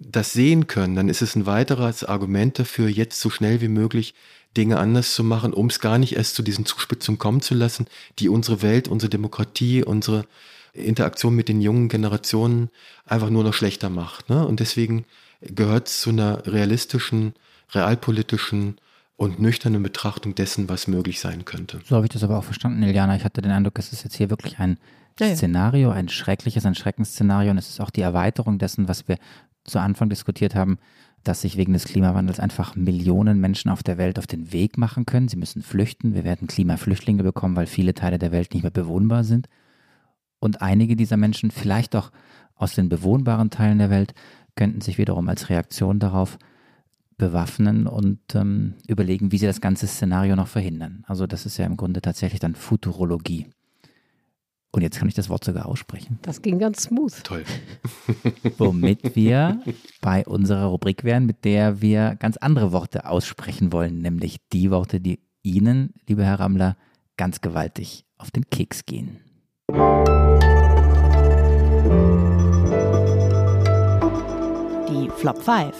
das 0.00 0.32
sehen 0.32 0.66
können, 0.66 0.94
dann 0.94 1.08
ist 1.08 1.22
es 1.22 1.34
ein 1.34 1.46
weiteres 1.46 2.04
Argument 2.04 2.58
dafür, 2.58 2.88
jetzt 2.88 3.20
so 3.20 3.30
schnell 3.30 3.60
wie 3.60 3.68
möglich 3.68 4.14
Dinge 4.56 4.78
anders 4.78 5.14
zu 5.14 5.24
machen, 5.24 5.52
um 5.52 5.66
es 5.66 5.80
gar 5.80 5.98
nicht 5.98 6.16
erst 6.16 6.34
zu 6.34 6.42
diesen 6.42 6.64
Zuspitzungen 6.64 7.18
kommen 7.18 7.40
zu 7.40 7.54
lassen, 7.54 7.86
die 8.18 8.28
unsere 8.28 8.62
Welt, 8.62 8.88
unsere 8.88 9.10
Demokratie, 9.10 9.84
unsere 9.84 10.24
Interaktion 10.72 11.34
mit 11.34 11.48
den 11.48 11.60
jungen 11.60 11.88
Generationen 11.88 12.70
einfach 13.04 13.30
nur 13.30 13.44
noch 13.44 13.54
schlechter 13.54 13.90
macht. 13.90 14.30
Ne? 14.30 14.46
Und 14.46 14.60
deswegen 14.60 15.04
gehört 15.40 15.88
es 15.88 16.00
zu 16.00 16.10
einer 16.10 16.46
realistischen, 16.46 17.34
realpolitischen 17.72 18.78
und 19.16 19.40
nüchternen 19.40 19.82
Betrachtung 19.82 20.34
dessen, 20.34 20.68
was 20.68 20.86
möglich 20.86 21.20
sein 21.20 21.44
könnte. 21.44 21.80
So 21.84 21.96
habe 21.96 22.06
ich 22.06 22.10
das 22.10 22.22
aber 22.22 22.38
auch 22.38 22.44
verstanden, 22.44 22.82
Iliana. 22.82 23.16
Ich 23.16 23.24
hatte 23.24 23.42
den 23.42 23.50
Eindruck, 23.50 23.78
es 23.78 23.92
ist 23.92 24.04
jetzt 24.04 24.16
hier 24.16 24.30
wirklich 24.30 24.58
ein 24.58 24.78
ja, 25.18 25.34
Szenario, 25.34 25.90
ein 25.90 26.08
schreckliches, 26.08 26.64
ein 26.64 26.76
Schreckensszenario 26.76 27.50
und 27.50 27.58
es 27.58 27.68
ist 27.68 27.80
auch 27.80 27.90
die 27.90 28.02
Erweiterung 28.02 28.58
dessen, 28.58 28.88
was 28.88 29.08
wir 29.08 29.18
zu 29.68 29.78
Anfang 29.78 30.08
diskutiert 30.08 30.54
haben, 30.54 30.78
dass 31.24 31.42
sich 31.42 31.56
wegen 31.56 31.72
des 31.72 31.84
Klimawandels 31.84 32.40
einfach 32.40 32.76
Millionen 32.76 33.40
Menschen 33.40 33.70
auf 33.70 33.82
der 33.82 33.98
Welt 33.98 34.18
auf 34.18 34.26
den 34.26 34.52
Weg 34.52 34.78
machen 34.78 35.06
können. 35.06 35.28
Sie 35.28 35.36
müssen 35.36 35.62
flüchten. 35.62 36.14
Wir 36.14 36.24
werden 36.24 36.48
Klimaflüchtlinge 36.48 37.22
bekommen, 37.22 37.56
weil 37.56 37.66
viele 37.66 37.94
Teile 37.94 38.18
der 38.18 38.32
Welt 38.32 38.54
nicht 38.54 38.62
mehr 38.62 38.70
bewohnbar 38.70 39.24
sind. 39.24 39.48
Und 40.38 40.62
einige 40.62 40.96
dieser 40.96 41.16
Menschen, 41.16 41.50
vielleicht 41.50 41.96
auch 41.96 42.10
aus 42.54 42.74
den 42.74 42.88
bewohnbaren 42.88 43.50
Teilen 43.50 43.78
der 43.78 43.90
Welt, 43.90 44.14
könnten 44.56 44.80
sich 44.80 44.98
wiederum 44.98 45.28
als 45.28 45.50
Reaktion 45.50 45.98
darauf 45.98 46.38
bewaffnen 47.16 47.86
und 47.86 48.20
ähm, 48.34 48.74
überlegen, 48.86 49.32
wie 49.32 49.38
sie 49.38 49.46
das 49.46 49.60
ganze 49.60 49.86
Szenario 49.86 50.36
noch 50.36 50.46
verhindern. 50.46 51.04
Also 51.06 51.26
das 51.26 51.46
ist 51.46 51.58
ja 51.58 51.66
im 51.66 51.76
Grunde 51.76 52.00
tatsächlich 52.00 52.40
dann 52.40 52.54
Futurologie. 52.54 53.46
Und 54.70 54.82
jetzt 54.82 54.98
kann 54.98 55.08
ich 55.08 55.14
das 55.14 55.30
Wort 55.30 55.44
sogar 55.44 55.66
aussprechen. 55.66 56.18
Das 56.22 56.42
ging 56.42 56.58
ganz 56.58 56.82
smooth. 56.82 57.24
Toll. 57.24 57.44
Womit 58.58 59.16
wir 59.16 59.62
bei 60.02 60.26
unserer 60.26 60.66
Rubrik 60.66 61.04
wären, 61.04 61.24
mit 61.24 61.44
der 61.46 61.80
wir 61.80 62.16
ganz 62.16 62.36
andere 62.36 62.70
Worte 62.70 63.06
aussprechen 63.08 63.72
wollen, 63.72 64.02
nämlich 64.02 64.36
die 64.52 64.70
Worte, 64.70 65.00
die 65.00 65.20
Ihnen, 65.42 65.94
lieber 66.06 66.24
Herr 66.24 66.40
Rammler, 66.40 66.76
ganz 67.16 67.40
gewaltig 67.40 68.04
auf 68.18 68.30
den 68.30 68.44
Keks 68.50 68.84
gehen. 68.84 69.16
Die 74.90 75.08
Flop 75.16 75.42
5. 75.42 75.74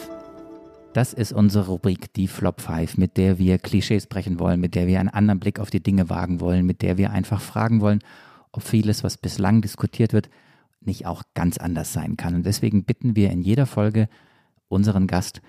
Das 0.95 1.13
ist 1.13 1.33
unsere 1.33 1.67
Rubrik, 1.67 2.15
die 2.15 2.27
Flop 2.27 2.63
5, 2.63 2.97
mit 2.97 3.19
der 3.19 3.39
wir 3.39 3.59
Klischees 3.59 4.07
brechen 4.07 4.41
wollen, 4.41 4.61
mit 4.61 4.75
der 4.75 4.87
wir 4.87 4.99
einen 4.99 5.11
anderen 5.11 5.41
Blick 5.41 5.61
auf 5.61 5.69
die 5.69 5.83
Dinge 5.83 6.09
wagen 6.09 6.41
wollen, 6.41 6.65
mit 6.65 6.81
der 6.81 6.97
wir 6.97 7.11
einfach 7.11 7.43
fragen 7.43 7.83
wollen, 7.83 8.01
ob 8.59 8.63
vieles, 8.65 9.05
was 9.05 9.17
bislang 9.17 9.63
diskutiert 9.63 10.13
wird, 10.13 10.29
nicht 10.81 11.07
auch 11.07 11.23
ganz 11.35 11.59
anders 11.59 11.93
sein 11.93 12.17
kann. 12.17 12.35
Und 12.35 12.45
deswegen 12.45 12.85
bitten 12.85 13.15
wir 13.15 13.31
in 13.31 13.41
jeder 13.41 13.67
Folge 13.67 14.09
unseren 14.67 15.07
Gast 15.07 15.41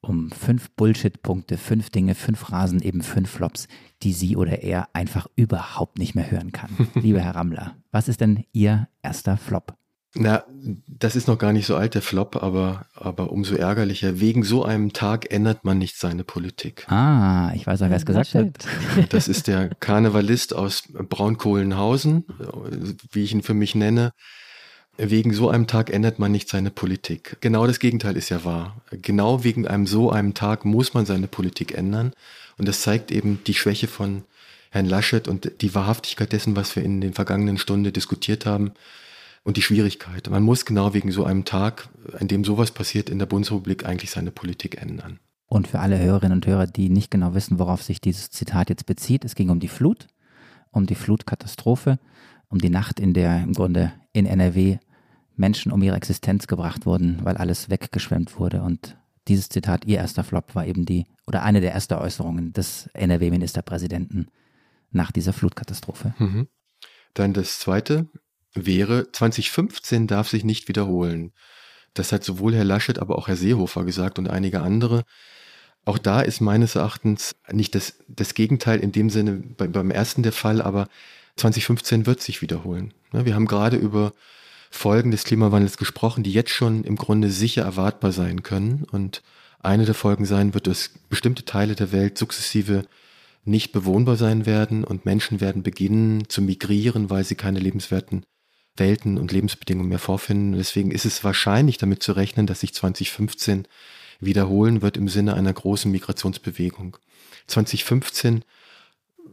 um 0.00 0.30
fünf 0.30 0.70
Bullshit-Punkte, 0.70 1.56
fünf 1.58 1.90
Dinge, 1.90 2.16
fünf 2.16 2.50
Rasen, 2.50 2.80
eben 2.80 3.02
fünf 3.02 3.30
Flops, 3.30 3.68
die 4.02 4.12
sie 4.12 4.36
oder 4.36 4.62
er 4.62 4.88
einfach 4.94 5.28
überhaupt 5.36 5.98
nicht 5.98 6.16
mehr 6.16 6.28
hören 6.28 6.50
kann. 6.50 6.70
Lieber 6.94 7.20
Herr 7.20 7.36
Rammler, 7.36 7.76
was 7.92 8.08
ist 8.08 8.20
denn 8.20 8.44
Ihr 8.52 8.88
erster 9.02 9.36
Flop? 9.36 9.76
Na, 10.14 10.44
das 10.88 11.14
ist 11.14 11.28
noch 11.28 11.38
gar 11.38 11.52
nicht 11.52 11.66
so 11.66 11.76
alt, 11.76 11.94
der 11.94 12.02
Flop, 12.02 12.42
aber, 12.42 12.86
aber 12.94 13.30
umso 13.30 13.54
ärgerlicher. 13.54 14.18
Wegen 14.18 14.42
so 14.42 14.64
einem 14.64 14.92
Tag 14.92 15.30
ändert 15.32 15.64
man 15.64 15.78
nicht 15.78 15.96
seine 15.96 16.24
Politik. 16.24 16.90
Ah, 16.90 17.52
ich 17.54 17.66
weiß 17.66 17.82
auch, 17.82 17.90
wer 17.90 17.96
es 17.96 18.06
gesagt 18.06 18.34
hat. 18.34 18.66
Das 19.10 19.28
ist 19.28 19.46
der 19.46 19.68
Karnevalist 19.68 20.54
aus 20.54 20.82
Braunkohlenhausen, 20.92 22.24
wie 23.12 23.22
ich 23.22 23.32
ihn 23.32 23.42
für 23.42 23.54
mich 23.54 23.76
nenne. 23.76 24.12
Wegen 24.96 25.32
so 25.32 25.48
einem 25.48 25.68
Tag 25.68 25.90
ändert 25.90 26.18
man 26.18 26.32
nicht 26.32 26.48
seine 26.48 26.70
Politik. 26.70 27.36
Genau 27.40 27.66
das 27.66 27.78
Gegenteil 27.78 28.16
ist 28.16 28.30
ja 28.30 28.44
wahr. 28.44 28.82
Genau 28.90 29.44
wegen 29.44 29.66
einem 29.66 29.86
so 29.86 30.10
einem 30.10 30.34
Tag 30.34 30.64
muss 30.64 30.92
man 30.92 31.06
seine 31.06 31.28
Politik 31.28 31.78
ändern. 31.78 32.12
Und 32.58 32.66
das 32.66 32.82
zeigt 32.82 33.12
eben 33.12 33.40
die 33.46 33.54
Schwäche 33.54 33.86
von 33.86 34.24
Herrn 34.70 34.86
Laschet 34.86 35.28
und 35.28 35.52
die 35.60 35.74
Wahrhaftigkeit 35.74 36.32
dessen, 36.32 36.56
was 36.56 36.74
wir 36.74 36.82
in 36.82 37.00
den 37.00 37.14
vergangenen 37.14 37.58
Stunden 37.58 37.92
diskutiert 37.92 38.44
haben 38.44 38.72
und 39.42 39.56
die 39.56 39.62
Schwierigkeit. 39.62 40.28
Man 40.30 40.42
muss 40.42 40.64
genau 40.64 40.94
wegen 40.94 41.12
so 41.12 41.24
einem 41.24 41.44
Tag, 41.44 41.88
an 42.18 42.28
dem 42.28 42.44
sowas 42.44 42.70
passiert, 42.70 43.10
in 43.10 43.18
der 43.18 43.26
Bundesrepublik 43.26 43.86
eigentlich 43.86 44.10
seine 44.10 44.30
Politik 44.30 44.80
ändern. 44.80 45.18
Und 45.46 45.66
für 45.66 45.80
alle 45.80 45.98
Hörerinnen 45.98 46.38
und 46.38 46.46
Hörer, 46.46 46.66
die 46.66 46.90
nicht 46.90 47.10
genau 47.10 47.34
wissen, 47.34 47.58
worauf 47.58 47.82
sich 47.82 48.00
dieses 48.00 48.30
Zitat 48.30 48.70
jetzt 48.70 48.86
bezieht, 48.86 49.24
es 49.24 49.34
ging 49.34 49.50
um 49.50 49.58
die 49.58 49.68
Flut, 49.68 50.06
um 50.70 50.86
die 50.86 50.94
Flutkatastrophe, 50.94 51.98
um 52.48 52.58
die 52.58 52.70
Nacht, 52.70 53.00
in 53.00 53.14
der 53.14 53.42
im 53.42 53.52
Grunde 53.52 53.92
in 54.12 54.26
NRW 54.26 54.78
Menschen 55.36 55.72
um 55.72 55.82
ihre 55.82 55.96
Existenz 55.96 56.46
gebracht 56.46 56.86
wurden, 56.86 57.18
weil 57.24 57.36
alles 57.36 57.70
weggeschwemmt 57.70 58.38
wurde. 58.38 58.62
Und 58.62 58.96
dieses 59.26 59.48
Zitat, 59.48 59.86
ihr 59.86 59.98
erster 59.98 60.22
Flop, 60.22 60.54
war 60.54 60.66
eben 60.66 60.84
die, 60.84 61.06
oder 61.26 61.42
eine 61.42 61.60
der 61.60 61.72
ersten 61.72 61.94
Äußerungen 61.94 62.52
des 62.52 62.88
NRW-Ministerpräsidenten 62.94 64.28
nach 64.92 65.10
dieser 65.10 65.32
Flutkatastrophe. 65.32 66.14
Mhm. 66.18 66.48
Dann 67.14 67.32
das 67.32 67.58
zweite, 67.58 68.08
wäre, 68.54 69.10
2015 69.12 70.06
darf 70.06 70.28
sich 70.28 70.44
nicht 70.44 70.68
wiederholen. 70.68 71.32
Das 71.94 72.12
hat 72.12 72.24
sowohl 72.24 72.54
Herr 72.54 72.64
Laschet, 72.64 72.98
aber 72.98 73.18
auch 73.18 73.28
Herr 73.28 73.36
Seehofer 73.36 73.84
gesagt 73.84 74.18
und 74.18 74.28
einige 74.28 74.60
andere. 74.60 75.04
Auch 75.84 75.98
da 75.98 76.20
ist 76.20 76.40
meines 76.40 76.74
Erachtens 76.74 77.34
nicht 77.50 77.74
das, 77.74 77.98
das 78.06 78.34
Gegenteil 78.34 78.80
in 78.80 78.92
dem 78.92 79.10
Sinne 79.10 79.42
bei, 79.56 79.66
beim 79.66 79.90
ersten 79.90 80.22
der 80.22 80.32
Fall, 80.32 80.60
aber 80.62 80.88
2015 81.36 82.06
wird 82.06 82.20
sich 82.20 82.42
wiederholen. 82.42 82.92
Wir 83.12 83.34
haben 83.34 83.46
gerade 83.46 83.76
über 83.76 84.12
Folgen 84.70 85.10
des 85.10 85.24
Klimawandels 85.24 85.78
gesprochen, 85.78 86.22
die 86.22 86.32
jetzt 86.32 86.50
schon 86.50 86.84
im 86.84 86.96
Grunde 86.96 87.30
sicher 87.30 87.62
erwartbar 87.62 88.12
sein 88.12 88.42
können. 88.42 88.84
Und 88.90 89.22
eine 89.58 89.84
der 89.84 89.94
Folgen 89.94 90.26
sein 90.26 90.54
wird, 90.54 90.66
dass 90.66 90.90
bestimmte 91.08 91.44
Teile 91.44 91.74
der 91.74 91.92
Welt 91.92 92.18
sukzessive 92.18 92.84
nicht 93.44 93.72
bewohnbar 93.72 94.16
sein 94.16 94.46
werden 94.46 94.84
und 94.84 95.06
Menschen 95.06 95.40
werden 95.40 95.62
beginnen 95.62 96.28
zu 96.28 96.42
migrieren, 96.42 97.10
weil 97.10 97.24
sie 97.24 97.34
keine 97.34 97.58
lebenswerten 97.58 98.24
Welten 98.80 99.18
und 99.18 99.30
Lebensbedingungen 99.30 99.88
mehr 99.88 100.00
vorfinden. 100.00 100.58
Deswegen 100.58 100.90
ist 100.90 101.04
es 101.04 101.22
wahrscheinlich 101.22 101.78
damit 101.78 102.02
zu 102.02 102.12
rechnen, 102.12 102.46
dass 102.46 102.60
sich 102.60 102.74
2015 102.74 103.68
wiederholen 104.18 104.82
wird 104.82 104.96
im 104.96 105.08
Sinne 105.08 105.34
einer 105.34 105.52
großen 105.52 105.90
Migrationsbewegung. 105.90 106.96
2015 107.46 108.44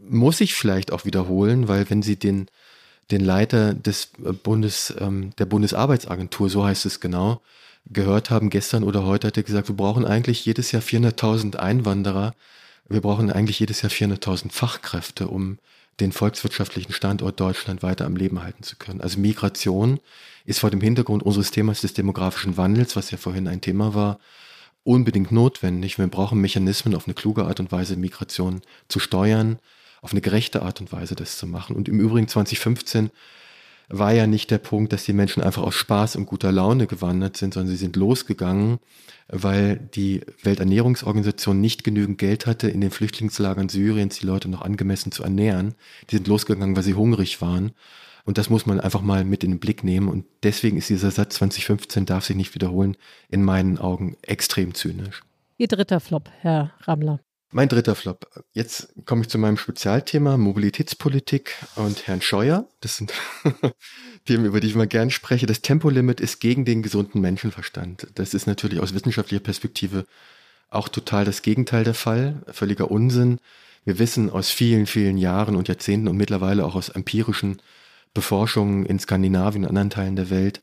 muss 0.09 0.37
sich 0.37 0.53
vielleicht 0.53 0.91
auch 0.91 1.05
wiederholen, 1.05 1.67
weil 1.67 1.89
wenn 1.89 2.01
Sie 2.01 2.17
den, 2.17 2.47
den 3.11 3.21
Leiter 3.21 3.73
des 3.73 4.11
Bundes, 4.43 4.93
ähm, 4.99 5.31
der 5.37 5.45
Bundesarbeitsagentur, 5.45 6.49
so 6.49 6.63
heißt 6.63 6.85
es 6.85 6.99
genau, 6.99 7.41
gehört 7.85 8.29
haben 8.29 8.49
gestern 8.49 8.83
oder 8.83 9.03
heute, 9.03 9.27
hat 9.27 9.37
er 9.37 9.43
gesagt, 9.43 9.69
wir 9.69 9.75
brauchen 9.75 10.05
eigentlich 10.05 10.45
jedes 10.45 10.71
Jahr 10.71 10.81
400.000 10.81 11.55
Einwanderer. 11.55 12.33
Wir 12.89 13.01
brauchen 13.01 13.31
eigentlich 13.31 13.59
jedes 13.59 13.81
Jahr 13.81 13.91
400.000 13.91 14.51
Fachkräfte, 14.51 15.27
um 15.27 15.57
den 15.99 16.11
volkswirtschaftlichen 16.11 16.93
Standort 16.93 17.39
Deutschland 17.39 17.81
weiter 17.81 18.05
am 18.05 18.15
Leben 18.15 18.43
halten 18.43 18.63
zu 18.63 18.75
können. 18.75 19.01
Also 19.01 19.19
Migration 19.19 19.99
ist 20.45 20.59
vor 20.59 20.69
dem 20.69 20.81
Hintergrund 20.81 21.23
unseres 21.23 21.51
Themas 21.51 21.81
des 21.81 21.93
demografischen 21.93 22.57
Wandels, 22.57 22.95
was 22.95 23.11
ja 23.11 23.17
vorhin 23.17 23.47
ein 23.47 23.61
Thema 23.61 23.95
war, 23.95 24.19
unbedingt 24.83 25.31
notwendig. 25.31 25.97
Wir 25.97 26.07
brauchen 26.07 26.39
Mechanismen, 26.39 26.95
auf 26.95 27.07
eine 27.07 27.15
kluge 27.15 27.45
Art 27.45 27.59
und 27.59 27.71
Weise 27.71 27.97
Migration 27.97 28.61
zu 28.87 28.99
steuern, 28.99 29.59
auf 30.01 30.11
eine 30.11 30.21
gerechte 30.21 30.61
Art 30.61 30.79
und 30.79 30.91
Weise 30.91 31.15
das 31.15 31.37
zu 31.37 31.47
machen. 31.47 31.75
Und 31.75 31.89
im 31.89 31.99
Übrigen 31.99 32.27
2015 32.27 33.09
war 33.89 34.13
ja 34.13 34.27
nicht 34.27 34.51
der 34.51 34.57
Punkt, 34.57 34.91
dass 34.91 35.05
die 35.05 35.13
Menschen 35.13 35.41
einfach 35.41 35.63
aus 35.63 35.75
Spaß 35.75 36.17
und 36.17 36.25
guter 36.25 36.51
Laune 36.51 36.87
gewandert 36.87 37.37
sind, 37.37 37.53
sondern 37.53 37.69
sie 37.69 37.77
sind 37.77 37.95
losgegangen, 37.95 38.79
weil 39.29 39.77
die 39.77 40.21
Welternährungsorganisation 40.43 41.61
nicht 41.61 41.83
genügend 41.83 42.17
Geld 42.17 42.45
hatte, 42.45 42.69
in 42.69 42.81
den 42.81 42.91
Flüchtlingslagern 42.91 43.69
Syriens 43.69 44.19
die 44.19 44.25
Leute 44.25 44.49
noch 44.49 44.61
angemessen 44.61 45.11
zu 45.11 45.23
ernähren. 45.23 45.75
Die 46.09 46.15
sind 46.17 46.27
losgegangen, 46.27 46.75
weil 46.75 46.83
sie 46.83 46.95
hungrig 46.95 47.41
waren. 47.41 47.71
Und 48.25 48.37
das 48.37 48.49
muss 48.49 48.65
man 48.65 48.81
einfach 48.81 49.01
mal 49.01 49.23
mit 49.23 49.45
in 49.45 49.51
den 49.51 49.59
Blick 49.59 49.85
nehmen. 49.85 50.09
Und 50.09 50.25
deswegen 50.43 50.75
ist 50.75 50.89
dieser 50.89 51.11
Satz 51.11 51.35
2015 51.35 52.05
darf 52.05 52.25
sich 52.25 52.35
nicht 52.35 52.55
wiederholen, 52.55 52.97
in 53.29 53.41
meinen 53.41 53.77
Augen 53.77 54.17
extrem 54.21 54.73
zynisch. 54.73 55.23
Ihr 55.57 55.69
dritter 55.69 56.01
Flop, 56.01 56.29
Herr 56.41 56.73
Rammler. 56.81 57.21
Mein 57.51 57.69
dritter 57.69 57.95
Flop. 57.95 58.27
Jetzt 58.51 58.93
komme 59.05 59.21
ich 59.21 59.29
zu 59.29 59.37
meinem 59.37 59.55
Spezialthema 59.55 60.35
Mobilitätspolitik 60.35 61.55
und 61.75 62.05
Herrn 62.05 62.21
Scheuer. 62.21 62.67
Das 62.81 62.97
sind 62.97 63.13
Themen, 64.25 64.43
über 64.43 64.59
die 64.59 64.67
ich 64.67 64.75
mal 64.75 64.85
gern 64.85 65.09
spreche. 65.09 65.45
Das 65.45 65.61
Tempolimit 65.61 66.19
ist 66.19 66.41
gegen 66.41 66.65
den 66.65 66.83
gesunden 66.83 67.21
Menschenverstand. 67.21 68.07
Das 68.15 68.33
ist 68.33 68.47
natürlich 68.47 68.81
aus 68.81 68.93
wissenschaftlicher 68.93 69.41
Perspektive 69.41 70.05
auch 70.69 70.89
total 70.89 71.23
das 71.23 71.41
Gegenteil 71.41 71.85
der 71.85 71.93
Fall. 71.93 72.43
Völliger 72.51 72.91
Unsinn. 72.91 73.39
Wir 73.85 73.97
wissen 73.97 74.29
aus 74.29 74.51
vielen, 74.51 74.85
vielen 74.85 75.17
Jahren 75.17 75.55
und 75.55 75.69
Jahrzehnten 75.69 76.09
und 76.09 76.17
mittlerweile 76.17 76.65
auch 76.65 76.75
aus 76.75 76.89
empirischen 76.89 77.61
Beforschungen 78.13 78.85
in 78.85 78.99
Skandinavien 78.99 79.63
und 79.63 79.69
anderen 79.69 79.89
Teilen 79.89 80.17
der 80.17 80.29
Welt, 80.29 80.61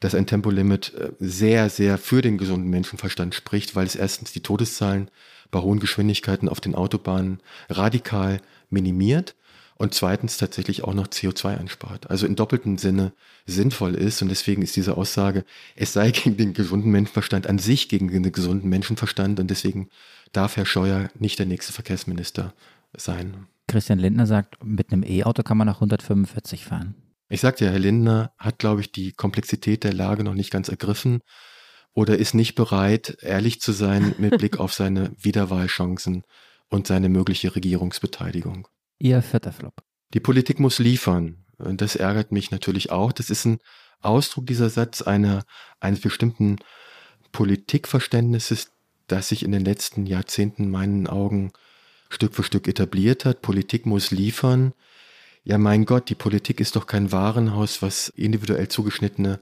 dass 0.00 0.14
ein 0.14 0.26
Tempolimit 0.26 0.92
äh, 0.92 1.10
sehr, 1.18 1.70
sehr 1.70 1.96
für 1.96 2.20
den 2.20 2.36
gesunden 2.36 2.68
Menschenverstand 2.68 3.34
spricht, 3.34 3.74
weil 3.74 3.86
es 3.86 3.96
erstens 3.96 4.32
die 4.32 4.42
Todeszahlen 4.42 5.10
bei 5.50 5.60
hohen 5.60 5.80
Geschwindigkeiten 5.80 6.48
auf 6.48 6.60
den 6.60 6.74
Autobahnen 6.74 7.40
radikal 7.68 8.40
minimiert 8.70 9.34
und 9.78 9.94
zweitens 9.94 10.36
tatsächlich 10.36 10.84
auch 10.84 10.92
noch 10.92 11.06
CO2 11.06 11.56
einspart. 11.56 12.10
Also 12.10 12.26
in 12.26 12.36
doppeltem 12.36 12.78
Sinne 12.78 13.12
sinnvoll 13.46 13.94
ist 13.94 14.20
und 14.20 14.28
deswegen 14.28 14.62
ist 14.62 14.76
diese 14.76 14.96
Aussage, 14.96 15.44
es 15.76 15.92
sei 15.92 16.10
gegen 16.10 16.36
den 16.36 16.52
gesunden 16.52 16.90
Menschenverstand 16.90 17.46
an 17.46 17.58
sich 17.58 17.88
gegen 17.88 18.10
den 18.10 18.30
gesunden 18.32 18.68
Menschenverstand 18.68 19.40
und 19.40 19.48
deswegen 19.48 19.88
darf 20.32 20.56
Herr 20.56 20.66
Scheuer 20.66 21.08
nicht 21.18 21.38
der 21.38 21.46
nächste 21.46 21.72
Verkehrsminister 21.72 22.52
sein. 22.96 23.46
Christian 23.68 23.98
Lindner 23.98 24.26
sagt, 24.26 24.64
mit 24.64 24.92
einem 24.92 25.04
E-Auto 25.04 25.42
kann 25.42 25.56
man 25.56 25.66
nach 25.66 25.76
145 25.76 26.64
fahren. 26.64 26.94
Ich 27.28 27.40
sagte 27.40 27.66
ja, 27.66 27.70
Herr 27.70 27.78
Lindner 27.78 28.32
hat, 28.38 28.58
glaube 28.58 28.80
ich, 28.80 28.90
die 28.90 29.12
Komplexität 29.12 29.84
der 29.84 29.92
Lage 29.92 30.24
noch 30.24 30.34
nicht 30.34 30.50
ganz 30.50 30.68
ergriffen 30.68 31.20
oder 31.94 32.18
ist 32.18 32.34
nicht 32.34 32.54
bereit, 32.54 33.18
ehrlich 33.22 33.60
zu 33.60 33.72
sein 33.72 34.14
mit 34.18 34.38
Blick 34.38 34.58
auf 34.58 34.72
seine 34.72 35.12
Wiederwahlchancen 35.18 36.24
und 36.68 36.86
seine 36.86 37.08
mögliche 37.08 37.54
Regierungsbeteiligung. 37.54 38.68
Ihr 38.98 39.22
vierter 39.22 39.52
Flop. 39.52 39.82
Die 40.14 40.20
Politik 40.20 40.60
muss 40.60 40.78
liefern. 40.78 41.44
Und 41.58 41.80
das 41.80 41.96
ärgert 41.96 42.32
mich 42.32 42.50
natürlich 42.50 42.90
auch. 42.90 43.12
Das 43.12 43.30
ist 43.30 43.44
ein 43.44 43.58
Ausdruck 44.00 44.46
dieser 44.46 44.70
Satz 44.70 45.02
einer, 45.02 45.44
eines 45.80 46.00
bestimmten 46.00 46.56
Politikverständnisses, 47.32 48.70
das 49.06 49.28
sich 49.28 49.44
in 49.44 49.52
den 49.52 49.64
letzten 49.64 50.06
Jahrzehnten 50.06 50.64
in 50.64 50.70
meinen 50.70 51.06
Augen 51.06 51.52
Stück 52.10 52.34
für 52.34 52.42
Stück 52.42 52.68
etabliert 52.68 53.24
hat. 53.24 53.42
Politik 53.42 53.86
muss 53.86 54.10
liefern. 54.10 54.72
Ja, 55.44 55.58
mein 55.58 55.84
Gott, 55.84 56.08
die 56.10 56.14
Politik 56.14 56.60
ist 56.60 56.76
doch 56.76 56.86
kein 56.86 57.12
Warenhaus, 57.12 57.82
was 57.82 58.08
individuell 58.10 58.68
zugeschnittene 58.68 59.40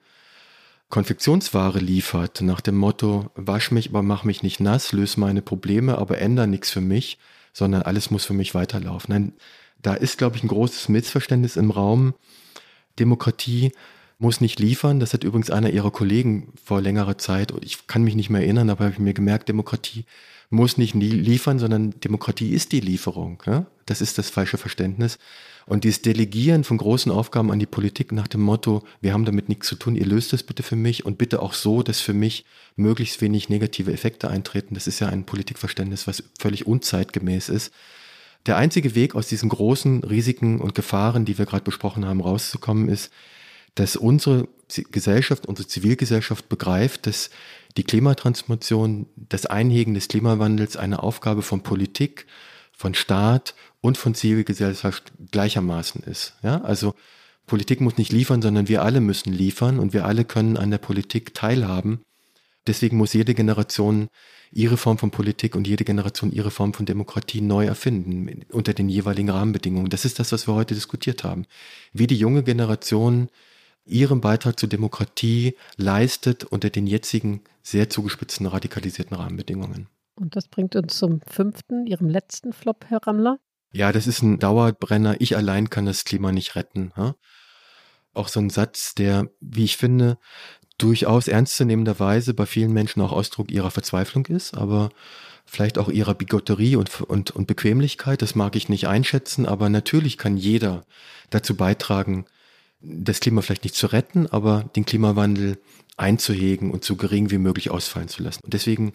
Konfektionsware 0.88 1.78
liefert, 1.80 2.40
nach 2.42 2.60
dem 2.60 2.76
Motto, 2.76 3.30
wasch 3.34 3.70
mich, 3.70 3.90
aber 3.90 4.02
mach 4.02 4.24
mich 4.24 4.42
nicht 4.42 4.60
nass, 4.60 4.92
löse 4.92 5.18
meine 5.18 5.42
Probleme, 5.42 5.98
aber 5.98 6.18
ändere 6.18 6.46
nichts 6.46 6.70
für 6.70 6.80
mich, 6.80 7.18
sondern 7.52 7.82
alles 7.82 8.10
muss 8.10 8.24
für 8.24 8.34
mich 8.34 8.54
weiterlaufen. 8.54 9.12
Nein, 9.12 9.32
da 9.82 9.94
ist, 9.94 10.18
glaube 10.18 10.36
ich, 10.36 10.44
ein 10.44 10.48
großes 10.48 10.88
Missverständnis 10.88 11.56
im 11.56 11.70
Raum. 11.70 12.14
Demokratie 12.98 13.72
muss 14.18 14.40
nicht 14.40 14.58
liefern. 14.58 15.00
Das 15.00 15.12
hat 15.12 15.24
übrigens 15.24 15.50
einer 15.50 15.70
ihrer 15.70 15.90
Kollegen 15.90 16.52
vor 16.62 16.80
längerer 16.80 17.18
Zeit, 17.18 17.52
ich 17.62 17.86
kann 17.86 18.02
mich 18.02 18.14
nicht 18.14 18.30
mehr 18.30 18.42
erinnern, 18.42 18.70
aber 18.70 18.84
habe 18.84 18.94
ich 18.94 18.98
mir 19.00 19.14
gemerkt, 19.14 19.48
Demokratie 19.48 20.04
muss 20.48 20.78
nicht 20.78 20.94
liefern, 20.94 21.58
sondern 21.58 21.98
Demokratie 22.00 22.52
ist 22.52 22.72
die 22.72 22.80
Lieferung. 22.80 23.42
Ja? 23.46 23.66
Das 23.84 24.00
ist 24.00 24.18
das 24.18 24.30
falsche 24.30 24.58
Verständnis. 24.58 25.18
Und 25.66 25.82
dieses 25.82 26.00
Delegieren 26.00 26.62
von 26.62 26.78
großen 26.78 27.10
Aufgaben 27.10 27.50
an 27.50 27.58
die 27.58 27.66
Politik 27.66 28.12
nach 28.12 28.28
dem 28.28 28.40
Motto, 28.40 28.84
wir 29.00 29.12
haben 29.12 29.24
damit 29.24 29.48
nichts 29.48 29.66
zu 29.66 29.74
tun, 29.74 29.96
ihr 29.96 30.06
löst 30.06 30.32
das 30.32 30.44
bitte 30.44 30.62
für 30.62 30.76
mich 30.76 31.04
und 31.04 31.18
bitte 31.18 31.42
auch 31.42 31.54
so, 31.54 31.82
dass 31.82 32.00
für 32.00 32.12
mich 32.12 32.44
möglichst 32.76 33.20
wenig 33.20 33.48
negative 33.48 33.92
Effekte 33.92 34.30
eintreten, 34.30 34.74
das 34.74 34.86
ist 34.86 35.00
ja 35.00 35.08
ein 35.08 35.26
Politikverständnis, 35.26 36.06
was 36.06 36.22
völlig 36.38 36.68
unzeitgemäß 36.68 37.48
ist. 37.48 37.72
Der 38.46 38.56
einzige 38.56 38.94
Weg 38.94 39.16
aus 39.16 39.26
diesen 39.26 39.48
großen 39.48 40.04
Risiken 40.04 40.60
und 40.60 40.76
Gefahren, 40.76 41.24
die 41.24 41.36
wir 41.36 41.46
gerade 41.46 41.64
besprochen 41.64 42.06
haben, 42.06 42.20
rauszukommen, 42.20 42.88
ist, 42.88 43.10
dass 43.74 43.96
unsere 43.96 44.48
Gesellschaft, 44.92 45.46
unsere 45.46 45.66
Zivilgesellschaft 45.66 46.48
begreift, 46.48 47.08
dass 47.08 47.30
die 47.76 47.82
Klimatransformation, 47.82 49.06
das 49.16 49.46
Einhegen 49.46 49.94
des 49.94 50.06
Klimawandels 50.06 50.76
eine 50.76 51.02
Aufgabe 51.02 51.42
von 51.42 51.62
Politik, 51.62 52.26
von 52.72 52.94
Staat 52.94 53.54
und 53.86 53.96
von 53.96 54.16
Zivilgesellschaft 54.16 55.12
gleichermaßen 55.30 56.02
ist. 56.02 56.34
Ja, 56.42 56.60
also 56.62 56.94
Politik 57.46 57.80
muss 57.80 57.98
nicht 57.98 58.12
liefern, 58.12 58.42
sondern 58.42 58.66
wir 58.66 58.82
alle 58.82 59.00
müssen 59.00 59.32
liefern 59.32 59.78
und 59.78 59.92
wir 59.92 60.04
alle 60.04 60.24
können 60.24 60.56
an 60.56 60.72
der 60.72 60.78
Politik 60.78 61.34
teilhaben. 61.34 62.00
Deswegen 62.66 62.96
muss 62.96 63.12
jede 63.12 63.32
Generation 63.32 64.08
ihre 64.50 64.76
Form 64.76 64.98
von 64.98 65.12
Politik 65.12 65.54
und 65.54 65.68
jede 65.68 65.84
Generation 65.84 66.32
ihre 66.32 66.50
Form 66.50 66.74
von 66.74 66.84
Demokratie 66.84 67.40
neu 67.40 67.64
erfinden 67.64 68.44
unter 68.50 68.74
den 68.74 68.88
jeweiligen 68.88 69.30
Rahmenbedingungen. 69.30 69.88
Das 69.88 70.04
ist 70.04 70.18
das, 70.18 70.32
was 70.32 70.48
wir 70.48 70.54
heute 70.54 70.74
diskutiert 70.74 71.22
haben. 71.22 71.46
Wie 71.92 72.08
die 72.08 72.18
junge 72.18 72.42
Generation 72.42 73.28
ihren 73.84 74.20
Beitrag 74.20 74.58
zur 74.58 74.68
Demokratie 74.68 75.54
leistet 75.76 76.42
unter 76.42 76.70
den 76.70 76.88
jetzigen 76.88 77.42
sehr 77.62 77.88
zugespitzten, 77.88 78.46
radikalisierten 78.46 79.16
Rahmenbedingungen. 79.16 79.86
Und 80.16 80.34
das 80.34 80.48
bringt 80.48 80.74
uns 80.74 80.98
zum 80.98 81.20
fünften, 81.20 81.86
Ihrem 81.86 82.08
letzten 82.08 82.52
Flop, 82.52 82.86
Herr 82.88 83.06
Rammler. 83.06 83.38
Ja, 83.72 83.92
das 83.92 84.06
ist 84.06 84.22
ein 84.22 84.38
Dauerbrenner. 84.38 85.16
Ich 85.20 85.36
allein 85.36 85.70
kann 85.70 85.86
das 85.86 86.04
Klima 86.04 86.32
nicht 86.32 86.56
retten. 86.56 86.92
Ja? 86.96 87.14
Auch 88.14 88.28
so 88.28 88.40
ein 88.40 88.50
Satz, 88.50 88.94
der, 88.94 89.28
wie 89.40 89.64
ich 89.64 89.76
finde, 89.76 90.18
durchaus 90.78 91.28
ernstzunehmenderweise 91.28 92.34
bei 92.34 92.46
vielen 92.46 92.72
Menschen 92.72 93.02
auch 93.02 93.12
Ausdruck 93.12 93.50
ihrer 93.50 93.70
Verzweiflung 93.70 94.26
ist, 94.26 94.54
aber 94.54 94.90
vielleicht 95.46 95.78
auch 95.78 95.88
ihrer 95.88 96.14
Bigotterie 96.14 96.76
und, 96.76 97.00
und, 97.02 97.30
und 97.30 97.46
Bequemlichkeit. 97.46 98.20
Das 98.20 98.34
mag 98.34 98.56
ich 98.56 98.68
nicht 98.68 98.88
einschätzen, 98.88 99.46
aber 99.46 99.68
natürlich 99.68 100.18
kann 100.18 100.36
jeder 100.36 100.84
dazu 101.30 101.56
beitragen, 101.56 102.26
das 102.80 103.20
Klima 103.20 103.40
vielleicht 103.40 103.64
nicht 103.64 103.74
zu 103.74 103.86
retten, 103.86 104.26
aber 104.26 104.70
den 104.76 104.84
Klimawandel 104.84 105.58
einzuhegen 105.96 106.70
und 106.70 106.84
so 106.84 106.96
gering 106.96 107.30
wie 107.30 107.38
möglich 107.38 107.70
ausfallen 107.70 108.08
zu 108.08 108.22
lassen. 108.22 108.40
Und 108.44 108.52
deswegen 108.52 108.92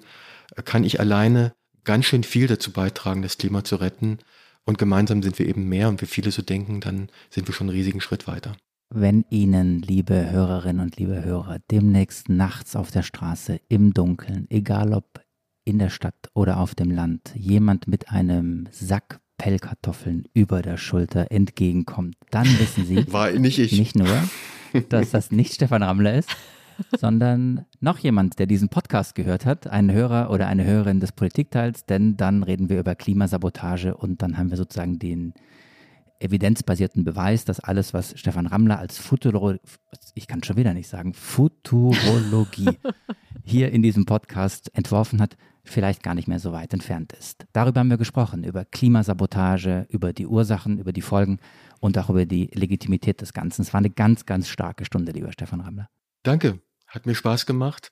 kann 0.65 0.83
ich 0.83 0.99
alleine 0.99 1.53
ganz 1.83 2.05
schön 2.05 2.23
viel 2.23 2.47
dazu 2.47 2.71
beitragen, 2.71 3.21
das 3.21 3.37
Klima 3.37 3.63
zu 3.63 3.77
retten. 3.77 4.19
Und 4.65 4.77
gemeinsam 4.77 5.23
sind 5.23 5.39
wir 5.39 5.47
eben 5.47 5.67
mehr 5.67 5.89
und 5.89 6.01
wie 6.01 6.05
viele 6.05 6.31
so 6.31 6.41
denken, 6.41 6.81
dann 6.81 7.09
sind 7.29 7.47
wir 7.47 7.53
schon 7.53 7.67
einen 7.67 7.77
riesigen 7.77 8.01
Schritt 8.01 8.27
weiter. 8.27 8.55
Wenn 8.93 9.25
Ihnen, 9.29 9.81
liebe 9.81 10.31
Hörerinnen 10.31 10.81
und 10.81 10.97
liebe 10.97 11.23
Hörer, 11.23 11.59
demnächst 11.71 12.29
nachts 12.29 12.75
auf 12.75 12.91
der 12.91 13.03
Straße 13.03 13.61
im 13.69 13.93
Dunkeln, 13.93 14.47
egal 14.49 14.93
ob 14.93 15.21
in 15.63 15.79
der 15.79 15.89
Stadt 15.89 16.29
oder 16.33 16.59
auf 16.59 16.75
dem 16.75 16.91
Land, 16.91 17.31
jemand 17.35 17.87
mit 17.87 18.09
einem 18.09 18.67
Sack 18.71 19.21
Pellkartoffeln 19.37 20.25
über 20.33 20.61
der 20.61 20.77
Schulter 20.77 21.31
entgegenkommt, 21.31 22.15
dann 22.29 22.45
wissen 22.59 22.85
Sie, 22.85 23.05
War 23.11 23.31
nicht 23.31 23.59
ich. 23.59 23.71
Nicht 23.71 23.95
nur, 23.95 24.07
dass 24.89 25.11
das 25.11 25.31
nicht 25.31 25.53
Stefan 25.53 25.83
Rammler 25.83 26.15
ist, 26.15 26.29
sondern 26.97 27.65
noch 27.79 27.97
jemand, 27.99 28.39
der 28.39 28.45
diesen 28.45 28.69
Podcast 28.69 29.15
gehört 29.15 29.45
hat, 29.45 29.67
ein 29.67 29.91
Hörer 29.91 30.29
oder 30.29 30.47
eine 30.47 30.65
Hörerin 30.65 30.99
des 30.99 31.11
Politikteils, 31.11 31.85
denn 31.85 32.17
dann 32.17 32.43
reden 32.43 32.69
wir 32.69 32.79
über 32.79 32.95
Klimasabotage 32.95 33.95
und 33.95 34.21
dann 34.21 34.37
haben 34.37 34.49
wir 34.49 34.57
sozusagen 34.57 34.99
den 34.99 35.33
evidenzbasierten 36.21 37.03
Beweis, 37.03 37.45
dass 37.45 37.59
alles, 37.59 37.93
was 37.93 38.17
Stefan 38.17 38.47
Rammler 38.47 38.79
als 38.79 38.97
Futuro, 38.99 39.55
ich 40.13 40.27
kann 40.27 40.43
schon 40.43 40.55
wieder 40.55 40.73
nicht 40.73 40.87
sagen, 40.87 41.13
Futurologie 41.13 42.77
hier 43.43 43.71
in 43.71 43.81
diesem 43.81 44.05
Podcast 44.05 44.73
entworfen 44.75 45.21
hat, 45.21 45.35
vielleicht 45.63 46.03
gar 46.03 46.15
nicht 46.15 46.27
mehr 46.27 46.39
so 46.39 46.51
weit 46.51 46.73
entfernt 46.73 47.13
ist. 47.13 47.45
Darüber 47.53 47.79
haben 47.79 47.89
wir 47.89 47.97
gesprochen, 47.97 48.43
über 48.43 48.65
Klimasabotage, 48.65 49.87
über 49.89 50.13
die 50.13 50.27
Ursachen, 50.27 50.79
über 50.79 50.93
die 50.93 51.01
Folgen 51.01 51.39
und 51.79 51.97
auch 51.97 52.09
über 52.09 52.25
die 52.25 52.49
Legitimität 52.53 53.21
des 53.21 53.33
Ganzen. 53.33 53.63
Es 53.63 53.73
war 53.73 53.79
eine 53.79 53.89
ganz, 53.89 54.25
ganz 54.25 54.47
starke 54.47 54.85
Stunde, 54.85 55.11
lieber 55.11 55.31
Stefan 55.31 55.61
Rammler. 55.61 55.89
Danke, 56.23 56.59
hat 56.91 57.05
mir 57.05 57.15
Spaß 57.15 57.45
gemacht. 57.45 57.91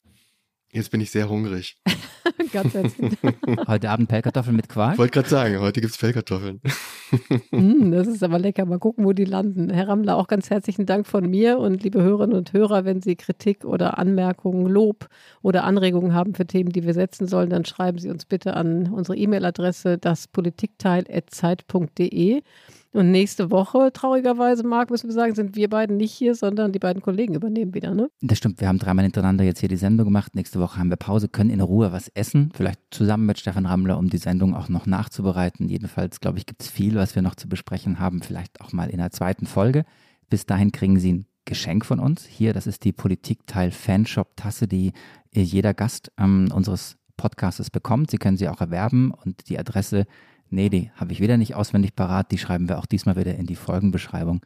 Jetzt 0.71 0.91
bin 0.91 1.01
ich 1.01 1.09
sehr 1.09 1.29
hungrig. 1.29 1.77
Ganz 2.53 2.75
herzlich. 2.75 3.17
Heute 3.65 3.89
Abend 3.89 4.07
Pellkartoffeln 4.07 4.55
mit 4.55 4.69
Quark? 4.69 4.93
Ich 4.93 4.99
wollte 4.99 5.13
gerade 5.13 5.29
sagen, 5.29 5.59
heute 5.59 5.81
gibt 5.81 5.93
es 5.93 5.99
Pellkartoffeln. 5.99 6.61
mm, 7.51 7.89
das 7.91 8.07
ist 8.07 8.21
aber 8.21 8.37
lecker. 8.37 8.65
Mal 8.65 8.77
gucken, 8.77 9.03
wo 9.03 9.13
die 9.13 9.25
landen. 9.25 9.71
Herr 9.71 9.87
Rammler, 9.87 10.15
auch 10.15 10.27
ganz 10.27 10.51
herzlichen 10.51 10.85
Dank 10.85 11.07
von 11.07 11.27
mir 11.27 11.57
und 11.57 11.81
liebe 11.81 12.03
Hörerinnen 12.03 12.37
und 12.37 12.53
Hörer, 12.53 12.85
wenn 12.85 13.01
Sie 13.01 13.15
Kritik 13.15 13.65
oder 13.65 13.97
Anmerkungen, 13.97 14.67
Lob 14.67 15.07
oder 15.41 15.63
Anregungen 15.63 16.13
haben 16.13 16.35
für 16.35 16.45
Themen, 16.45 16.71
die 16.71 16.85
wir 16.85 16.93
setzen 16.93 17.27
sollen, 17.27 17.49
dann 17.49 17.65
schreiben 17.65 17.97
Sie 17.97 18.09
uns 18.09 18.25
bitte 18.25 18.53
an 18.53 18.93
unsere 18.93 19.17
E-Mail-Adresse 19.17 19.97
daspolitikteil.zeit.de. 19.97 22.43
Und 22.91 23.11
nächste 23.11 23.51
Woche, 23.51 23.91
traurigerweise, 23.93 24.65
Marc, 24.65 24.89
müssen 24.89 25.07
wir 25.07 25.13
sagen, 25.13 25.35
sind 25.35 25.55
wir 25.55 25.69
beiden 25.69 25.97
nicht 25.97 26.11
hier, 26.11 26.33
sondern 26.33 26.71
die 26.71 26.79
beiden 26.79 27.03
Kollegen 27.03 27.35
übernehmen 27.35 27.73
wieder, 27.75 27.93
ne? 27.93 28.09
Das 28.21 28.39
stimmt. 28.39 28.59
Wir 28.59 28.67
haben 28.67 28.79
dreimal 28.79 29.03
hintereinander 29.03 29.43
jetzt 29.43 29.59
hier 29.59 29.69
die 29.69 29.75
Sendung 29.75 30.05
gemacht. 30.05 30.35
Nächste 30.35 30.59
Woche 30.59 30.79
haben 30.79 30.89
wir 30.89 30.97
Pause, 30.97 31.29
können 31.29 31.51
in 31.51 31.61
Ruhe 31.61 31.91
was 31.91 32.07
essen. 32.09 32.51
Vielleicht 32.55 32.79
zusammen 32.89 33.27
mit 33.27 33.37
Stefan 33.37 33.67
Rammler, 33.67 33.99
um 33.99 34.09
die 34.09 34.17
Sendung 34.17 34.55
auch 34.55 34.69
noch 34.69 34.87
nachzubereiten. 34.87 35.69
Jedenfalls, 35.69 36.19
glaube 36.19 36.39
ich, 36.39 36.47
gibt 36.47 36.63
es 36.63 36.69
viel, 36.69 36.95
was 36.95 37.13
wir 37.13 37.21
noch 37.21 37.35
zu 37.35 37.47
besprechen 37.47 37.99
haben. 37.99 38.23
Vielleicht 38.23 38.59
auch 38.59 38.73
mal 38.73 38.89
in 38.89 38.97
der 38.97 39.11
zweiten 39.11 39.45
Folge. 39.45 39.85
Bis 40.31 40.47
dahin 40.47 40.71
kriegen 40.71 40.99
Sie 40.99 41.13
ein 41.13 41.25
Geschenk 41.45 41.85
von 41.85 41.99
uns. 41.99 42.25
Hier, 42.25 42.53
das 42.53 42.65
ist 42.65 42.83
die 42.85 42.91
Politikteil 42.91 43.71
Fanshop 43.71 44.35
Tasse, 44.35 44.67
die 44.67 44.93
jeder 45.31 45.75
Gast 45.75 46.11
ähm, 46.17 46.49
unseres 46.51 46.97
Podcasts 47.17 47.69
bekommt. 47.69 48.09
Sie 48.09 48.17
können 48.17 48.37
sie 48.37 48.47
auch 48.47 48.61
erwerben 48.61 49.11
und 49.11 49.49
die 49.49 49.59
Adresse, 49.59 50.05
nee, 50.49 50.69
die 50.69 50.91
habe 50.95 51.11
ich 51.11 51.19
wieder 51.19 51.37
nicht 51.37 51.55
auswendig 51.55 51.95
parat. 51.95 52.31
Die 52.31 52.37
schreiben 52.37 52.69
wir 52.69 52.79
auch 52.79 52.85
diesmal 52.85 53.15
wieder 53.15 53.35
in 53.35 53.45
die 53.45 53.55
Folgenbeschreibung. 53.55 54.41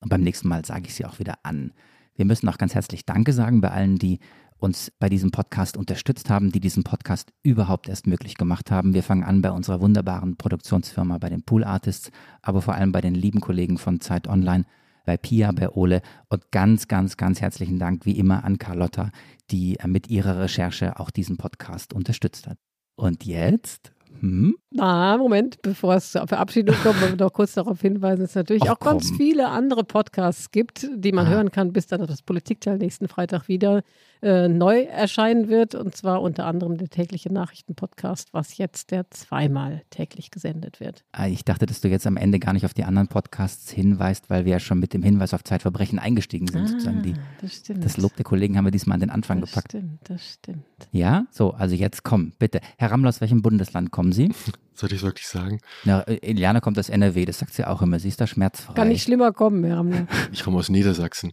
Und 0.00 0.08
beim 0.08 0.22
nächsten 0.22 0.48
Mal 0.48 0.64
sage 0.64 0.84
ich 0.86 0.94
sie 0.94 1.06
auch 1.06 1.18
wieder 1.18 1.34
an. 1.42 1.72
Wir 2.16 2.24
müssen 2.24 2.48
auch 2.48 2.58
ganz 2.58 2.74
herzlich 2.74 3.06
Danke 3.06 3.32
sagen 3.32 3.60
bei 3.60 3.70
allen, 3.70 3.98
die 3.98 4.18
uns 4.62 4.92
bei 4.98 5.08
diesem 5.08 5.30
Podcast 5.30 5.76
unterstützt 5.76 6.30
haben, 6.30 6.52
die 6.52 6.60
diesen 6.60 6.84
Podcast 6.84 7.32
überhaupt 7.42 7.88
erst 7.88 8.06
möglich 8.06 8.36
gemacht 8.36 8.70
haben. 8.70 8.94
Wir 8.94 9.02
fangen 9.02 9.24
an 9.24 9.42
bei 9.42 9.50
unserer 9.50 9.80
wunderbaren 9.80 10.36
Produktionsfirma, 10.36 11.18
bei 11.18 11.28
den 11.28 11.42
Pool 11.42 11.64
Artists, 11.64 12.10
aber 12.42 12.62
vor 12.62 12.74
allem 12.74 12.92
bei 12.92 13.00
den 13.00 13.14
lieben 13.14 13.40
Kollegen 13.40 13.78
von 13.78 14.00
Zeit 14.00 14.28
Online, 14.28 14.64
bei 15.04 15.16
Pia, 15.16 15.50
bei 15.50 15.68
Ole 15.70 16.00
und 16.28 16.52
ganz, 16.52 16.86
ganz, 16.86 17.16
ganz 17.16 17.40
herzlichen 17.40 17.80
Dank 17.80 18.06
wie 18.06 18.18
immer 18.18 18.44
an 18.44 18.58
Carlotta, 18.58 19.10
die 19.50 19.78
mit 19.86 20.08
ihrer 20.08 20.38
Recherche 20.38 21.00
auch 21.00 21.10
diesen 21.10 21.38
Podcast 21.38 21.92
unterstützt 21.92 22.46
hat. 22.46 22.58
Und 22.94 23.24
jetzt 23.24 23.92
hm? 24.20 24.56
Na, 24.70 25.18
Moment, 25.18 25.60
bevor 25.62 25.94
es 25.94 26.12
zur 26.12 26.26
Verabschiedung 26.26 26.76
kommt, 26.82 27.00
wollen 27.00 27.18
wir 27.18 27.24
noch 27.26 27.32
kurz 27.32 27.54
darauf 27.54 27.80
hinweisen, 27.80 28.20
dass 28.20 28.30
es 28.30 28.36
natürlich 28.36 28.64
Ach, 28.64 28.72
auch 28.72 28.78
komm. 28.78 28.92
ganz 28.98 29.10
viele 29.16 29.48
andere 29.48 29.84
Podcasts 29.84 30.50
gibt, 30.50 30.88
die 30.94 31.12
man 31.12 31.26
ah. 31.26 31.30
hören 31.30 31.50
kann, 31.50 31.72
bis 31.72 31.86
dann 31.86 32.06
das 32.06 32.22
Politikteil 32.22 32.78
nächsten 32.78 33.08
Freitag 33.08 33.48
wieder 33.48 33.82
äh, 34.22 34.48
neu 34.48 34.82
erscheinen 34.82 35.48
wird. 35.48 35.74
Und 35.74 35.96
zwar 35.96 36.22
unter 36.22 36.46
anderem 36.46 36.78
der 36.78 36.88
tägliche 36.88 37.32
Nachrichtenpodcast, 37.32 38.32
was 38.32 38.56
jetzt 38.56 38.92
der 38.92 39.10
zweimal 39.10 39.82
täglich 39.90 40.30
gesendet 40.30 40.80
wird. 40.80 41.04
Ah, 41.12 41.26
ich 41.26 41.44
dachte, 41.44 41.66
dass 41.66 41.80
du 41.80 41.88
jetzt 41.88 42.06
am 42.06 42.16
Ende 42.16 42.38
gar 42.38 42.52
nicht 42.52 42.64
auf 42.64 42.72
die 42.72 42.84
anderen 42.84 43.08
Podcasts 43.08 43.70
hinweist, 43.70 44.30
weil 44.30 44.44
wir 44.44 44.52
ja 44.52 44.60
schon 44.60 44.78
mit 44.78 44.94
dem 44.94 45.02
Hinweis 45.02 45.34
auf 45.34 45.44
Zeitverbrechen 45.44 45.98
eingestiegen 45.98 46.46
sind. 46.46 46.62
Ah, 46.62 46.68
sozusagen 46.68 47.02
die, 47.02 47.14
das, 47.40 47.54
stimmt. 47.54 47.84
das 47.84 47.96
Lob 47.96 48.16
der 48.16 48.24
Kollegen 48.24 48.56
haben 48.56 48.64
wir 48.64 48.70
diesmal 48.70 48.94
an 48.94 49.00
den 49.00 49.10
Anfang 49.10 49.40
das 49.40 49.50
gepackt. 49.50 49.74
Das 49.74 49.80
stimmt, 49.80 50.00
das 50.04 50.32
stimmt. 50.32 50.64
Ja, 50.92 51.26
so, 51.30 51.52
also 51.52 51.74
jetzt 51.74 52.04
komm, 52.04 52.32
bitte. 52.38 52.60
Herr 52.78 52.90
Rammler, 52.90 53.08
aus 53.08 53.20
welchem 53.20 53.42
Bundesland 53.42 53.90
kommen 54.02 54.12
Sie? 54.12 54.32
Soll 54.74 54.92
ich 54.92 55.02
wirklich 55.02 55.28
sagen? 55.28 55.60
Na, 55.84 56.00
Eliana 56.00 56.58
kommt 56.58 56.76
aus 56.76 56.88
NRW, 56.88 57.24
das 57.24 57.38
sagt 57.38 57.54
sie 57.54 57.64
auch 57.64 57.82
immer. 57.82 58.00
Sie 58.00 58.08
ist 58.08 58.20
da 58.20 58.26
schmerzfrei. 58.26 58.74
Kann 58.74 58.88
nicht 58.88 59.04
schlimmer 59.04 59.30
kommen, 59.32 59.62
Herr 59.62 59.76
Rammler. 59.76 60.08
Ich 60.32 60.42
komme 60.42 60.58
aus 60.58 60.68
Niedersachsen. 60.68 61.30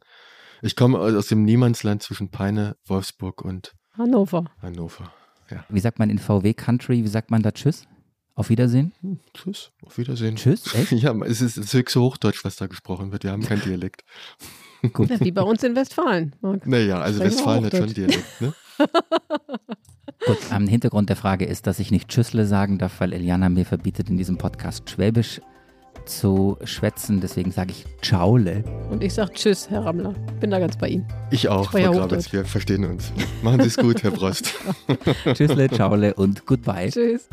Ich 0.62 0.76
komme 0.76 1.00
aus 1.00 1.30
dem 1.30 1.46
Niemandsland 1.46 2.04
zwischen 2.04 2.30
Peine, 2.30 2.76
Wolfsburg 2.86 3.42
und 3.42 3.74
Hannover. 3.98 4.46
Hannover, 4.62 5.12
ja. 5.50 5.66
Wie 5.70 5.80
sagt 5.80 5.98
man 5.98 6.12
in 6.12 6.20
VW 6.20 6.54
Country, 6.54 7.04
wie 7.04 7.08
sagt 7.08 7.32
man 7.32 7.42
da 7.42 7.52
Tschüss? 7.52 7.88
Auf 8.36 8.50
Wiedersehen? 8.50 8.92
Hm, 9.02 9.20
tschüss, 9.34 9.72
auf 9.84 9.98
Wiedersehen. 9.98 10.36
Tschüss, 10.36 10.72
echt? 10.76 10.92
Ja, 10.92 11.16
es 11.26 11.42
ist, 11.42 11.56
so 11.56 12.02
Hochdeutsch, 12.04 12.46
was 12.46 12.56
da 12.56 12.68
gesprochen 12.68 13.12
wird. 13.12 13.24
Wir 13.24 13.32
haben 13.32 13.42
kein 13.42 13.62
Dialekt. 13.62 14.04
Gut. 14.94 15.10
Ja, 15.10 15.20
wie 15.22 15.32
bei 15.32 15.42
uns 15.42 15.64
in 15.64 15.76
Westfalen. 15.76 16.36
Marc. 16.42 16.68
Naja, 16.68 17.00
also 17.00 17.20
Westfalen 17.20 17.66
hat 17.66 17.76
schon 17.76 17.92
Dialekt, 17.92 18.42
ne? 18.42 18.54
Gut, 20.26 20.38
am 20.52 20.68
Hintergrund 20.68 21.10
der 21.10 21.16
Frage 21.16 21.46
ist, 21.46 21.66
dass 21.66 21.80
ich 21.80 21.92
nicht 21.92 22.10
Tschüssle 22.10 22.46
sagen 22.46 22.78
darf, 22.78 23.00
weil 23.00 23.14
Eliana 23.14 23.50
mir 23.50 23.66
verbietet, 23.66 24.10
in 24.10 24.18
diesem 24.18 24.38
Podcast 24.38 24.90
Schwäbisch 24.90 25.42
zu 26.06 26.58
schwätzen. 26.64 27.22
Deswegen 27.22 27.52
sage 27.52 27.72
ich 27.72 27.86
Ciaule. 28.02 28.64
Und 28.90 29.04
ich 29.04 29.14
sage 29.14 29.34
Tschüss, 29.34 29.70
Herr 29.70 29.86
Rammler. 29.86 30.14
Bin 30.40 30.52
da 30.52 30.60
ganz 30.60 30.78
bei 30.78 30.90
Ihnen. 30.90 31.06
Ich 31.32 31.48
auch, 31.48 31.72
Frau 31.72 31.92
Grabitz. 31.92 32.34
Wir 32.34 32.46
verstehen 32.46 32.86
uns. 32.86 33.12
Machen 33.42 33.62
Sie 33.62 33.68
es 33.68 33.78
gut, 33.78 34.04
Herr 34.04 34.12
Brost. 34.12 34.54
Tschüssle, 35.34 35.70
Ciaule 35.70 36.14
und 36.14 36.46
Goodbye. 36.46 36.90
Tschüss. 36.90 37.30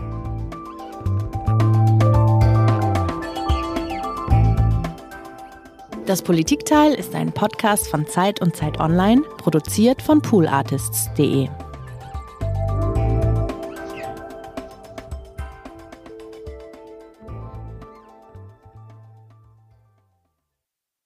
Das 6.06 6.22
Politikteil 6.22 6.94
ist 6.94 7.16
ein 7.16 7.32
Podcast 7.32 7.88
von 7.88 8.06
Zeit 8.06 8.40
und 8.40 8.54
Zeit 8.54 8.78
Online, 8.78 9.22
produziert 9.38 10.00
von 10.00 10.22
poolartists.de. 10.22 11.48